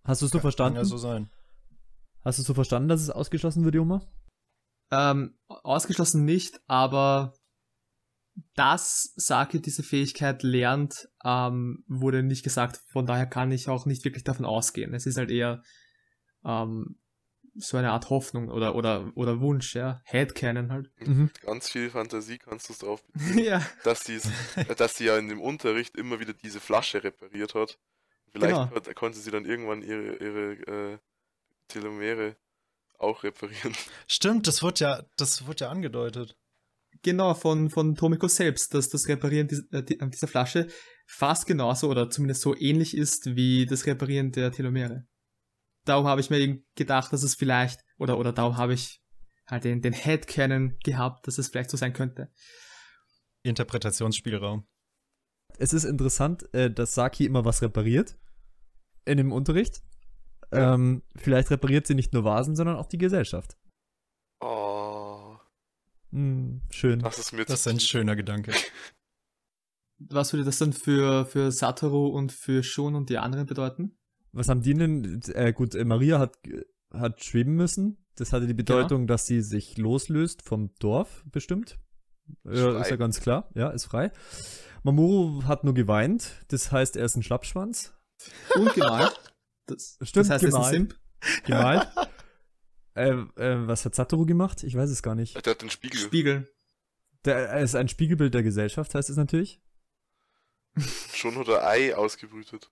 [0.03, 0.75] Hast du es so verstanden?
[0.75, 1.29] Kann ja so sein.
[2.23, 4.01] Hast du so verstanden, dass es ausgeschlossen wird, Joma?
[4.91, 7.33] Ähm, ausgeschlossen nicht, aber
[8.55, 12.81] dass Saki diese Fähigkeit lernt, ähm, wurde nicht gesagt.
[12.87, 14.93] Von daher kann ich auch nicht wirklich davon ausgehen.
[14.93, 15.61] Es ist halt eher
[16.43, 16.97] ähm,
[17.57, 20.01] so eine Art Hoffnung oder, oder, oder Wunsch, ja.
[20.03, 20.91] Headcanon halt.
[20.99, 21.29] Mhm.
[21.41, 23.65] Ganz viel Fantasie kannst du es darauf beziehen, ja.
[23.85, 24.19] dass, äh,
[24.75, 27.79] dass sie ja in dem Unterricht immer wieder diese Flasche repariert hat.
[28.33, 28.67] Vielleicht Genau.
[28.67, 30.51] kon- konnte sie dann irgendwann ihre, ihre
[30.93, 30.97] äh,
[31.69, 32.35] Telomere
[32.99, 33.73] auch reparieren.
[34.07, 36.35] Stimmt, das wird ja, das wird ja angedeutet.
[37.05, 40.65] Genau, von, von Tomiko selbst, dass das Reparieren äh, die- dieser Flasche
[41.05, 45.05] fast genauso oder zumindest so ähnlich ist wie das Reparieren der Telomere.
[45.85, 49.03] Darum habe ich mir eben gedacht, dass es vielleicht, oder, oder darum habe ich
[49.45, 52.31] halt den, den Headcanon gehabt, dass es vielleicht so sein könnte.
[53.43, 54.65] Interpretationsspielraum.
[55.59, 58.17] Es ist interessant, äh, dass Saki immer was repariert
[59.05, 59.83] in dem Unterricht.
[60.51, 63.55] Ähm, vielleicht repariert sie nicht nur Vasen, sondern auch die Gesellschaft.
[66.11, 66.99] Oh, Hm, schön.
[66.99, 68.51] das ist mir Das ist ein schöner Gedanke.
[69.99, 73.97] Was würde das dann für, für Satoru und für Shun und die anderen bedeuten?
[74.33, 75.21] Was haben die denn?
[75.33, 76.37] Äh, gut, äh, Maria hat,
[76.91, 78.05] hat schweben müssen.
[78.15, 81.77] Das hatte die Bedeutung, dass sie sich loslöst vom Dorf, bestimmt.
[82.43, 83.49] Ja, ist ja ganz klar.
[83.55, 84.11] Ja, ist frei.
[84.83, 86.43] Mamoru hat nur geweint.
[86.49, 87.93] Das heißt, er ist ein Schlappschwanz.
[88.55, 89.13] Und gemalt.
[89.67, 90.73] Das, Stimmt, das heißt, er ist ein gemalt.
[90.73, 90.95] Simp.
[91.45, 91.87] Gemalt.
[92.95, 94.63] äh, äh, was hat Satoru gemacht?
[94.63, 95.45] Ich weiß es gar nicht.
[95.45, 95.99] Der hat den Spiegel.
[95.99, 96.51] Spiegel.
[97.25, 99.61] Der, er ist ein Spiegelbild der Gesellschaft, heißt es natürlich.
[101.13, 102.71] Schon hat er Ei ausgebrütet.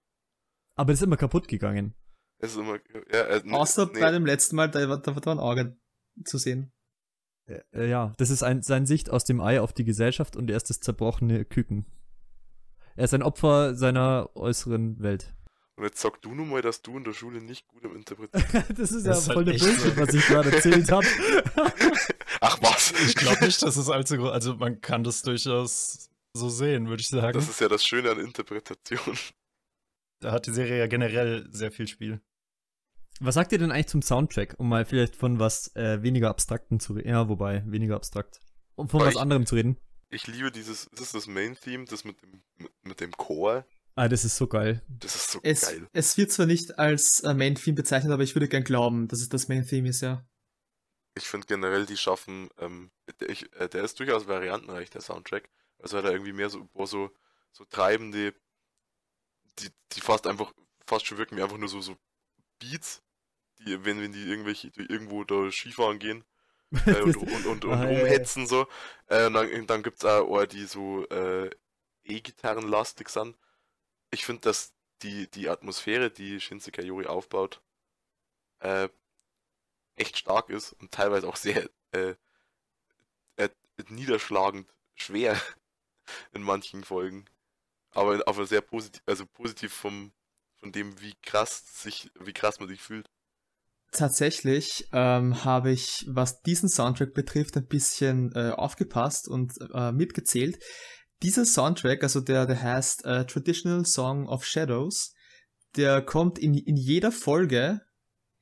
[0.76, 1.94] Aber das ist immer kaputt gegangen.
[2.40, 2.80] Es ist immer.
[3.12, 5.78] Ja, äh, nee, Außer nee, bei dem letzten Mal, da war, da war ein Auge
[6.24, 6.72] zu sehen.
[7.46, 10.58] Äh, ja, das ist ein, sein Sicht aus dem Ei auf die Gesellschaft und er
[10.58, 11.86] ist das zerbrochene Küken.
[12.96, 15.34] Er ist ein Opfer seiner äußeren Welt.
[15.76, 18.64] Und jetzt sag du nun mal, dass du in der Schule nicht gut im Interpretieren.
[18.70, 21.08] das ist Das ist ja halt voll der echt Bullshit, was ich gerade erzählt habe.
[22.42, 22.92] Ach was!
[23.08, 27.02] Ich glaube nicht, dass es allzu groß Also man kann das durchaus so sehen, würde
[27.02, 27.34] ich sagen.
[27.34, 29.18] Das ist ja das Schöne an Interpretation.
[30.20, 32.22] da hat die Serie ja generell sehr viel Spiel.
[33.20, 36.80] Was sagt ihr denn eigentlich zum Soundtrack, um mal vielleicht von was äh, weniger Abstrakten
[36.80, 37.10] zu reden?
[37.10, 38.42] Ja, wobei, weniger abstrakt.
[38.76, 39.78] Um von Aber was ich- anderem zu reden.
[40.10, 43.66] Ich liebe dieses, das ist das Main-Theme, das mit dem, mit, mit dem Chor.
[43.96, 44.82] Ah, das ist so geil.
[44.88, 45.88] Das ist so Es, geil.
[45.94, 49.30] es wird zwar nicht als äh, Main-Theme bezeichnet, aber ich würde gern glauben, dass es
[49.30, 50.26] das Main-Theme ist, ja.
[51.16, 55.50] Ich finde generell, die schaffen, ähm, der, ich, äh, der ist durchaus variantenreich, der Soundtrack.
[55.80, 57.12] Also hat er irgendwie mehr so, paar so,
[57.52, 58.34] so treibende,
[59.60, 60.54] die, die fast einfach,
[60.86, 61.96] fast schon wirken wie einfach nur so, so
[62.60, 63.02] Beats,
[63.60, 66.24] die, wenn, wenn die irgendwelche, die irgendwo da Skifahren gehen
[66.86, 68.00] äh, und, und, und, und Ah, ja, ja.
[68.00, 68.68] rumhetzen so.
[69.08, 71.50] Äh, und dann, dann gibt es auch Ohr, die so äh,
[72.04, 73.38] E-Gitarren-lastig sind.
[74.14, 77.64] Ich finde, dass die, die Atmosphäre, die Shinsekai Yori aufbaut,
[78.60, 78.88] äh,
[79.96, 82.14] echt stark ist und teilweise auch sehr äh,
[83.38, 83.50] äh,
[83.90, 85.36] niederschlagend schwer
[86.32, 87.26] in manchen Folgen.
[87.90, 90.14] Aber, aber sehr positiv, also positiv vom,
[90.58, 93.10] von dem, wie krass sich, wie krass man sich fühlt.
[93.92, 100.64] Tatsächlich ähm, habe ich, was diesen Soundtrack betrifft, ein bisschen äh, aufgepasst und äh, mitgezählt.
[101.24, 105.14] Dieser Soundtrack, also der, der heißt äh, Traditional Song of Shadows,
[105.78, 107.80] der kommt in, in jeder Folge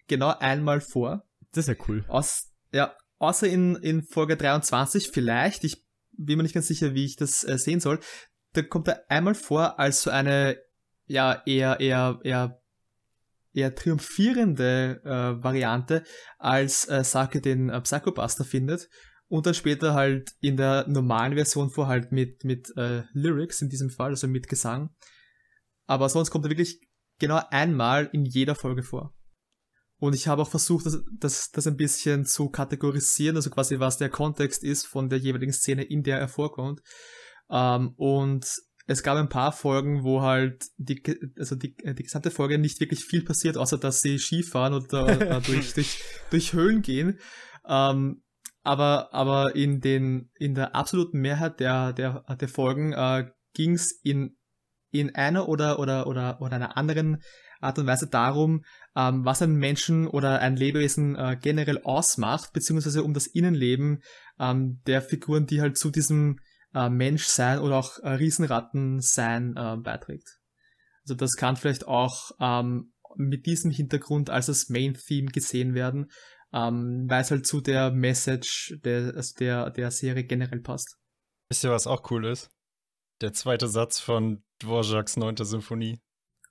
[0.08, 1.24] genau einmal vor.
[1.52, 2.04] Das ist ja cool.
[2.08, 7.06] Aus, ja, außer in, in Folge 23 vielleicht, ich bin mir nicht ganz sicher, wie
[7.06, 8.00] ich das äh, sehen soll,
[8.54, 10.58] da kommt er einmal vor als so eine,
[11.06, 12.62] ja, eher, eher, eher,
[13.54, 16.04] eher triumphierende äh, Variante,
[16.40, 18.90] als äh, Sake den äh, Psychobuster findet
[19.32, 23.70] und dann später halt in der normalen Version vor halt mit, mit äh, Lyrics in
[23.70, 24.90] diesem Fall, also mit Gesang.
[25.86, 26.82] Aber sonst kommt er wirklich
[27.18, 29.16] genau einmal in jeder Folge vor.
[30.00, 33.98] Und ich habe auch versucht, das, das, das ein bisschen zu kategorisieren, also quasi was
[33.98, 36.82] der Kontext ist von der jeweiligen Szene, in der er vorkommt.
[37.50, 38.46] Ähm, und
[38.86, 41.02] es gab ein paar Folgen, wo halt die,
[41.38, 45.40] also die, äh, die gesamte Folge nicht wirklich viel passiert, außer dass sie Skifahren oder
[45.46, 47.18] durch, durch, durch Höhlen gehen.
[47.66, 48.24] Ähm,
[48.64, 53.92] aber, aber in den, in der absoluten Mehrheit der, der, der Folgen äh, ging es
[54.04, 54.38] in,
[54.92, 57.22] in einer oder, oder, oder, oder einer anderen
[57.60, 58.64] Art und Weise darum,
[58.96, 64.02] ähm, was ein Menschen oder ein Lebewesen äh, generell ausmacht, beziehungsweise um das Innenleben
[64.40, 66.40] ähm, der Figuren, die halt zu diesem
[66.74, 70.40] äh, Menschsein oder auch äh, Riesenrattensein äh, beiträgt.
[71.04, 76.12] Also das kann vielleicht auch ähm, mit diesem Hintergrund als das Main-Theme gesehen werden,
[76.54, 80.98] ähm, weil es halt zu der Message der, also der, der Serie generell passt.
[81.50, 82.50] Wisst ihr, was auch cool ist?
[83.22, 86.00] Der zweite Satz von Dvorak's neunte Symphonie.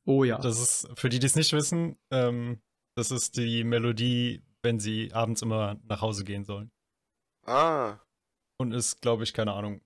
[0.05, 0.39] Oh ja.
[0.39, 2.63] Das ist, für die, die es nicht wissen, ähm,
[2.97, 6.71] das ist die Melodie wenn sie abends immer nach Hause gehen sollen.
[7.47, 7.99] Ah,
[8.59, 9.81] Und ist, glaube ich, keine Ahnung,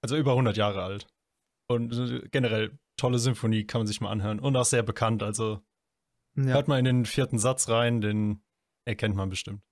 [0.00, 1.08] also über 100 Jahre alt.
[1.68, 4.38] Und äh, generell tolle Symphonie, kann man sich mal anhören.
[4.38, 5.60] Und auch sehr bekannt, also
[6.36, 6.44] Ja.
[6.54, 8.44] hört mal in den vierten Satz rein, den
[8.84, 9.62] erkennt man bestimmt.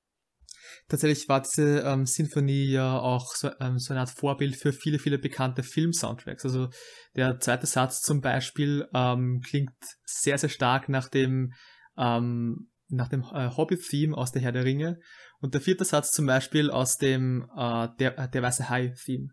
[0.88, 4.98] Tatsächlich war diese ähm, Sinfonie ja auch so, ähm, so eine Art Vorbild für viele,
[4.98, 6.44] viele bekannte Film-Soundtracks.
[6.44, 6.68] Also
[7.16, 9.72] der zweite Satz zum Beispiel ähm, klingt
[10.04, 11.52] sehr, sehr stark nach dem,
[11.96, 14.98] ähm, nach dem äh, Hobbit-Theme aus der Herr der Ringe.
[15.40, 19.28] Und der vierte Satz zum Beispiel aus dem äh, der, äh, der Weiße Hai-Theme.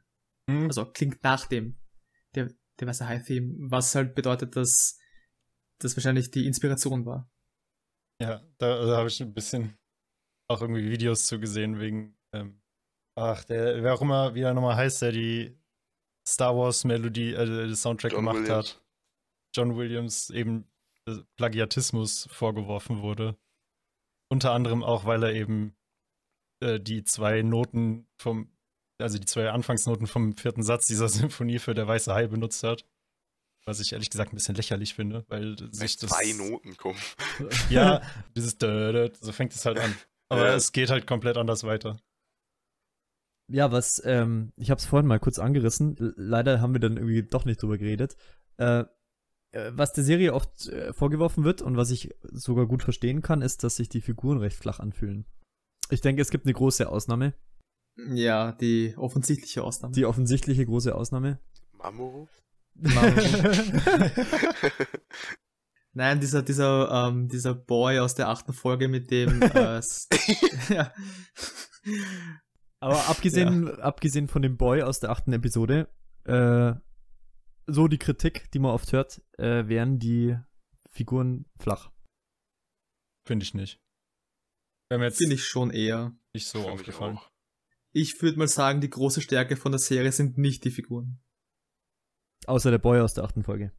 [0.50, 0.68] Hm?
[0.68, 1.78] Also klingt nach dem
[2.36, 2.50] der,
[2.80, 4.98] der Weiße Hai-Theme, was halt bedeutet, dass
[5.80, 7.30] das wahrscheinlich die Inspiration war.
[8.22, 9.78] Ja, da, da habe ich ein bisschen
[10.50, 12.62] auch irgendwie Videos zu gesehen, wegen, ähm,
[13.16, 15.58] ach, der, wer auch immer, wie er nochmal heißt, der die
[16.28, 18.74] Star Wars Melodie, äh, den Soundtrack John gemacht Williams.
[18.74, 18.84] hat.
[19.56, 20.68] John Williams eben
[21.08, 23.38] äh, Plagiatismus vorgeworfen wurde.
[24.30, 25.76] Unter anderem auch, weil er eben
[26.62, 28.52] äh, die zwei Noten vom,
[29.00, 32.86] also die zwei Anfangsnoten vom vierten Satz dieser Symphonie für der Weiße Hai benutzt hat.
[33.68, 36.10] Was ich ehrlich gesagt ein bisschen lächerlich finde, weil sich das.
[36.10, 37.00] zwei Noten kommen.
[37.70, 38.02] Ja,
[38.36, 39.94] dieses Dö, Dö, so fängt es halt an.
[40.30, 42.00] Aber es geht halt komplett anders weiter.
[43.52, 45.96] Ja, was, ähm, ich habe es vorhin mal kurz angerissen.
[46.16, 48.16] Leider haben wir dann irgendwie doch nicht drüber geredet.
[48.56, 48.86] Äh,
[49.52, 53.42] äh, was der Serie oft äh, vorgeworfen wird und was ich sogar gut verstehen kann,
[53.42, 55.26] ist, dass sich die Figuren recht flach anfühlen.
[55.90, 57.34] Ich denke, es gibt eine große Ausnahme.
[57.98, 59.94] Ja, die offensichtliche Ausnahme.
[59.94, 61.40] Die offensichtliche große Ausnahme.
[61.74, 62.28] Mamoru?
[65.94, 69.82] Nein, dieser, dieser, ähm, dieser Boy aus der achten Folge mit dem, äh,
[70.70, 70.94] ja.
[72.80, 75.90] Aber abgesehen, abgesehen von dem Boy aus der achten Episode,
[76.26, 76.74] äh,
[77.66, 80.38] so die Kritik, die man oft hört, äh, wären die
[80.92, 81.90] Figuren flach.
[83.26, 83.82] Finde ich nicht.
[84.90, 86.16] Finde ich schon eher.
[86.34, 87.18] nicht so Find ich aufgefallen.
[87.18, 87.30] auch.
[87.92, 91.20] Ich würde mal sagen, die große Stärke von der Serie sind nicht die Figuren.
[92.48, 93.72] Außer der Boy aus der achten Folge.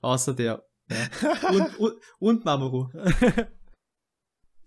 [0.00, 0.64] Außer der.
[0.90, 1.08] Ja.
[1.50, 2.88] Und, und, und Mamoru.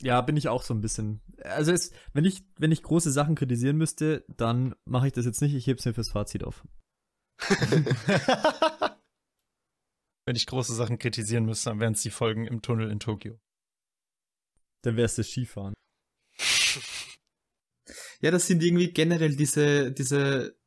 [0.04, 1.22] Ja, bin ich auch so ein bisschen.
[1.44, 5.42] Also es, wenn ich, wenn ich große Sachen kritisieren müsste, dann mache ich das jetzt
[5.42, 6.66] nicht, ich heb's mir fürs Fazit auf.
[10.26, 13.40] Wenn ich große Sachen kritisieren müsste, dann wären es die Folgen im Tunnel in Tokio.
[14.84, 15.76] Dann wär's das Skifahren.
[18.22, 20.58] Ja, das sind irgendwie generell diese, diese,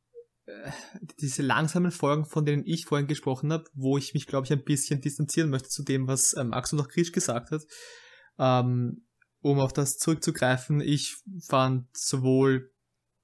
[1.20, 4.64] diese langsamen Folgen, von denen ich vorhin gesprochen habe, wo ich mich, glaube ich, ein
[4.64, 7.62] bisschen distanzieren möchte zu dem, was ähm, Axel noch Krisch gesagt hat.
[8.38, 9.06] Ähm,
[9.40, 11.16] um auf das zurückzugreifen, ich
[11.46, 12.72] fand sowohl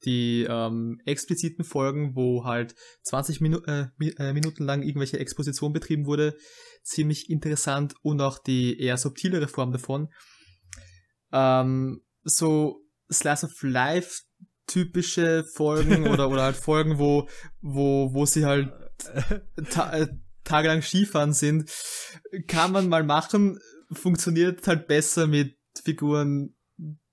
[0.05, 2.74] die ähm, expliziten Folgen, wo halt
[3.05, 3.88] 20 Minu äh,
[4.18, 6.36] äh, Minuten lang irgendwelche Exposition betrieben wurde,
[6.82, 10.09] ziemlich interessant und auch die eher subtilere Form davon.
[11.32, 12.82] Ähm, so
[13.12, 14.22] Slice of Life
[14.70, 17.28] typische Folgen oder, oder halt Folgen, wo,
[17.60, 18.72] wo, wo sie halt
[19.70, 20.09] ta äh,
[20.44, 21.70] tagelang Skifahren sind,
[22.47, 23.59] kann man mal machen,
[23.92, 26.55] funktioniert halt besser mit Figuren,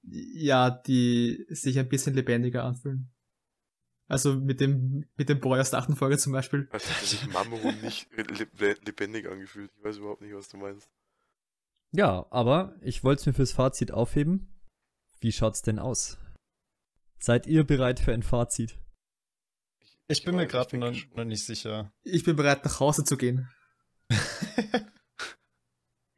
[0.04, 3.12] ja, die sich ein bisschen lebendiger anfühlen.
[4.08, 6.70] Also mit dem, mit dem Boy aus der achten Folge zum Beispiel.
[6.72, 9.70] Also hat sich Mamoru nicht le lebendig angefühlt.
[9.78, 10.90] Ich weiß überhaupt nicht, was du meinst.
[11.92, 14.48] Ja, aber ich wollte es mir fürs Fazit aufheben.
[15.20, 16.18] Wie schaut's denn aus?
[17.20, 18.78] Seid ihr bereit für ein Fazit?
[20.08, 21.92] Ich bin mir gerade noch, noch nicht sicher.
[22.04, 23.50] Ich bin bereit, nach Hause zu gehen.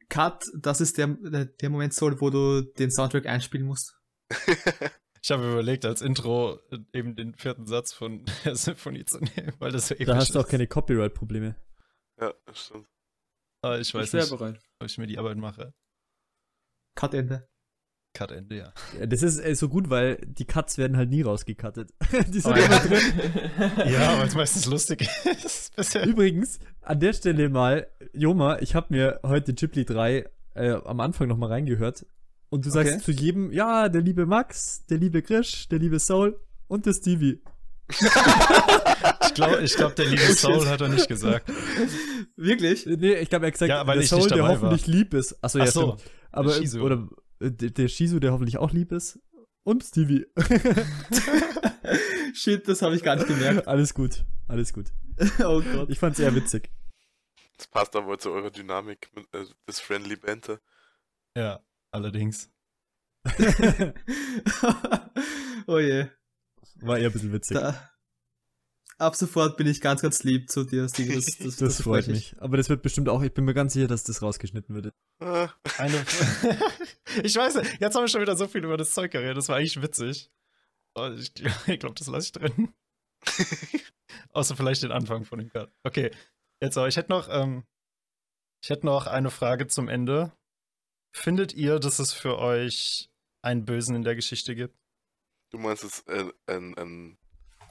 [0.08, 3.96] Cut, das ist der, der, Moment soll, wo du den Soundtrack einspielen musst.
[5.22, 9.52] Ich habe überlegt, als Intro äh, eben den vierten Satz von der Symphonie zu nehmen,
[9.58, 11.56] weil das so episch Da hast du auch keine Copyright-Probleme.
[12.18, 12.88] ja, das stimmt.
[13.62, 14.58] Aber ich weiß ich nicht, bereit.
[14.78, 15.74] ob ich mir die Arbeit mache.
[16.94, 17.46] Cut Ende.
[18.12, 18.72] Cut Ende, ja.
[18.98, 21.90] Ja, das ist äh, so gut, weil die Cuts werden halt nie rausgecuttet.
[22.28, 22.78] die sind Oh, immer ja.
[22.80, 23.02] drin.
[23.92, 25.08] Ja, weil es meistens lustig
[25.44, 25.74] ist.
[25.76, 26.04] Bisher.
[26.06, 31.28] Übrigens, an der Stelle mal, Joma, ich habe mir heute Ghibli 3 äh, am Anfang
[31.28, 32.04] nochmal reingehört.
[32.48, 33.02] Und du sagst Okay.
[33.04, 37.40] zu jedem, ja, der liebe Max, der liebe Grisch, der liebe Soul und der Stevie.
[37.92, 41.48] Ich glaube, ich glaub, der liebe Soul hat er nicht gesagt.
[42.36, 42.86] Wirklich?
[42.86, 45.36] Nee, ich glaube, er hat gesagt, Ja, weil der ich Soul, der hoffentlich lieb ist.
[45.44, 46.10] Achso, ja, Ach so, stimmt.
[46.32, 46.80] Aber, Shizu.
[46.80, 47.08] oder
[47.40, 49.18] der, der Shizu, der hoffentlich auch lieb ist.
[49.62, 50.26] Und Stevie.
[52.34, 53.66] Shit, das habe ich gar nicht gemerkt.
[53.68, 54.92] alles gut, alles gut.
[55.40, 55.90] oh Gott.
[55.90, 56.70] Ich fand's eher witzig.
[57.56, 60.60] Das passt aber zu eurer Dynamik mit äh, des Friendly Banter.
[61.36, 62.50] Ja, allerdings.
[65.66, 66.06] oh je.
[66.76, 67.58] War eher ein bisschen witzig.
[67.58, 67.90] Da,
[69.00, 71.14] ab sofort bin ich ganz, ganz lieb zu dir, Steve.
[71.14, 72.36] Das, das, das freut freut mich.
[72.38, 74.94] Aber das wird bestimmt auch, ich bin mir ganz sicher, dass das rausgeschnitten wird.
[75.20, 75.48] Ah,
[77.22, 79.36] Ich weiß, jetzt haben wir schon wieder so viel über das Zeug geredet.
[79.36, 80.30] Das war eigentlich witzig.
[80.94, 81.32] Aber ich,
[81.66, 82.74] ich glaube, das lasse ich drin.
[84.30, 85.72] Außer vielleicht den Anfang von dem Cut.
[85.82, 86.10] Okay,
[86.60, 87.64] jetzt aber, ich hätte noch, ähm,
[88.62, 90.32] ich hätte noch eine Frage zum Ende.
[91.12, 93.10] Findet ihr, dass es für euch
[93.42, 94.76] einen Bösen in der Geschichte gibt?
[95.50, 97.19] Du meinst es äh, einen, einen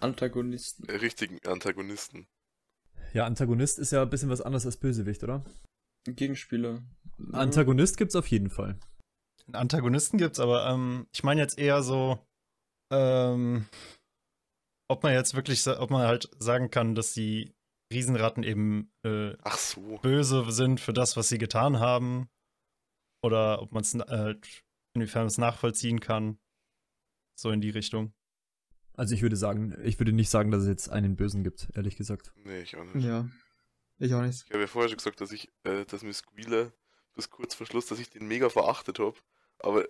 [0.02, 0.90] Antagonisten.
[0.90, 2.28] richtigen Antagonisten.
[3.14, 5.44] Ja, Antagonist ist ja ein bisschen was anderes als Bösewicht, oder?
[6.06, 6.84] Gegenspieler.
[7.32, 8.80] Antagonist gibt's auf jeden Fall.
[9.52, 12.20] Antagonisten gibt's, aber ähm, ich meine jetzt eher so,
[12.92, 13.66] ähm,
[14.88, 17.52] ob man jetzt wirklich, ob man halt sagen kann, dass die
[17.92, 19.98] Riesenratten eben äh, Ach so.
[19.98, 22.30] böse sind für das, was sie getan haben.
[23.24, 24.36] Oder ob man es äh,
[24.96, 26.40] inwiefern man es nachvollziehen kann.
[27.40, 28.14] So in die Richtung.
[29.00, 31.96] Also ich würde sagen, ich würde nicht sagen, dass es jetzt einen Bösen gibt, ehrlich
[31.96, 32.34] gesagt.
[32.44, 33.06] Nee, ich auch nicht.
[33.06, 33.30] Ja.
[33.98, 34.44] Ich auch nicht.
[34.46, 36.74] Ich habe ja vorher schon gesagt, dass ich, äh, dass mir Squealer
[37.16, 39.16] bis kurz vor Schluss, dass ich den mega verachtet habe.
[39.60, 39.88] Aber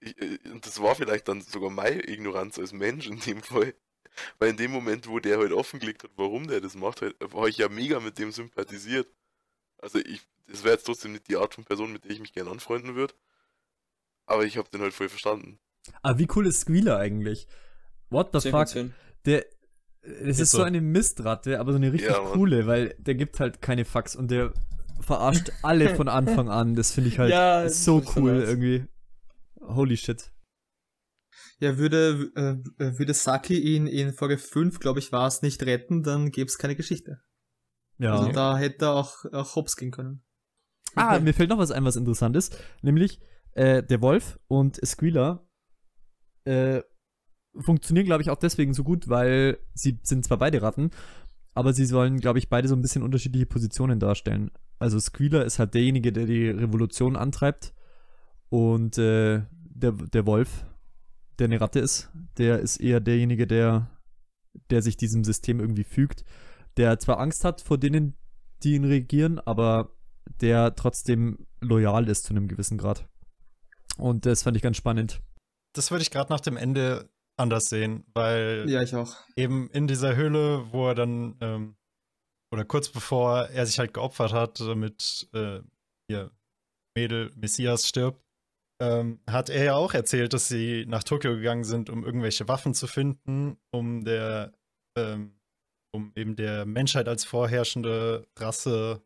[0.00, 3.72] ich, äh, und das war vielleicht dann sogar meine Ignoranz als Mensch in dem Fall.
[4.40, 7.46] Weil in dem Moment, wo der halt offengelegt hat, warum der das macht, halt, war
[7.46, 9.06] ich ja mega mit dem sympathisiert.
[9.80, 12.32] Also ich, das wäre jetzt trotzdem nicht die Art von Person, mit der ich mich
[12.32, 13.14] gerne anfreunden würde.
[14.26, 15.60] Aber ich habe den halt voll verstanden.
[16.02, 17.46] Aber Ah, wie cool ist Squealer eigentlich?
[18.10, 18.68] What the 10 von fuck?
[18.68, 18.94] 10.
[19.26, 19.44] Der,
[20.02, 23.60] es ist so eine Mistratte, aber so eine richtig Ja, coole, weil der gibt halt
[23.60, 24.52] keine Fucks und der
[25.00, 26.74] verarscht alle von Anfang an.
[26.74, 28.86] Das finde ich halt Ja, so cool irgendwie.
[29.60, 30.32] Holy shit.
[31.60, 35.62] Ja, würde, äh, äh, würde Saki ihn in Folge 5, glaube ich, war es, nicht
[35.64, 37.20] retten, dann gäbe es keine Geschichte.
[37.98, 38.14] Ja.
[38.14, 40.22] Also da hätte er auch, auch hops gehen können.
[40.94, 42.56] Ah, mir fällt noch was ein, was interessant ist.
[42.80, 43.20] Nämlich,
[43.52, 45.48] äh, der Wolf und Squealer
[46.44, 46.82] äh,
[47.56, 50.90] funktionieren, glaube ich, auch deswegen so gut, weil sie sind zwar beide Ratten,
[51.54, 54.50] aber sie sollen, glaube ich, beide so ein bisschen unterschiedliche Positionen darstellen.
[54.78, 57.74] Also Squealer ist halt derjenige, der die Revolution antreibt
[58.48, 60.64] und äh, der, der Wolf,
[61.38, 63.90] der eine Ratte ist, der ist eher derjenige, der,
[64.70, 66.24] der sich diesem System irgendwie fügt,
[66.76, 68.14] der zwar Angst hat vor denen,
[68.62, 69.90] die ihn regieren, aber
[70.40, 73.08] der trotzdem loyal ist zu einem gewissen Grad.
[73.96, 75.20] Und das fand ich ganz spannend.
[75.74, 77.08] Das würde ich gerade nach dem Ende
[77.38, 79.16] anders sehen, weil Ja, ich auch.
[79.36, 81.76] eben in dieser Höhle, wo er dann, ähm,
[82.52, 85.60] oder kurz bevor er sich halt geopfert hat, damit äh,
[86.10, 86.30] ihr
[86.96, 88.22] Mädel Messias stirbt,
[88.80, 92.74] ähm, hat er ja auch erzählt, dass sie nach Tokio gegangen sind, um irgendwelche Waffen
[92.74, 94.52] zu finden, um der,
[94.96, 95.38] ähm,
[95.92, 99.02] um eben der Menschheit als vorherrschende Rasse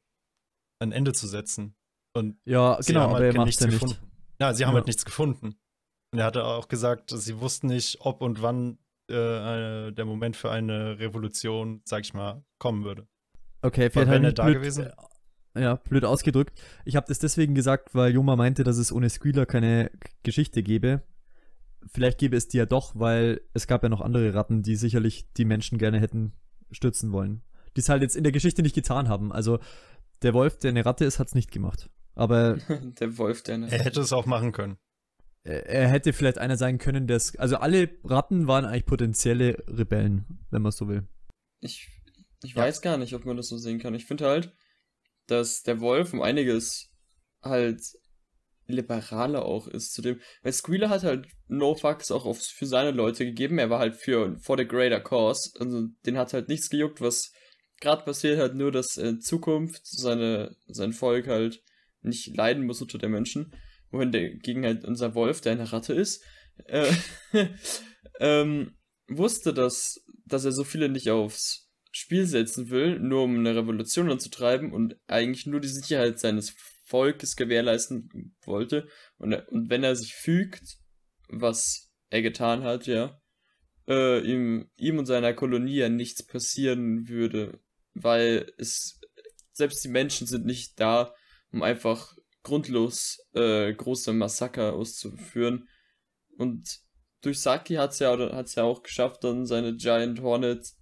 [0.80, 1.74] ein Ende zu setzen.
[2.14, 3.80] Und Ja, sie genau, haben aber halt er macht nichts ja nicht.
[3.80, 4.10] gefunden.
[4.40, 4.76] Ja, sie haben Ja.
[4.78, 5.56] halt nichts gefunden.
[6.12, 8.78] Und er hatte auch gesagt, sie wussten nicht, ob und wann
[9.08, 13.08] äh, eine, der Moment für eine Revolution, sag ich mal, kommen würde.
[13.62, 14.90] Okay, vielleicht wenn habe er da blöd, gewesen?
[15.56, 16.60] Ja, blöd ausgedrückt.
[16.84, 19.90] Ich habe das deswegen gesagt, weil Joma meinte, dass es ohne Squealer keine
[20.22, 21.02] Geschichte gäbe.
[21.92, 25.32] Vielleicht gäbe es die ja doch, weil es gab ja noch andere Ratten, die sicherlich
[25.34, 26.34] die Menschen gerne hätten
[26.70, 27.42] stürzen wollen.
[27.76, 29.32] Die es halt jetzt in der Geschichte nicht getan haben.
[29.32, 29.60] Also
[30.20, 31.88] der Wolf, der eine Ratte ist, hat es nicht gemacht.
[32.14, 32.56] Aber
[33.00, 34.76] der Wolf, der Er hätte es auch machen können.
[35.44, 37.20] Er er hätte vielleicht einer sein können, der.
[37.38, 41.06] Also alle Ratten waren eigentlich potenzielle Rebellen, wenn man so will.
[41.60, 41.88] Ich,
[42.42, 42.62] ich Ja.
[42.62, 43.94] weiß gar nicht, ob man das so sehen kann.
[43.94, 44.52] Ich finde halt,
[45.26, 46.90] dass der Wolf um einiges
[47.42, 47.80] halt
[48.66, 50.20] liberaler auch ist zu dem.
[50.42, 53.58] Weil Squealer hat halt No Fucks auch auf, für seine Leute gegeben.
[53.58, 55.50] Er war halt für for the greater cause.
[55.58, 57.32] Also den hat halt nichts gejuckt, was
[57.80, 61.60] gerade passiert hat, nur dass in Zukunft seine, sein Volk halt
[62.00, 63.52] nicht leiden muss unter der Menschen.
[63.92, 66.24] Der gegen halt unser Wolf, der eine Ratte ist,
[66.66, 66.92] äh,
[68.20, 68.76] ähm,
[69.08, 74.10] wusste, dass, dass er so viele nicht aufs Spiel setzen will, nur um eine Revolution
[74.10, 76.54] anzutreiben und eigentlich nur die Sicherheit seines
[76.84, 78.88] Volkes gewährleisten wollte.
[79.18, 80.78] Und, und wenn er sich fügt,
[81.28, 83.20] was er getan hat, ja,
[83.88, 87.60] äh, ihm, ihm und seiner Kolonie ja nichts passieren würde,
[87.94, 89.00] weil es,
[89.52, 91.14] selbst die Menschen sind nicht da,
[91.50, 95.68] um einfach grundlos äh, große Massaker auszuführen.
[96.36, 96.80] Und
[97.20, 100.72] durch Saki hat's ja, oder hat's ja auch geschafft, dann seine Giant Hornet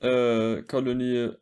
[0.00, 1.32] äh, Kolonie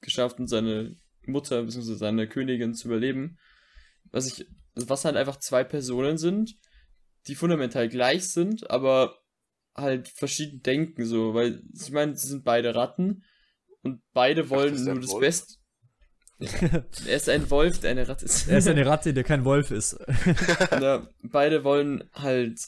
[0.00, 0.96] geschafft und seine
[1.26, 1.94] Mutter bzw.
[1.94, 3.38] seine Königin zu überleben.
[4.10, 6.56] Was ich, was halt einfach zwei Personen sind,
[7.26, 9.18] die fundamental gleich sind, aber
[9.74, 13.24] halt verschieden denken, so, weil ich meine, sie sind beide Ratten
[13.82, 15.18] und beide wollen ist nur das.
[15.18, 15.54] Beste.
[17.06, 18.48] Er ist ein Wolf, der eine Ratte ist.
[18.48, 19.96] Er ist eine Ratte, der kein Wolf ist.
[20.72, 22.58] ja, beide wollen halt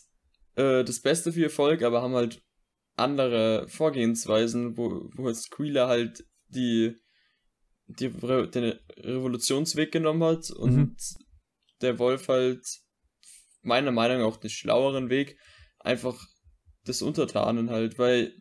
[0.54, 2.42] äh, das Beste für ihr Volk, aber haben halt
[2.94, 6.94] andere Vorgehensweisen, wo, wo jetzt Squealer halt die,
[7.88, 10.96] die Re den Revolutionsweg genommen hat und Mhm.
[11.82, 12.64] der Wolf halt
[13.62, 15.38] meiner Meinung nach auch den schlaueren Weg,
[15.80, 16.18] einfach
[16.86, 18.32] des Untertanen halt, weil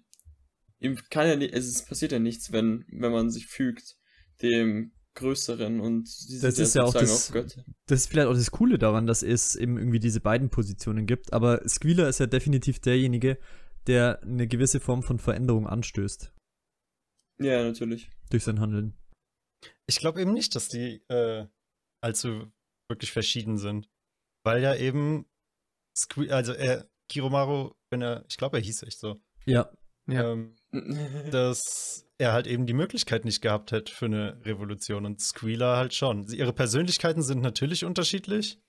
[0.79, 3.95] ihm kann ja nicht, es passiert ja nichts, wenn, wenn man sich fügt
[4.41, 8.77] dem Größeren und sie das ist ja auch das, das ist vielleicht auch das Coole
[8.77, 13.37] daran, dass es eben irgendwie diese beiden Positionen gibt, aber Squealer ist ja definitiv derjenige,
[13.87, 16.33] der eine gewisse Form von Veränderung anstößt.
[17.39, 18.09] Ja, natürlich.
[18.29, 18.97] Durch sein Handeln.
[19.87, 21.45] Ich glaube eben nicht, dass die äh,
[22.01, 22.51] allzu
[22.87, 23.89] wirklich verschieden sind.
[24.43, 25.25] Weil ja eben,
[25.97, 29.21] Sque also er, Kiromaru, wenn er, ich glaube, er hieß echt so.
[29.45, 29.71] Ja.
[30.07, 30.31] ja.
[30.31, 30.55] Ähm,
[31.31, 35.93] dass er halt eben die Möglichkeit nicht gehabt hätte für eine Revolution und Squealer halt
[35.93, 36.27] schon.
[36.27, 38.59] Ihre Persönlichkeiten sind natürlich unterschiedlich,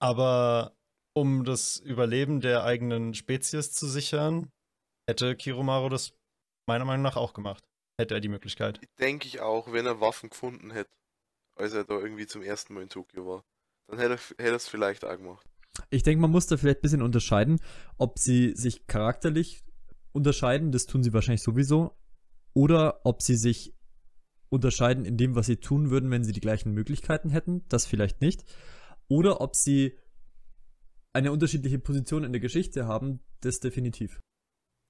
[0.00, 0.76] aber
[1.14, 4.50] um das Überleben der eigenen Spezies zu sichern,
[5.08, 6.14] hätte Kiromaru das
[6.66, 7.64] meiner Meinung nach auch gemacht.
[8.00, 8.80] Hätte er die Möglichkeit.
[9.00, 10.90] Denke ich auch, wenn er Waffen gefunden hätte,
[11.56, 13.44] als er da irgendwie zum ersten Mal in Tokio war.
[13.88, 15.46] Dann hätte er, hätte es vielleicht auch gemacht.
[15.90, 17.60] Ich denke, man muss da vielleicht ein bisschen unterscheiden,
[17.98, 19.62] ob sie sich charakterlich
[20.12, 21.96] unterscheiden, das tun sie wahrscheinlich sowieso,
[22.54, 23.74] oder ob sie sich
[24.48, 28.20] unterscheiden in dem, was sie tun würden, wenn sie die gleichen Möglichkeiten hätten, das vielleicht
[28.20, 28.44] nicht,
[29.08, 29.98] oder ob sie
[31.12, 34.20] eine unterschiedliche Position in der Geschichte haben, das definitiv.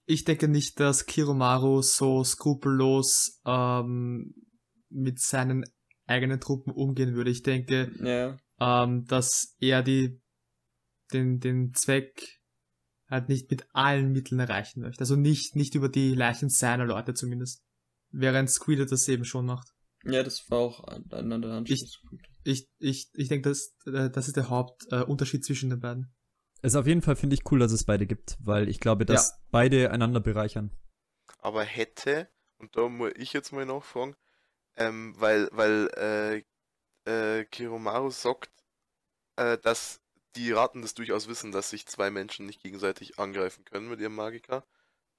[0.07, 4.35] Ich denke nicht, dass Kiromaru so skrupellos ähm,
[4.89, 5.65] mit seinen
[6.07, 7.31] eigenen Truppen umgehen würde.
[7.31, 8.37] Ich denke, ja.
[8.61, 10.21] ähm, dass er die,
[11.13, 12.42] den, den Zweck
[13.13, 15.01] halt nicht mit allen Mitteln erreichen möchte.
[15.01, 17.63] Also nicht, nicht über die Leichen seiner Leute zumindest.
[18.11, 19.69] Während Squealer das eben schon macht.
[20.05, 22.29] Ja, das war auch einer der Anschlusspunkte.
[22.45, 26.13] Ich, ich, ich, ich denke, das, äh, das ist der Hauptunterschied äh, zwischen den beiden.
[26.63, 29.05] Es ist auf jeden Fall, finde ich, cool, dass es beide gibt, weil ich glaube,
[29.05, 29.37] dass ja.
[29.51, 30.71] beide einander bereichern.
[31.39, 32.29] Aber hätte,
[32.59, 34.15] und da muss ich jetzt mal nachfragen,
[34.77, 36.45] ähm, weil, weil
[37.07, 38.51] äh, äh, Kiromaru sagt,
[39.37, 40.02] äh, dass
[40.37, 44.15] die Raten das durchaus wissen, dass sich zwei Menschen nicht gegenseitig angreifen können mit ihrem
[44.15, 44.65] Magiker,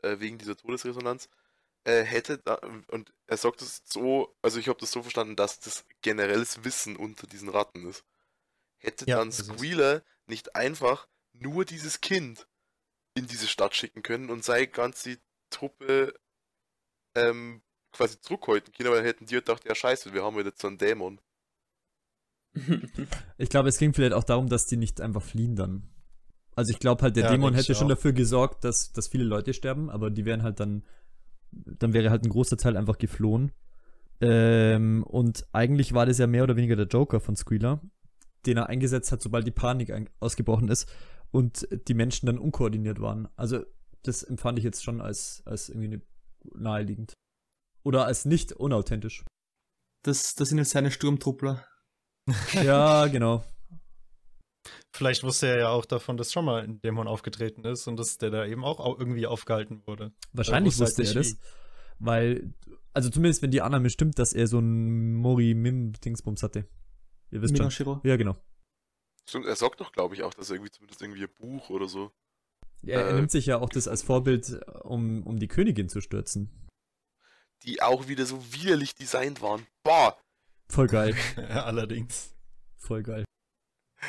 [0.02, 1.30] äh, wegen dieser Todesresonanz.
[1.85, 5.60] Äh, hätte da, und er sagt es so, also ich habe das so verstanden, dass
[5.60, 8.06] das generelles Wissen unter diesen Ratten ist.
[8.77, 12.48] Hätte ja, dann Squealer nicht einfach nur dieses Kind
[13.15, 15.19] in diese Stadt schicken können und sei ganz die
[15.49, 16.14] Truppe
[17.15, 17.61] ähm,
[17.91, 21.22] quasi zurückhalten können, weil hätten die gedacht, ja scheiße, wir haben jetzt so einen Dämon.
[23.38, 25.84] Ich glaube, es ging vielleicht auch darum, dass die nicht einfach fliehen dann.
[26.55, 29.53] Also ich glaube halt, der ja, Dämon hätte schon dafür gesorgt, dass, dass viele Leute
[29.53, 30.84] sterben, aber die wären halt dann,
[31.51, 33.51] dann wäre halt ein großer Teil einfach geflohen.
[34.21, 37.81] Ähm, und eigentlich war das ja mehr oder weniger der Joker von Squealer,
[38.45, 40.88] den er eingesetzt hat, sobald die Panik ausgebrochen ist
[41.31, 43.27] und die Menschen dann unkoordiniert waren.
[43.35, 43.65] Also
[44.03, 46.01] das empfand ich jetzt schon als, als irgendwie
[46.53, 47.13] naheliegend.
[47.84, 49.25] Oder als nicht unauthentisch.
[50.03, 51.65] Das, das sind jetzt seine Sturmtruppler.
[52.53, 53.43] ja, genau.
[54.95, 58.17] Vielleicht wusste er ja auch davon, dass schon mal ein Dämon aufgetreten ist und dass
[58.19, 60.13] der da eben auch irgendwie aufgehalten wurde.
[60.33, 61.37] Wahrscheinlich wusste, wusste er das,
[61.97, 62.53] weil,
[62.93, 66.67] also zumindest wenn die Annahme stimmt, dass er so ein Mori-Mim-Dingsbums hatte.
[67.31, 67.95] Ihr wisst Minoshiro.
[67.95, 68.09] schon.
[68.09, 68.35] Ja, genau.
[69.27, 71.87] Stimmt, er sagt doch, glaube ich, auch, dass er irgendwie zumindest irgendwie ein Buch oder
[71.87, 72.11] so.
[72.83, 76.01] Ja, er äh, nimmt sich ja auch das als Vorbild, um, um die Königin zu
[76.01, 76.51] stürzen.
[77.63, 79.65] Die auch wieder so widerlich designt waren.
[79.83, 80.17] Boah!
[80.69, 81.15] Voll geil.
[81.49, 82.35] Allerdings.
[82.77, 83.26] Voll geil.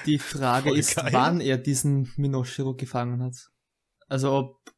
[0.07, 1.13] Die Frage Voll ist, geil.
[1.13, 3.51] wann er diesen Minoshiro gefangen hat.
[4.09, 4.75] Also ob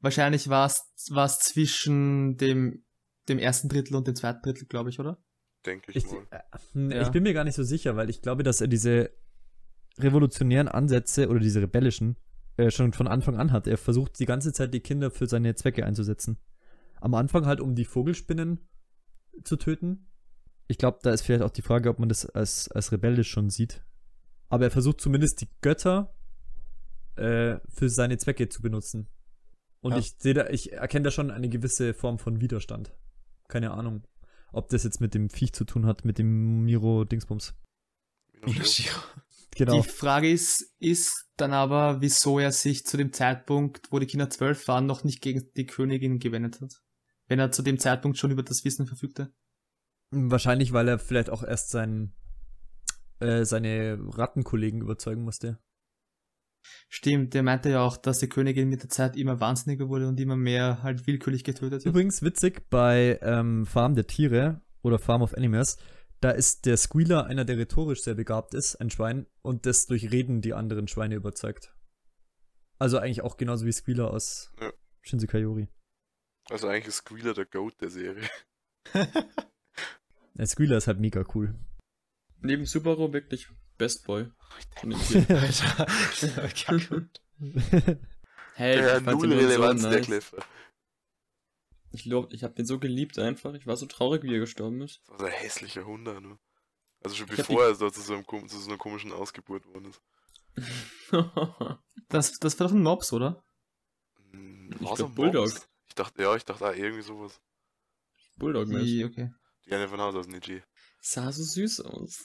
[0.00, 2.84] wahrscheinlich war es zwischen dem,
[3.28, 5.22] dem ersten Drittel und dem zweiten Drittel, glaube ich, oder?
[5.64, 6.26] Denke ich, ich mal.
[6.30, 7.08] Äh, ich ja.
[7.10, 9.10] bin mir gar nicht so sicher, weil ich glaube, dass er diese
[9.98, 12.16] revolutionären Ansätze oder diese rebellischen
[12.56, 13.66] äh, schon von Anfang an hat.
[13.66, 16.38] Er versucht die ganze Zeit die Kinder für seine Zwecke einzusetzen.
[17.00, 18.68] Am Anfang halt, um die Vogelspinnen
[19.44, 20.08] zu töten.
[20.68, 23.50] Ich glaube, da ist vielleicht auch die Frage, ob man das als, als rebellisch schon
[23.50, 23.82] sieht.
[24.48, 26.14] Aber er versucht zumindest die Götter
[27.16, 29.08] äh, für seine Zwecke zu benutzen.
[29.80, 29.98] Und ja.
[29.98, 32.92] ich sehe da, ich erkenne da schon eine gewisse Form von Widerstand.
[33.48, 34.06] Keine Ahnung,
[34.52, 37.54] ob das jetzt mit dem Viech zu tun hat, mit dem Miro Dingsbums.
[38.44, 38.64] Miro.
[39.54, 39.82] Genau.
[39.82, 44.30] Die Frage ist, ist dann aber, wieso er sich zu dem Zeitpunkt, wo die Kinder
[44.30, 46.80] zwölf waren, noch nicht gegen die Königin gewendet hat.
[47.26, 49.32] Wenn er zu dem Zeitpunkt schon über das Wissen verfügte.
[50.12, 52.12] Wahrscheinlich, weil er vielleicht auch erst sein,
[53.20, 55.58] äh, seine Rattenkollegen überzeugen musste.
[56.88, 60.20] Stimmt, der meinte ja auch, dass die Königin mit der Zeit immer wahnsinniger wurde und
[60.20, 61.86] immer mehr halt willkürlich getötet wird.
[61.86, 65.78] Übrigens witzig, bei ähm, Farm der Tiere oder Farm of Animals
[66.22, 70.12] da ist der Squealer einer, der rhetorisch sehr begabt ist, ein Schwein, und das durch
[70.12, 71.74] Reden die anderen Schweine überzeugt.
[72.78, 74.72] Also eigentlich auch genauso wie Squealer aus ja.
[75.00, 75.68] Shinsekai Yori.
[76.48, 78.28] Also eigentlich ist Squealer der Goat der Serie.
[80.34, 81.54] der Squealer ist halt mega cool.
[82.40, 83.48] Neben Subaru wirklich
[83.78, 84.30] Best Boy.
[84.82, 87.20] ja, gut.
[88.54, 90.06] Hey, Der ich fand null Relevanz, so der nice.
[90.06, 90.34] Cliff.
[91.90, 93.54] Ich glaub, ich hab den so geliebt einfach.
[93.54, 95.00] Ich war so traurig, wie er gestorben ist.
[95.00, 96.38] Das war so ein hässlicher Hund, ne?
[97.02, 99.86] Also schon Ich bevor er so zu so, einem, zu so einer komischen Ausgeburt worden
[99.90, 100.02] ist.
[102.08, 103.42] Das, das war doch ein Mops, oder?
[104.32, 105.48] Hm, Ich war's glaub, ein Bulldog.
[105.48, 105.68] Mops?
[105.88, 107.40] Ich dachte, ja, ich dachte, ah, irgendwie sowas.
[108.36, 109.06] Bulldog -mäßig.
[109.06, 109.32] Okay.
[109.66, 110.62] Die eine von Haus aus, nicht G.
[111.00, 112.24] Sah so süß aus.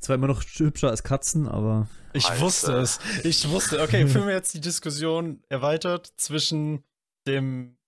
[0.00, 2.40] Zwar immer noch hübscher als Katzen, aber Ich Alter.
[2.42, 3.00] wusste es.
[3.24, 3.80] Ich wusste.
[3.82, 6.84] Okay, führen wir jetzt die Diskussion erweitert zwischen
[7.26, 7.78] dem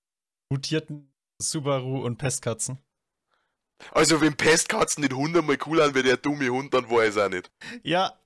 [0.50, 2.78] mutierten Subaru und Pestkatzen.
[3.92, 7.16] Also, wenn Pestkatzen den Hund einmal cool an, wäre der dumme Hund, dann war es
[7.16, 7.50] auch nicht.
[7.82, 8.18] Ja,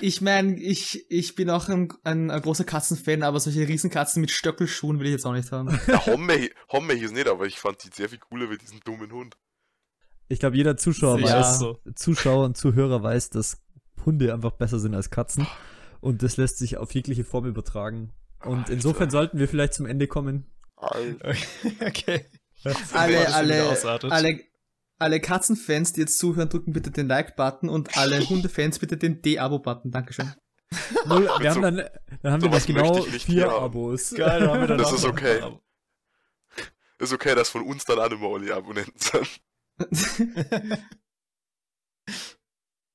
[0.00, 4.30] Ich meine, ich, ich bin auch ein, ein, ein großer Katzenfan, aber solche Riesenkatzen mit
[4.30, 5.78] Stöckelschuhen will ich jetzt auch nicht haben.
[5.86, 9.12] Ja, Homme, Homme hieß nicht, aber ich fand die sehr viel cooler wie diesen dummen
[9.12, 9.36] Hund.
[10.30, 11.40] Ich glaube, jeder Zuschauer Ja.
[11.40, 11.78] weiß, so.
[11.94, 13.60] Zuschauer und Zuhörer weiß, dass
[14.06, 15.46] Hunde einfach besser sind als Katzen.
[16.00, 18.12] Und das lässt sich auf jegliche Form übertragen.
[18.44, 18.72] Und Alter.
[18.72, 20.46] insofern sollten wir vielleicht zum Ende kommen.
[20.76, 21.34] Alter.
[21.86, 22.24] Okay.
[22.92, 24.12] alle, das alle, ausartet.
[24.12, 24.40] alle,
[24.98, 29.90] alle Katzenfans, die jetzt zuhören, drücken bitte den Like-Button und alle Hundefans bitte den D-Abo-Button.
[29.90, 30.32] Dankeschön.
[31.06, 31.88] Null, wir So- haben dann,
[32.22, 33.50] dann haben wir gleich genau vier.
[33.50, 34.14] Abos.
[34.14, 35.40] Geil, da haben wir dann Das ist okay.
[36.98, 38.16] Ist okay, dass von uns dann alle
[38.54, 39.40] Abonnenten sind.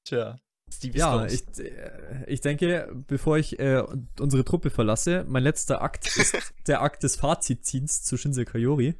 [0.06, 0.38] Tja.
[0.72, 3.84] Stevie Ja, ich, äh, ich denke, bevor ich äh,
[4.20, 6.36] unsere Truppe verlasse, mein letzter Akt ist
[6.68, 8.95] der Akt des Fazitziehens zu Shinse Kayori.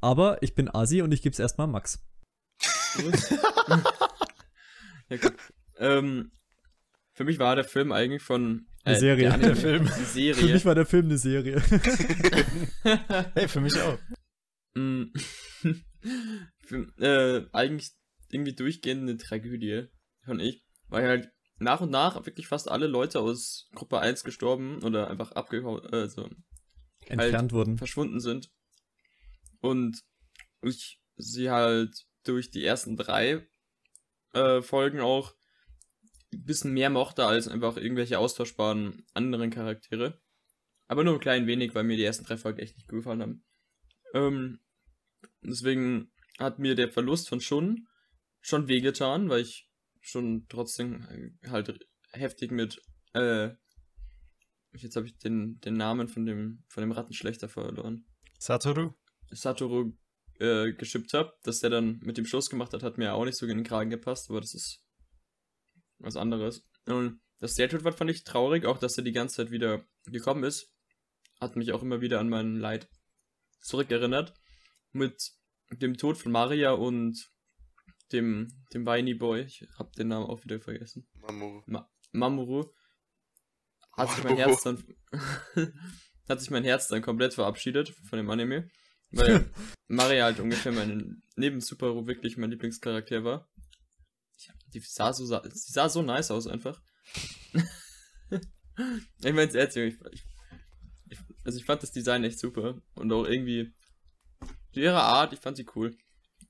[0.00, 2.02] Aber ich bin Asi und ich gebe es erstmal Max.
[5.08, 5.34] ja, gut.
[5.78, 6.32] ähm,
[7.12, 8.66] für mich war der Film eigentlich von.
[8.84, 9.24] äh, Eine Serie.
[9.24, 9.84] Der, Anime, Der Film.
[9.84, 10.54] Die Für Serie.
[10.54, 11.60] mich war der Film eine Serie.
[13.34, 13.98] Hey, für mich auch.
[16.98, 17.90] Äh, eigentlich
[18.30, 19.88] irgendwie durchgehend eine Tragödie,
[20.24, 20.64] fand ich.
[20.88, 25.32] Weil halt nach und nach wirklich fast alle Leute aus Gruppe 1 gestorben oder einfach
[25.32, 26.28] abgehauen, äh, so
[27.06, 27.78] Entfernt wurden.
[27.78, 28.50] verschwunden sind.
[29.60, 30.02] Und
[30.62, 33.46] ich sie halt durch die ersten drei
[34.32, 35.34] äh, Folgen auch
[36.32, 40.20] ein bisschen mehr mochte als einfach irgendwelche austauschbaren anderen Charaktere.
[40.86, 43.22] Aber nur ein klein wenig, weil mir die ersten drei Folgen echt nicht gut gefallen
[43.22, 43.44] haben.
[44.14, 44.60] Ähm,
[45.42, 47.86] deswegen hat mir der Verlust von Shun
[48.40, 49.68] schon wehgetan, weil ich
[50.00, 52.80] schon trotzdem halt heftig mit
[53.12, 53.50] äh,
[54.72, 58.06] jetzt habe ich den, den Namen von dem von dem Rattenschlechter verloren.
[58.38, 58.94] Satoru?
[59.30, 59.92] Satoru
[60.38, 63.36] äh, geschippt habe, dass der dann mit dem Schluss gemacht hat, hat mir auch nicht
[63.36, 64.82] so in den Kragen gepasst, aber das ist
[65.98, 66.66] was anderes.
[66.86, 70.72] Und das Tod fand ich traurig, auch dass er die ganze Zeit wieder gekommen ist.
[71.40, 72.88] Hat mich auch immer wieder an mein Leid
[73.60, 74.34] zurückerinnert.
[74.92, 75.32] Mit
[75.70, 77.30] dem Tod von Maria und
[78.12, 79.42] dem, dem Weiny Boy.
[79.42, 81.08] Ich hab den Namen auch wieder vergessen.
[81.14, 81.62] Mamoru.
[82.12, 82.72] Mamoru.
[83.92, 84.50] Hat sich mein Mamoru.
[84.50, 84.84] Herz dann.
[86.28, 88.68] hat sich mein Herz dann komplett verabschiedet von dem Anime.
[89.10, 89.50] Weil
[89.88, 93.48] Maria halt ungefähr mein neben Subaru wirklich mein Lieblingscharakter war.
[94.72, 96.80] Die sah so, sie sah so nice aus einfach.
[99.22, 100.22] ich mein's ernst, Junge, ich, ich,
[101.08, 102.80] ich, also ich fand das Design echt super.
[102.94, 103.74] Und auch irgendwie
[104.76, 105.96] ihre Art, ich fand sie cool.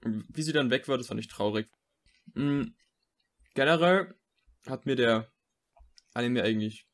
[0.02, 1.68] Wie sie dann weg war, das fand ich traurig.
[2.34, 2.68] Mm,
[3.54, 4.14] generell
[4.66, 5.30] hat mir der
[6.14, 6.86] Anime eigentlich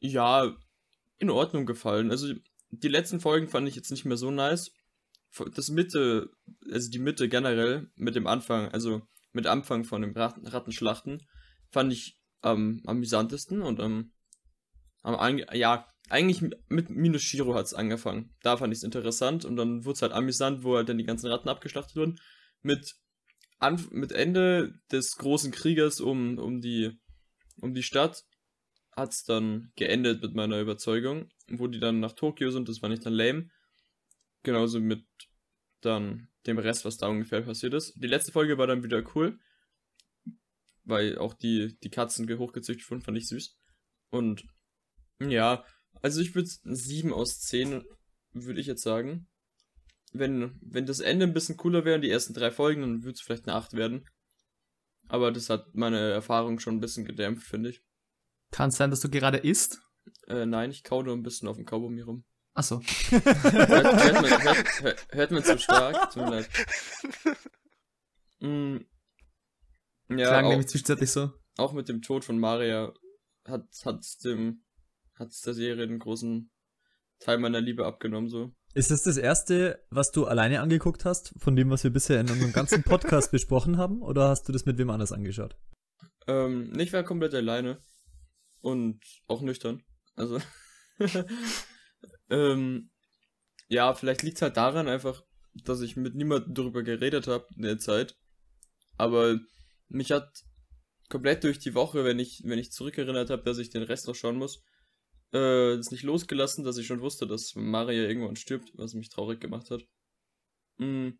[0.00, 0.56] ja
[1.18, 2.10] in Ordnung gefallen.
[2.10, 2.34] Also
[2.70, 4.72] die letzten Folgen fand ich jetzt nicht mehr so nice.
[5.54, 6.30] Das Mitte,
[6.70, 9.02] also die Mitte generell mit dem Anfang, also
[9.32, 11.26] mit Anfang von dem Ratten, Rattenschlachten,
[11.70, 14.12] fand ich am amüsantesten und am,
[15.02, 18.34] am ja, eigentlich mit Minus Shiro hat es angefangen.
[18.42, 21.04] Da fand ich es interessant und dann wurde es halt amüsant, wo halt dann die
[21.04, 22.20] ganzen Ratten abgeschlachtet wurden.
[22.62, 22.94] Mit,
[23.58, 26.92] Anf mit Ende des großen Krieges um, um, die,
[27.56, 28.24] um die Stadt
[28.92, 32.88] hat es dann geendet mit meiner Überzeugung, wo die dann nach Tokio sind, das war
[32.88, 33.48] nicht dann lame.
[34.42, 35.04] Genauso mit
[35.80, 37.94] dann dem Rest, was da ungefähr passiert ist.
[37.96, 39.38] Die letzte Folge war dann wieder cool,
[40.84, 43.58] weil auch die, die Katzen ge- hochgezüchtet wurden, fand ich süß.
[44.10, 44.44] Und
[45.18, 45.64] ja,
[46.04, 47.82] also ich würde 7 aus 10,
[48.34, 49.26] würde ich jetzt sagen.
[50.12, 53.22] Wenn, wenn das Ende ein bisschen cooler wäre, die ersten drei Folgen, dann würde es
[53.22, 54.06] vielleicht eine 8 werden.
[55.08, 57.82] Aber das hat meine Erfahrung schon ein bisschen gedämpft, finde ich.
[58.50, 59.80] Kann sein, dass du gerade isst?
[60.26, 62.26] Äh, nein, ich kau nur ein bisschen auf dem Kaugummi rum.
[62.52, 62.82] Achso.
[63.08, 66.10] Hört, hört, man, hört, hört, hört man zu stark?
[66.10, 66.48] Tut mir leid.
[68.40, 68.76] Mm,
[70.10, 71.32] ja, Klang auch, nämlich zwischenzeitlich so.
[71.56, 72.92] auch mit dem Tod von Maria
[73.46, 74.63] hat hat's dem
[75.14, 76.50] hat's der Serie einen großen
[77.20, 78.52] Teil meiner Liebe abgenommen so.
[78.74, 82.28] Ist das das erste, was du alleine angeguckt hast, von dem, was wir bisher in
[82.28, 84.02] unserem ganzen Podcast besprochen haben?
[84.02, 85.56] Oder hast du das mit wem anders angeschaut?
[86.26, 87.80] Ähm, nicht war komplett alleine.
[88.60, 89.84] Und auch nüchtern.
[90.16, 90.40] Also.
[92.30, 92.90] ähm,
[93.68, 95.22] ja, vielleicht liegt es halt daran einfach,
[95.64, 98.16] dass ich mit niemandem darüber geredet habe in der Zeit.
[98.96, 99.38] Aber
[99.88, 100.42] mich hat
[101.08, 104.14] komplett durch die Woche, wenn ich, wenn ich zurückerinnert habe, dass ich den Rest noch
[104.14, 104.64] schauen muss,
[105.34, 109.40] äh, das nicht losgelassen, dass ich schon wusste, dass Maria irgendwann stirbt, was mich traurig
[109.40, 109.84] gemacht hat.
[110.78, 111.10] Mm.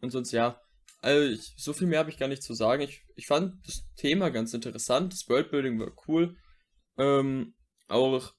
[0.00, 0.60] Und sonst ja,
[1.00, 2.82] also ich, so viel mehr habe ich gar nicht zu sagen.
[2.82, 6.36] Ich, ich fand das Thema ganz interessant, das Worldbuilding war cool.
[6.98, 7.54] Ähm,
[7.88, 8.34] auch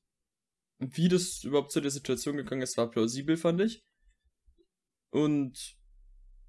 [0.77, 3.83] wie das überhaupt zu der Situation gegangen ist, war plausibel, fand ich.
[5.09, 5.75] Und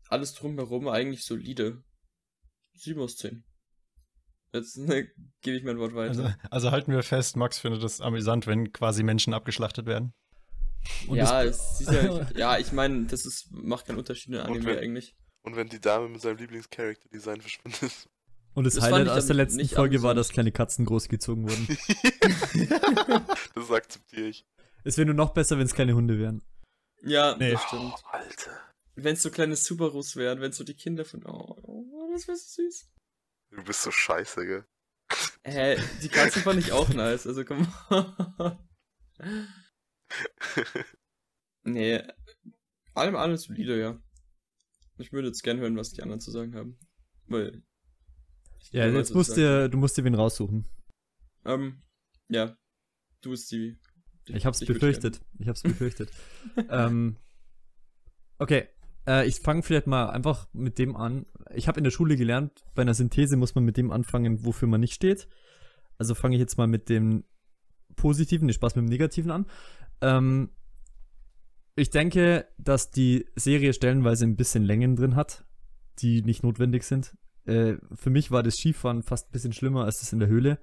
[0.09, 1.83] alles drumherum eigentlich solide.
[2.75, 3.45] 7 aus 10.
[4.55, 5.09] Jetzt ne,
[5.43, 6.11] gebe ich mein Wort weiter.
[6.11, 10.15] Also, also, halten wir fest, Max findet es amüsant, wenn quasi Menschen abgeschlachtet werden.
[11.09, 14.65] Und ja, es ist ja, ja, ich meine, das ist, macht keinen Unterschied in Anime
[14.67, 15.17] wenn, eigentlich.
[15.43, 18.09] Und wenn die Dame mit seinem Lieblingscharakter-Design verschwindet.
[18.55, 21.67] Und das, das Highlight aus der letzten Folge war, dass kleine Katzen großgezogen wurden.
[23.55, 24.47] das akzeptiere ich.
[24.85, 26.43] Es wäre nur noch besser, wenn es kleine Hunde wären.
[27.03, 27.53] Ja, nee.
[27.53, 27.83] das stimmt.
[27.83, 28.53] Oh, Alter.
[28.95, 31.27] Wenn es so kleine Subarus wären, wenn es so die Kinder von.
[31.27, 32.87] Oh, oh das wäre so süß.
[33.55, 34.65] Du bist so scheiße, gell?
[35.45, 37.69] Hä, die Katzen fand ich auch nice, also komm.
[41.63, 42.03] nee,
[42.95, 44.03] allem alles solide, ja.
[44.99, 46.79] Ich würde jetzt gern hören, was die anderen zu sagen haben.
[47.27, 47.63] Weil.
[48.71, 50.67] Ja, jetzt musst du, du musst dir wen raussuchen.
[51.45, 51.83] Ähm,
[52.29, 52.57] ja.
[53.21, 53.79] Du bist die.
[54.27, 55.21] Ich hab's ich befürchtet.
[55.39, 56.11] Ich hab's befürchtet.
[56.71, 57.19] ähm,
[58.39, 58.69] okay.
[59.07, 61.27] Äh, ich fange vielleicht mal einfach mit dem an.
[61.55, 64.69] Ich habe in der Schule gelernt, bei einer Synthese muss man mit dem anfangen, wofür
[64.69, 65.29] man nicht steht.
[65.99, 67.25] Also fange ich jetzt mal mit dem
[67.97, 69.47] Positiven, den Spaß mit dem Negativen an.
[70.01, 70.51] Ähm,
[71.77, 75.45] ich denke, dass die Serie stellenweise ein bisschen Längen drin hat,
[75.99, 77.17] die nicht notwendig sind.
[77.47, 80.59] Äh, für mich war das Skifahren fast ein bisschen schlimmer als das in der Höhle.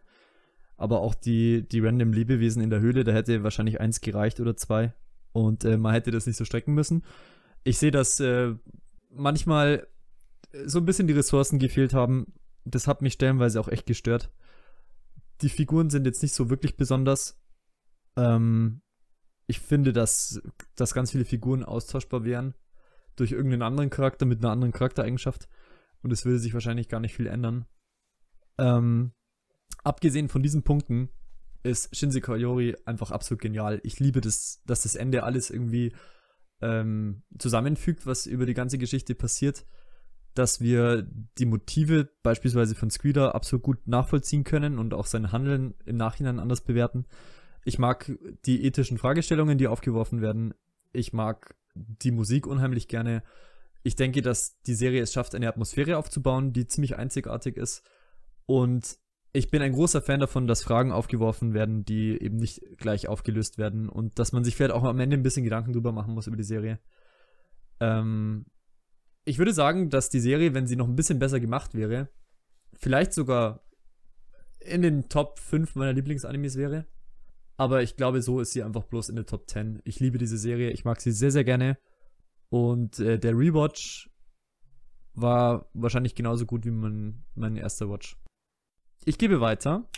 [0.78, 4.56] Aber auch die, die random Lebewesen in der Höhle, da hätte wahrscheinlich eins gereicht oder
[4.56, 4.94] zwei.
[5.32, 7.04] Und äh, man hätte das nicht so strecken müssen.
[7.64, 8.56] Ich sehe, dass äh,
[9.10, 9.88] manchmal
[10.66, 12.34] so ein bisschen die Ressourcen gefehlt haben.
[12.66, 14.32] Das hat mich stellenweise auch echt gestört.
[15.42, 17.40] Die Figuren sind jetzt nicht so wirklich besonders.
[18.16, 18.82] Ähm,
[19.48, 20.42] ich finde, dass,
[20.76, 22.54] dass ganz viele Figuren austauschbar wären
[23.16, 25.48] durch irgendeinen anderen Charakter mit einer anderen Charaktereigenschaft.
[26.02, 27.66] Und es würde sich wahrscheinlich gar nicht viel ändern.
[28.58, 29.14] Ähm,
[29.84, 31.10] abgesehen von diesen Punkten
[31.64, 33.80] ist Shinse Kayori einfach absolut genial.
[33.84, 35.94] Ich liebe das, dass das Ende alles irgendwie
[36.62, 39.66] ähm, zusammenfügt, was über die ganze Geschichte passiert,
[40.34, 41.08] dass wir
[41.38, 46.40] die Motive beispielsweise von Squeeder absolut gut nachvollziehen können und auch sein Handeln im Nachhinein
[46.40, 47.06] anders bewerten.
[47.66, 48.12] Ich mag
[48.46, 50.54] die ethischen Fragestellungen, die aufgeworfen werden.
[50.94, 53.24] Ich mag die Musik unheimlich gerne.
[53.84, 57.84] Ich denke, dass die Serie es schafft, eine Atmosphäre aufzubauen, die ziemlich einzigartig ist.
[58.46, 58.98] Und
[59.34, 63.58] ich bin ein großer Fan davon, dass Fragen aufgeworfen werden, die eben nicht gleich aufgelöst
[63.58, 66.28] werden und dass man sich vielleicht auch am Ende ein bisschen Gedanken drüber machen muss
[66.28, 66.80] über die Serie.
[67.80, 68.46] Ähm,
[69.24, 72.10] ich würde sagen, dass die Serie, wenn sie noch ein bisschen besser gemacht wäre,
[72.74, 73.64] vielleicht sogar
[74.60, 76.86] in den Top 5 meiner Lieblingsanimes wäre.
[77.58, 79.82] Aber ich glaube, so ist sie einfach bloß in der Top 10.
[79.86, 81.78] Ich liebe diese Serie, ich mag sie sehr, sehr gerne.
[82.50, 84.10] Und äh, der Rewatch
[85.14, 88.18] war wahrscheinlich genauso gut wie mein, mein erster Watch.
[89.06, 89.90] Ich gebe weiter.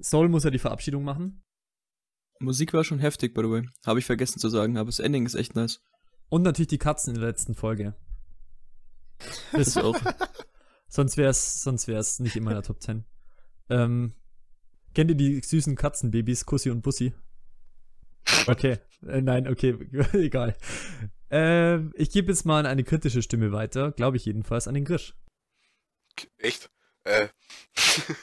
[0.00, 1.42] Soul muss ja die Verabschiedung machen.
[2.38, 3.68] Musik war schon heftig, by the way.
[3.84, 5.82] Habe ich vergessen zu sagen, aber das Ending ist echt nice.
[6.28, 7.94] Und natürlich die Katzen in der letzten Folge.
[9.52, 9.96] Das auch.
[10.88, 13.04] sonst wäre es sonst wär's nicht in meiner Top 10.
[13.68, 14.14] Ähm,
[14.94, 17.14] Kennt ihr die süßen Katzenbabys, Kussi und Bussi?
[18.46, 19.76] Okay, äh, nein, okay,
[20.12, 20.56] egal.
[21.30, 25.14] Äh, ich gebe jetzt mal eine kritische Stimme weiter, glaube ich jedenfalls, an den Grisch.
[26.38, 26.70] Echt?
[27.04, 27.28] Äh,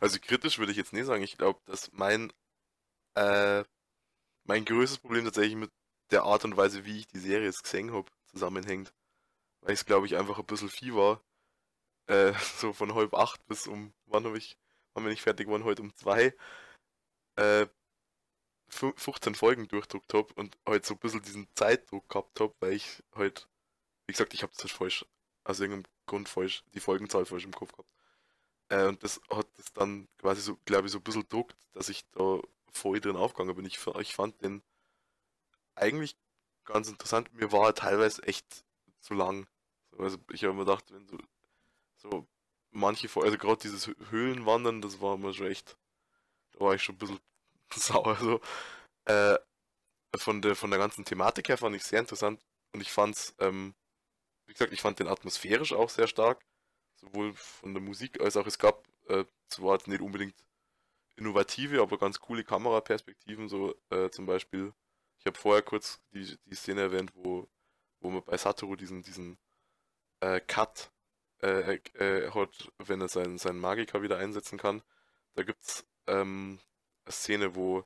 [0.00, 1.22] also kritisch würde ich jetzt nicht sagen.
[1.22, 2.32] Ich glaube, dass mein,
[3.16, 3.64] äh,
[4.44, 5.70] mein größtes Problem tatsächlich mit
[6.10, 8.92] der Art und Weise, wie ich die Serie jetzt gesehen habe, zusammenhängt.
[9.62, 11.22] Weil ich es, glaube ich, einfach ein bisschen viel war.
[12.08, 14.56] Äh, so von halb acht bis um, wann habe ich
[14.94, 16.34] waren wir nicht fertig geworden, heute um zwei,
[17.36, 17.66] äh,
[18.68, 23.02] 15 Folgen durchdruckt habe und halt so ein bisschen diesen Zeitdruck gehabt habe, weil ich
[23.14, 23.48] halt,
[24.06, 25.04] wie gesagt, ich habe das falsch,
[25.44, 27.88] aus irgendeinem Grund falsch, die Folgenzahl falsch im Kopf gehabt.
[28.72, 31.90] Äh, und das hat das dann quasi so, glaube ich, so ein bisschen druckt, dass
[31.90, 32.40] ich da
[32.72, 33.66] voll drin aufgegangen bin.
[33.66, 34.62] Ich, ich fand den
[35.74, 36.16] eigentlich
[36.64, 37.32] ganz interessant.
[37.34, 38.64] Mir war er teilweise echt
[39.00, 39.46] zu lang.
[39.98, 41.18] Also ich habe mir gedacht, wenn du
[41.96, 42.26] so
[42.72, 45.76] manche, also gerade dieses Höhlenwandern, das war mir schon echt,
[46.52, 47.20] da war ich schon ein bisschen
[47.74, 48.16] sauer.
[48.20, 48.40] So.
[49.06, 49.38] Äh,
[50.16, 52.44] von, der, von der ganzen Thematik her fand ich sehr interessant
[52.74, 53.74] und ich fand's, ähm,
[54.46, 56.44] wie gesagt, ich fand den atmosphärisch auch sehr stark.
[57.02, 60.34] Sowohl von der Musik als auch es gab äh, zwar nicht unbedingt
[61.16, 64.72] innovative, aber ganz coole Kameraperspektiven, so äh, zum Beispiel,
[65.18, 67.48] ich habe vorher kurz die, die Szene erwähnt, wo,
[68.00, 69.38] wo man bei Satoru diesen, diesen
[70.20, 70.90] äh, Cut
[71.42, 74.82] äh, äh, hat, wenn er seinen, seinen Magiker wieder einsetzen kann.
[75.34, 76.60] Da gibt's ähm,
[77.04, 77.84] eine Szene, wo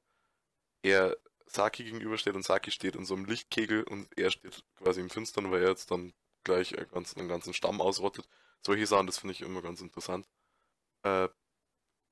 [0.82, 1.16] er
[1.46, 5.50] Saki gegenübersteht und Saki steht in so einem Lichtkegel und er steht quasi im Finstern,
[5.50, 6.12] weil er jetzt dann
[6.44, 8.28] gleich einen ganzen, einen ganzen Stamm ausrottet.
[8.66, 10.28] Solche Sachen, das finde ich immer ganz interessant.
[11.04, 11.28] Äh,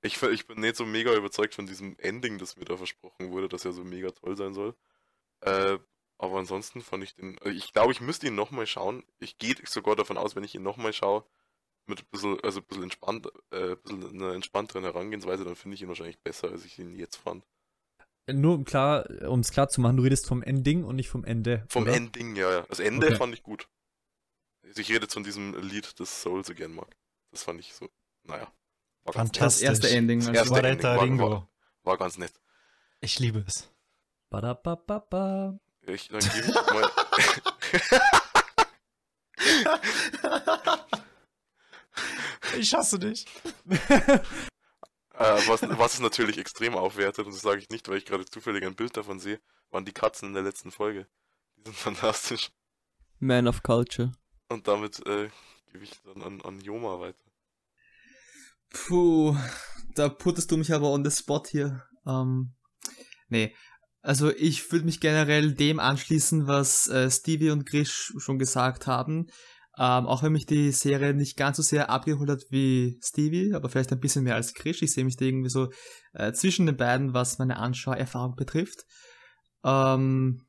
[0.03, 3.49] ich, ich bin nicht so mega überzeugt von diesem Ending, das mir da versprochen wurde,
[3.49, 4.77] dass er so mega toll sein soll.
[5.43, 5.79] Äh,
[6.19, 7.39] aber ansonsten fand ich den.
[7.41, 9.05] äh, Ich glaube, ich müsste ihn nochmal schauen.
[9.21, 11.25] Ich gehe sogar davon aus, wenn ich ihn nochmal schaue,
[11.87, 15.83] mit ein bisschen, also ein bisschen entspannt, äh, bisschen einer entspannteren Herangehensweise, dann finde ich
[15.83, 17.45] ihn wahrscheinlich besser, als ich ihn jetzt fand.
[18.33, 21.25] Nur um klar, um es klar zu machen, du redest vom Ending und nicht vom
[21.25, 21.67] Ende.
[21.69, 21.95] Vom oder?
[21.95, 22.67] Ending, ja, ja.
[22.69, 23.17] Das Ende Okay.
[23.17, 23.69] fand ich gut.
[24.65, 26.97] Also ich rede jetzt von diesem Lied, das Souls Again mag.
[27.31, 27.89] Das fand ich so,
[28.25, 28.53] naja.
[29.05, 29.43] War ganz nett.
[29.43, 29.63] Das Fantastisch.
[29.69, 30.21] erste Ending.
[30.21, 30.55] Das Also.
[30.55, 31.31] erste Ending war, Ringo.
[31.31, 31.49] war,
[31.83, 32.33] war ganz nett.
[33.01, 33.71] Ich liebe es.
[34.31, 35.59] Badabababa.
[35.87, 36.91] Ich, dann gebe ich mal.
[42.59, 43.27] Ich hasse dich.
[43.69, 48.25] Äh, was, was es natürlich extrem aufwertet, und das sage ich nicht, weil ich gerade
[48.25, 51.07] zufällig ein Bild davon sehe, waren die Katzen in der letzten Folge.
[51.57, 52.51] Die sind fantastisch.
[53.19, 54.13] Man of Culture.
[54.49, 55.29] Und damit äh,
[55.73, 57.19] gebe ich dann an, an Joma weiter.
[58.71, 59.37] Puh,
[59.95, 61.85] da puttest du mich aber on the spot hier.
[62.07, 62.55] Ähm,
[63.29, 63.55] nee,
[64.03, 69.29] also ich würde mich generell dem anschließen, was äh, Stevie und Grish schon gesagt haben.
[69.77, 73.69] Ähm, auch wenn mich die Serie nicht ganz so sehr abgeholt hat wie Stevie, aber
[73.69, 74.83] vielleicht ein bisschen mehr als Grish.
[74.83, 75.71] Ich sehe mich da irgendwie so
[76.13, 78.85] äh, zwischen den beiden, was meine Anschauerfahrung betrifft.
[79.65, 80.47] Ähm,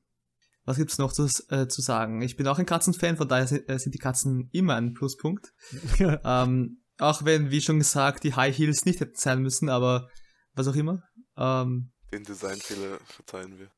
[0.66, 2.22] was gibt's noch zu, äh, zu sagen?
[2.22, 5.54] Ich bin auch ein Katzenfan, von daher sind, äh, sind die Katzen immer ein Pluspunkt.
[6.00, 10.10] Ähm, auch wenn, wie schon gesagt, die High Heels nicht hätten sein müssen, aber
[10.54, 11.04] was auch immer.
[11.38, 13.70] Ähm, Den Designfehler verzeihen wir.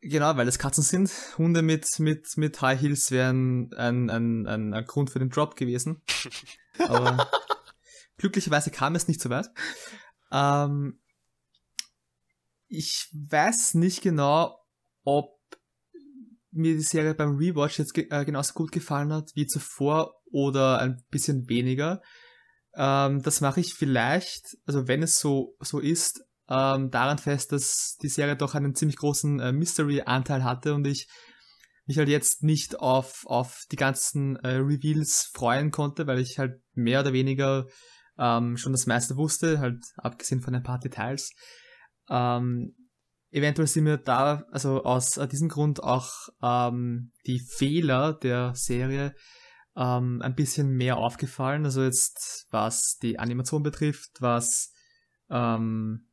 [0.00, 1.10] genau, weil es Katzen sind.
[1.36, 5.56] Hunde mit, mit, mit High Heels wären ein, ein, ein, ein Grund für den Drop
[5.56, 6.02] gewesen.
[6.78, 7.28] Aber
[8.16, 9.48] glücklicherweise kam es nicht so weit.
[10.30, 11.00] Ähm,
[12.68, 14.64] ich weiß nicht genau,
[15.02, 15.37] ob
[16.58, 20.80] mir die Serie beim Rewatch jetzt ge äh, genauso gut gefallen hat wie zuvor oder
[20.80, 22.02] ein bisschen weniger.
[22.74, 27.96] Ähm, das mache ich vielleicht, also wenn es so, so ist, ähm, daran fest, dass
[28.02, 31.08] die Serie doch einen ziemlich großen äh, Mystery-Anteil hatte und ich
[31.86, 36.60] mich halt jetzt nicht auf, auf die ganzen äh, Reveals freuen konnte, weil ich halt
[36.74, 37.66] mehr oder weniger
[38.18, 41.30] ähm, schon das meiste wusste, halt abgesehen von ein paar Details.
[42.10, 42.74] Ähm,
[43.30, 46.10] eventuell sind mir da, also aus äh, diesem Grund auch
[46.42, 49.14] ähm, die Fehler der Serie
[49.76, 51.64] ähm, ein bisschen mehr aufgefallen.
[51.64, 54.72] Also jetzt, was die Animation betrifft, was,
[55.30, 56.08] ähm,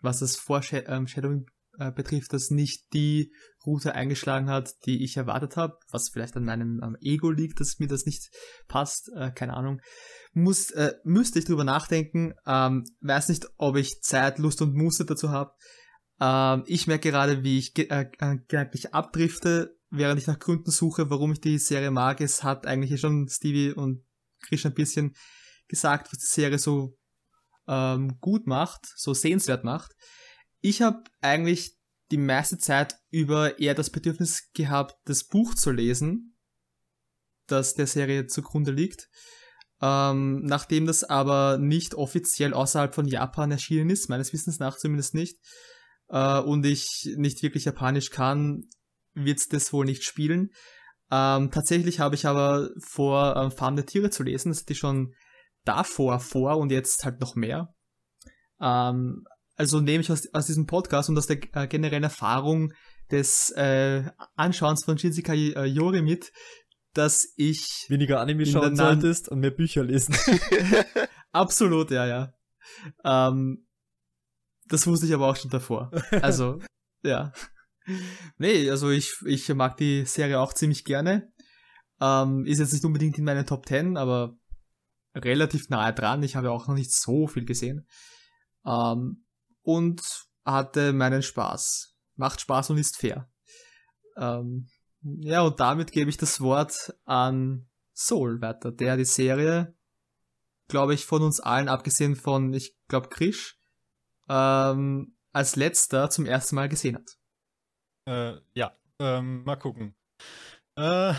[0.00, 1.46] was das Foreshadowing
[1.78, 3.32] äh, betrifft, das nicht die
[3.64, 7.78] Route eingeschlagen hat, die ich erwartet habe, was vielleicht an meinem ähm, Ego liegt, dass
[7.78, 8.30] mir das nicht
[8.68, 9.80] passt, äh, keine Ahnung.
[10.32, 15.04] Muss, äh, müsste ich drüber nachdenken, ähm, weiß nicht, ob ich Zeit, Lust und Muße
[15.04, 15.52] dazu habe.
[16.22, 21.10] Ähm, ich merke gerade, wie ich äh, äh, gedanklich abdrifte, während ich nach Gründen suche,
[21.10, 22.20] warum ich die Serie mag.
[22.20, 24.04] Es hat eigentlich schon Stevie und
[24.40, 25.16] Krish ein bisschen
[25.66, 26.96] gesagt, was die Serie so
[27.66, 29.96] ähm, gut macht, so sehenswert macht.
[30.60, 31.76] Ich habe eigentlich
[32.12, 36.36] die meiste Zeit über eher das Bedürfnis gehabt, das Buch zu lesen,
[37.48, 39.08] das der Serie zugrunde liegt.
[39.80, 45.14] Ähm, nachdem das aber nicht offiziell außerhalb von Japan erschienen ist, meines Wissens nach zumindest
[45.14, 45.40] nicht,
[46.12, 48.68] äh, und ich nicht wirklich Japanisch kann,
[49.14, 50.50] wird's das wohl nicht spielen.
[51.10, 54.50] Ähm, tatsächlich habe ich aber vor, ähm, Farm der Tiere zu lesen.
[54.50, 55.14] Das hatte ich schon
[55.64, 57.74] davor vor und jetzt halt noch mehr.
[58.60, 59.24] Ähm,
[59.56, 62.72] also nehme ich aus, aus diesem Podcast und aus der äh, generellen Erfahrung
[63.10, 64.04] des äh,
[64.36, 66.32] Anschauens von Shinsekai äh, Yori mit,
[66.94, 70.16] dass ich Weniger Anime schauen solltest und mehr Bücher lesen.
[71.32, 72.32] absolut, ja, ja.
[73.04, 73.66] Ähm,
[74.66, 75.90] das wusste ich aber auch schon davor.
[76.22, 76.58] Also,
[77.02, 77.32] ja.
[78.38, 81.32] Nee, also ich, ich mag die Serie auch ziemlich gerne.
[82.00, 84.36] Ähm, ist jetzt nicht unbedingt in meinen Top 10, aber
[85.14, 86.22] relativ nahe dran.
[86.22, 87.86] Ich habe auch noch nicht so viel gesehen.
[88.64, 89.24] Ähm,
[89.62, 90.02] und
[90.44, 91.96] hatte meinen Spaß.
[92.16, 93.30] Macht Spaß und ist fair.
[94.16, 94.68] Ähm,
[95.02, 99.76] ja, und damit gebe ich das Wort an Soul weiter, der die Serie,
[100.68, 103.58] glaube ich, von uns allen, abgesehen von, ich glaube, Krish,
[104.28, 107.18] ähm, als letzter zum ersten Mal gesehen hat.
[108.08, 109.94] Äh, ja, ähm, mal gucken.
[110.78, 111.14] Äh, äh,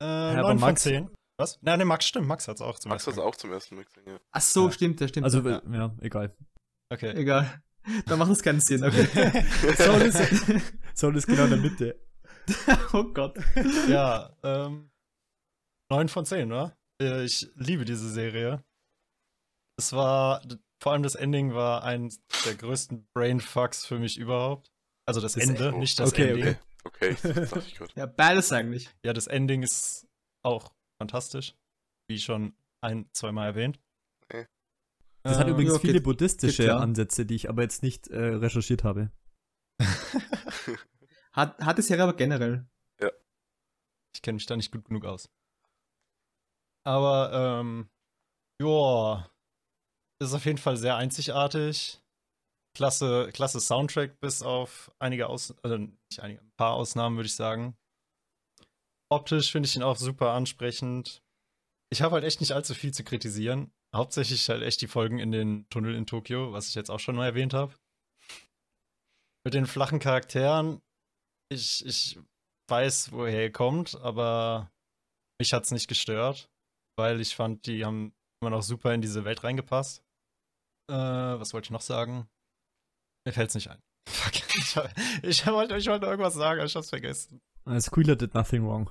[0.00, 1.10] aber 9 von Max- 10.
[1.38, 1.58] Was?
[1.60, 2.26] Nein, nee, Max stimmt.
[2.28, 3.28] Max hat es auch zum Max hat es ersten Mal.
[3.28, 4.18] auch zum ersten Mal gesehen, ja.
[4.32, 4.72] Ach so, Ja.
[4.72, 5.24] stimmt, der stimmt.
[5.24, 5.60] Also, ja.
[5.70, 6.34] ja, egal.
[6.92, 7.10] Okay.
[7.16, 7.62] Egal.
[8.06, 9.06] Da macht es keinen Sinn, okay.
[9.76, 10.18] Soul ist,
[10.98, 12.04] Soul ist genau in der Mitte.
[12.92, 13.38] oh Gott.
[13.88, 14.90] ja, ähm.
[15.92, 16.76] 9 von 10, oder?
[17.00, 18.64] Äh, Ich liebe diese Serie.
[19.78, 20.42] Es war,
[20.82, 24.70] vor allem das Ending war eins der größten Brainfucks für mich überhaupt.
[25.08, 26.48] Also das Ist Ende, echt- nicht das Okay, Ending.
[26.48, 26.58] okay.
[26.86, 27.92] Okay, das dachte ich gerade.
[27.96, 28.88] Ja, beides eigentlich.
[29.04, 30.06] Ja, das Ending ist
[30.44, 31.56] auch fantastisch.
[32.08, 33.80] Wie schon ein, zweimal erwähnt.
[34.22, 34.46] Okay.
[35.24, 36.70] Das hat Ähm, übrigens ja, viele buddhistische geht.
[36.70, 39.10] Ansätze, die ich aber jetzt nicht äh, recherchiert habe.
[41.32, 42.66] Hat, hat die Serie aber generell.
[44.14, 45.28] Ich kenne mich da nicht gut genug aus.
[46.86, 47.90] Aber, ähm,
[48.62, 49.28] ja,
[50.18, 52.00] ist auf jeden Fall sehr einzigartig.
[52.76, 57.34] Klasse, klasse Soundtrack, bis auf einige Aus, also nicht einige, ein paar Ausnahmen, würde ich
[57.34, 57.74] sagen.
[59.10, 61.22] Optisch finde ich ihn auch super ansprechend.
[61.90, 63.70] Ich habe halt echt nicht allzu viel zu kritisieren.
[63.94, 67.16] Hauptsächlich halt echt die Folgen in den Tunnel in Tokio, was ich jetzt auch schon
[67.16, 67.74] mal erwähnt habe.
[69.44, 70.82] Mit den flachen Charakteren,
[71.48, 72.18] ich, ich
[72.68, 74.70] weiß, woher ihr kommt, aber
[75.38, 76.50] mich hat es nicht gestört,
[76.98, 78.12] weil ich fand, die haben
[78.42, 80.02] immer noch super in diese Welt reingepasst.
[80.88, 82.28] Äh, was wollte ich noch sagen?
[83.26, 83.80] Mir fällt's nicht ein.
[84.08, 84.34] Fuck.
[84.56, 84.76] Ich,
[85.22, 87.40] ich wollte ich wollte irgendwas sagen, aber ich hab's vergessen.
[87.66, 88.90] Äh, Squealer did nothing wrong.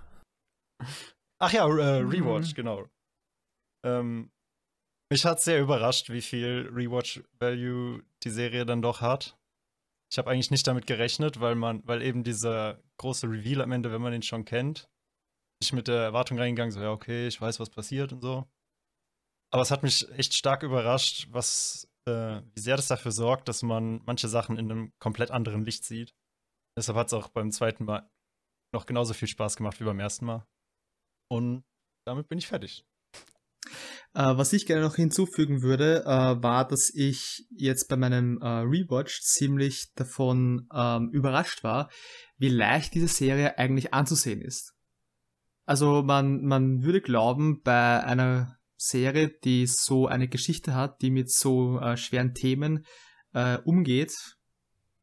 [1.40, 2.56] Ach ja, äh, Rewatch, Mhm.
[2.56, 2.86] genau.
[3.86, 4.32] Ähm,
[5.12, 9.38] mich hat sehr überrascht, wie viel Rewatch-Value die Serie dann doch hat.
[10.12, 13.92] Ich habe eigentlich nicht damit gerechnet, weil man, weil eben dieser große Reveal am Ende,
[13.92, 14.90] wenn man ihn schon kennt,
[15.62, 18.48] ich mit der Erwartung reingegangen, so ja, okay, ich weiß, was passiert und so.
[19.56, 23.64] Aber es hat mich echt stark überrascht, was, äh, wie sehr das dafür sorgt, dass
[23.64, 26.14] man manche Sachen in einem komplett anderen Licht sieht.
[26.78, 28.12] Deshalb hat es auch beim zweiten Mal
[28.74, 30.46] noch genauso viel Spaß gemacht wie beim ersten Mal.
[31.32, 31.64] Und
[32.06, 32.86] damit bin ich fertig.
[34.14, 38.48] Äh, was ich gerne noch hinzufügen würde, äh, war, dass ich jetzt bei meinem äh,
[38.48, 41.90] Rewatch ziemlich davon ähm, überrascht war,
[42.36, 44.74] wie leicht diese Serie eigentlich anzusehen ist.
[45.66, 51.32] Also man, man würde glauben, bei einer Serie, die so eine Geschichte hat, die mit
[51.32, 52.86] so äh, schweren Themen
[53.34, 54.14] äh, umgeht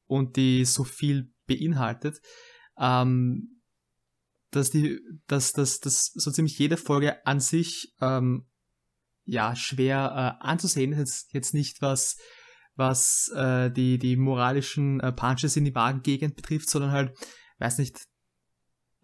[0.06, 2.20] und die so viel beinhaltet,
[2.78, 3.62] ähm,
[4.50, 8.46] dass die, dass, dass, dass so ziemlich jede Folge an sich ähm,
[9.24, 12.16] ja schwer äh, anzusehen ist jetzt, jetzt nicht was
[12.74, 17.18] was äh, die die moralischen äh, Punches in die Magengegend betrifft, sondern halt
[17.58, 17.98] weiß nicht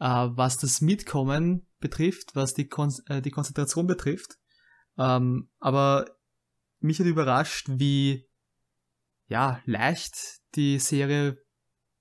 [0.00, 4.36] äh, was das Mitkommen betrifft, was die Kon äh, die Konzentration betrifft.
[4.98, 6.06] Ähm, aber
[6.80, 8.26] mich hat überrascht, wie
[9.28, 10.16] ja leicht
[10.54, 11.38] die Serie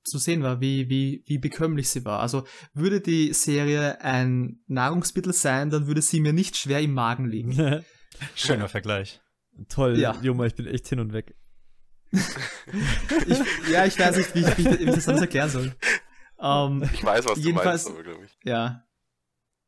[0.04, 2.22] zu sehen war, wie, wie, wie bekömmlich sie war.
[2.22, 7.26] Also würde die Serie ein Nahrungsmittel sein, dann würde sie mir nicht schwer im Magen
[7.26, 7.84] liegen.
[8.36, 9.22] Schöner Vergleich.
[9.70, 10.16] Toll, Ja.
[10.22, 11.36] Joma, ich bin echt hin und weg.
[13.28, 15.76] Ich, ja, ich weiß nicht, wie ich, wie ich, das anders erklären soll.
[16.40, 18.38] Ähm, Ich weiß, was du meinst, aber glaube ich.
[18.44, 18.84] ja.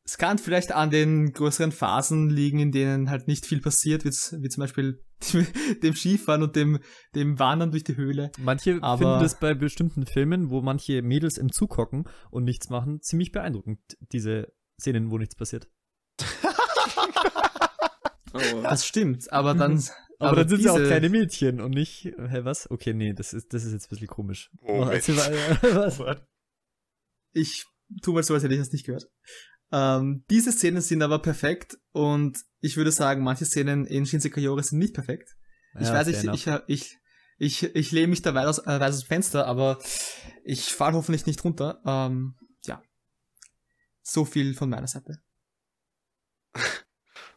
[0.10, 4.10] Es kann vielleicht an den größeren Phasen liegen, in denen halt nicht viel passiert, wie,
[4.10, 5.04] wie zum Beispiel
[5.84, 6.80] dem Skifahren und dem,
[7.14, 8.32] dem Wandern durch die Höhle.
[8.40, 12.70] Manche Aber- finden das bei bestimmten Filmen, wo manche Mädels im Zug hocken und nichts
[12.70, 13.80] machen, ziemlich beeindruckend,
[14.12, 15.70] diese Szenen, wo nichts passiert.
[18.32, 19.84] Oh, Das stimmt, aber dann.
[20.20, 22.70] Aber, dann sind sie auch diese- kleine Mädchen und nicht, hä, was?
[22.70, 24.52] Okay, nee, das ist, das ist jetzt ein bisschen komisch.
[24.64, 25.58] Erzähl mal, äh,
[25.98, 26.22] was?
[27.34, 27.66] Ich
[28.04, 29.08] tu mal so, als hätte ich das nicht gehört.
[29.72, 34.64] Ähm, diese Szenen sind aber perfekt und ich würde sagen, manche Szenen in Shinse Kayore
[34.64, 35.36] sind nicht perfekt.
[35.80, 36.98] Ich Ja, weiß, ich, ich, ich,
[37.38, 39.80] ich, ich lehne mich da weit aus, äh, weit aus dem Fenster, aber
[40.44, 41.82] ich falle hoffentlich nicht runter.
[41.86, 42.36] Ähm,
[42.66, 42.82] ja.
[44.02, 45.22] So viel von meiner Seite.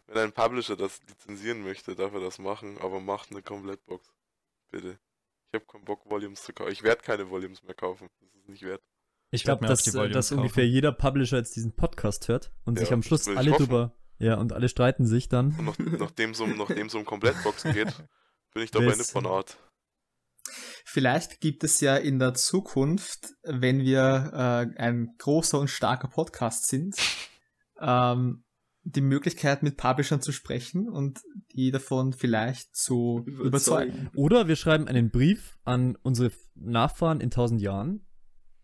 [0.07, 4.13] Wenn ein Publisher das lizenzieren möchte, darf er das machen, aber macht eine Komplettbox.
[4.71, 4.99] Bitte.
[5.51, 6.73] Ich habe keinen Bock, Volumes zu kaufen.
[6.73, 8.09] Ich werde keine Volumes mehr kaufen.
[8.21, 8.83] Das ist nicht wert.
[9.35, 12.93] Ich glaube, dass, äh, dass ungefähr jeder Publisher jetzt diesen Podcast hört und Ja, sich
[12.93, 15.57] am Schluss alle drüber, ja, und alle streiten sich dann.
[15.59, 17.95] Und nach, nachdem es um, nachdem es um Komplettboxen geht,
[18.53, 19.57] bin ich da bei Nippon Art.
[20.85, 26.69] Vielleicht gibt es ja in der Zukunft, wenn wir äh, ein großer und starker Podcast
[26.69, 26.95] sind,
[27.81, 28.45] ähm,
[28.83, 31.21] die Möglichkeit mit Publishern zu sprechen und
[31.55, 34.11] die davon vielleicht zu überzeugen.
[34.15, 38.05] Oder wir schreiben einen Brief an unsere Nachfahren in tausend Jahren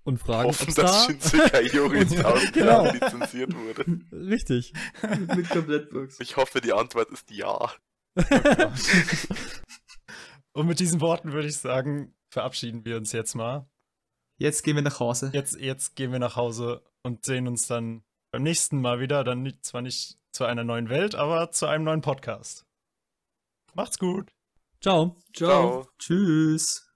[0.09, 1.13] und fragen, Hoffen, ob's dass da...
[1.13, 2.91] Shinsekai Yori in tausend Genau.
[2.91, 3.85] Lizenziert wurde.
[4.11, 4.73] Richtig.
[5.03, 6.19] mit Komplettbox.
[6.21, 7.71] Ich hoffe, die Antwort ist ja.
[10.53, 13.69] Und mit diesen Worten würde ich sagen, verabschieden wir uns jetzt mal.
[14.39, 15.31] Jetzt gehen wir nach Hause.
[15.35, 19.25] Jetzt, jetzt gehen wir nach Hause und sehen uns dann beim nächsten Mal wieder.
[19.25, 22.65] Dann nicht, zwar nicht zu einer neuen Welt, aber zu einem neuen Podcast.
[23.75, 24.33] Macht's gut.
[24.81, 25.17] Ciao.
[25.35, 25.49] Ciao.
[25.83, 25.89] Ciao.
[25.99, 26.88] Tschüss.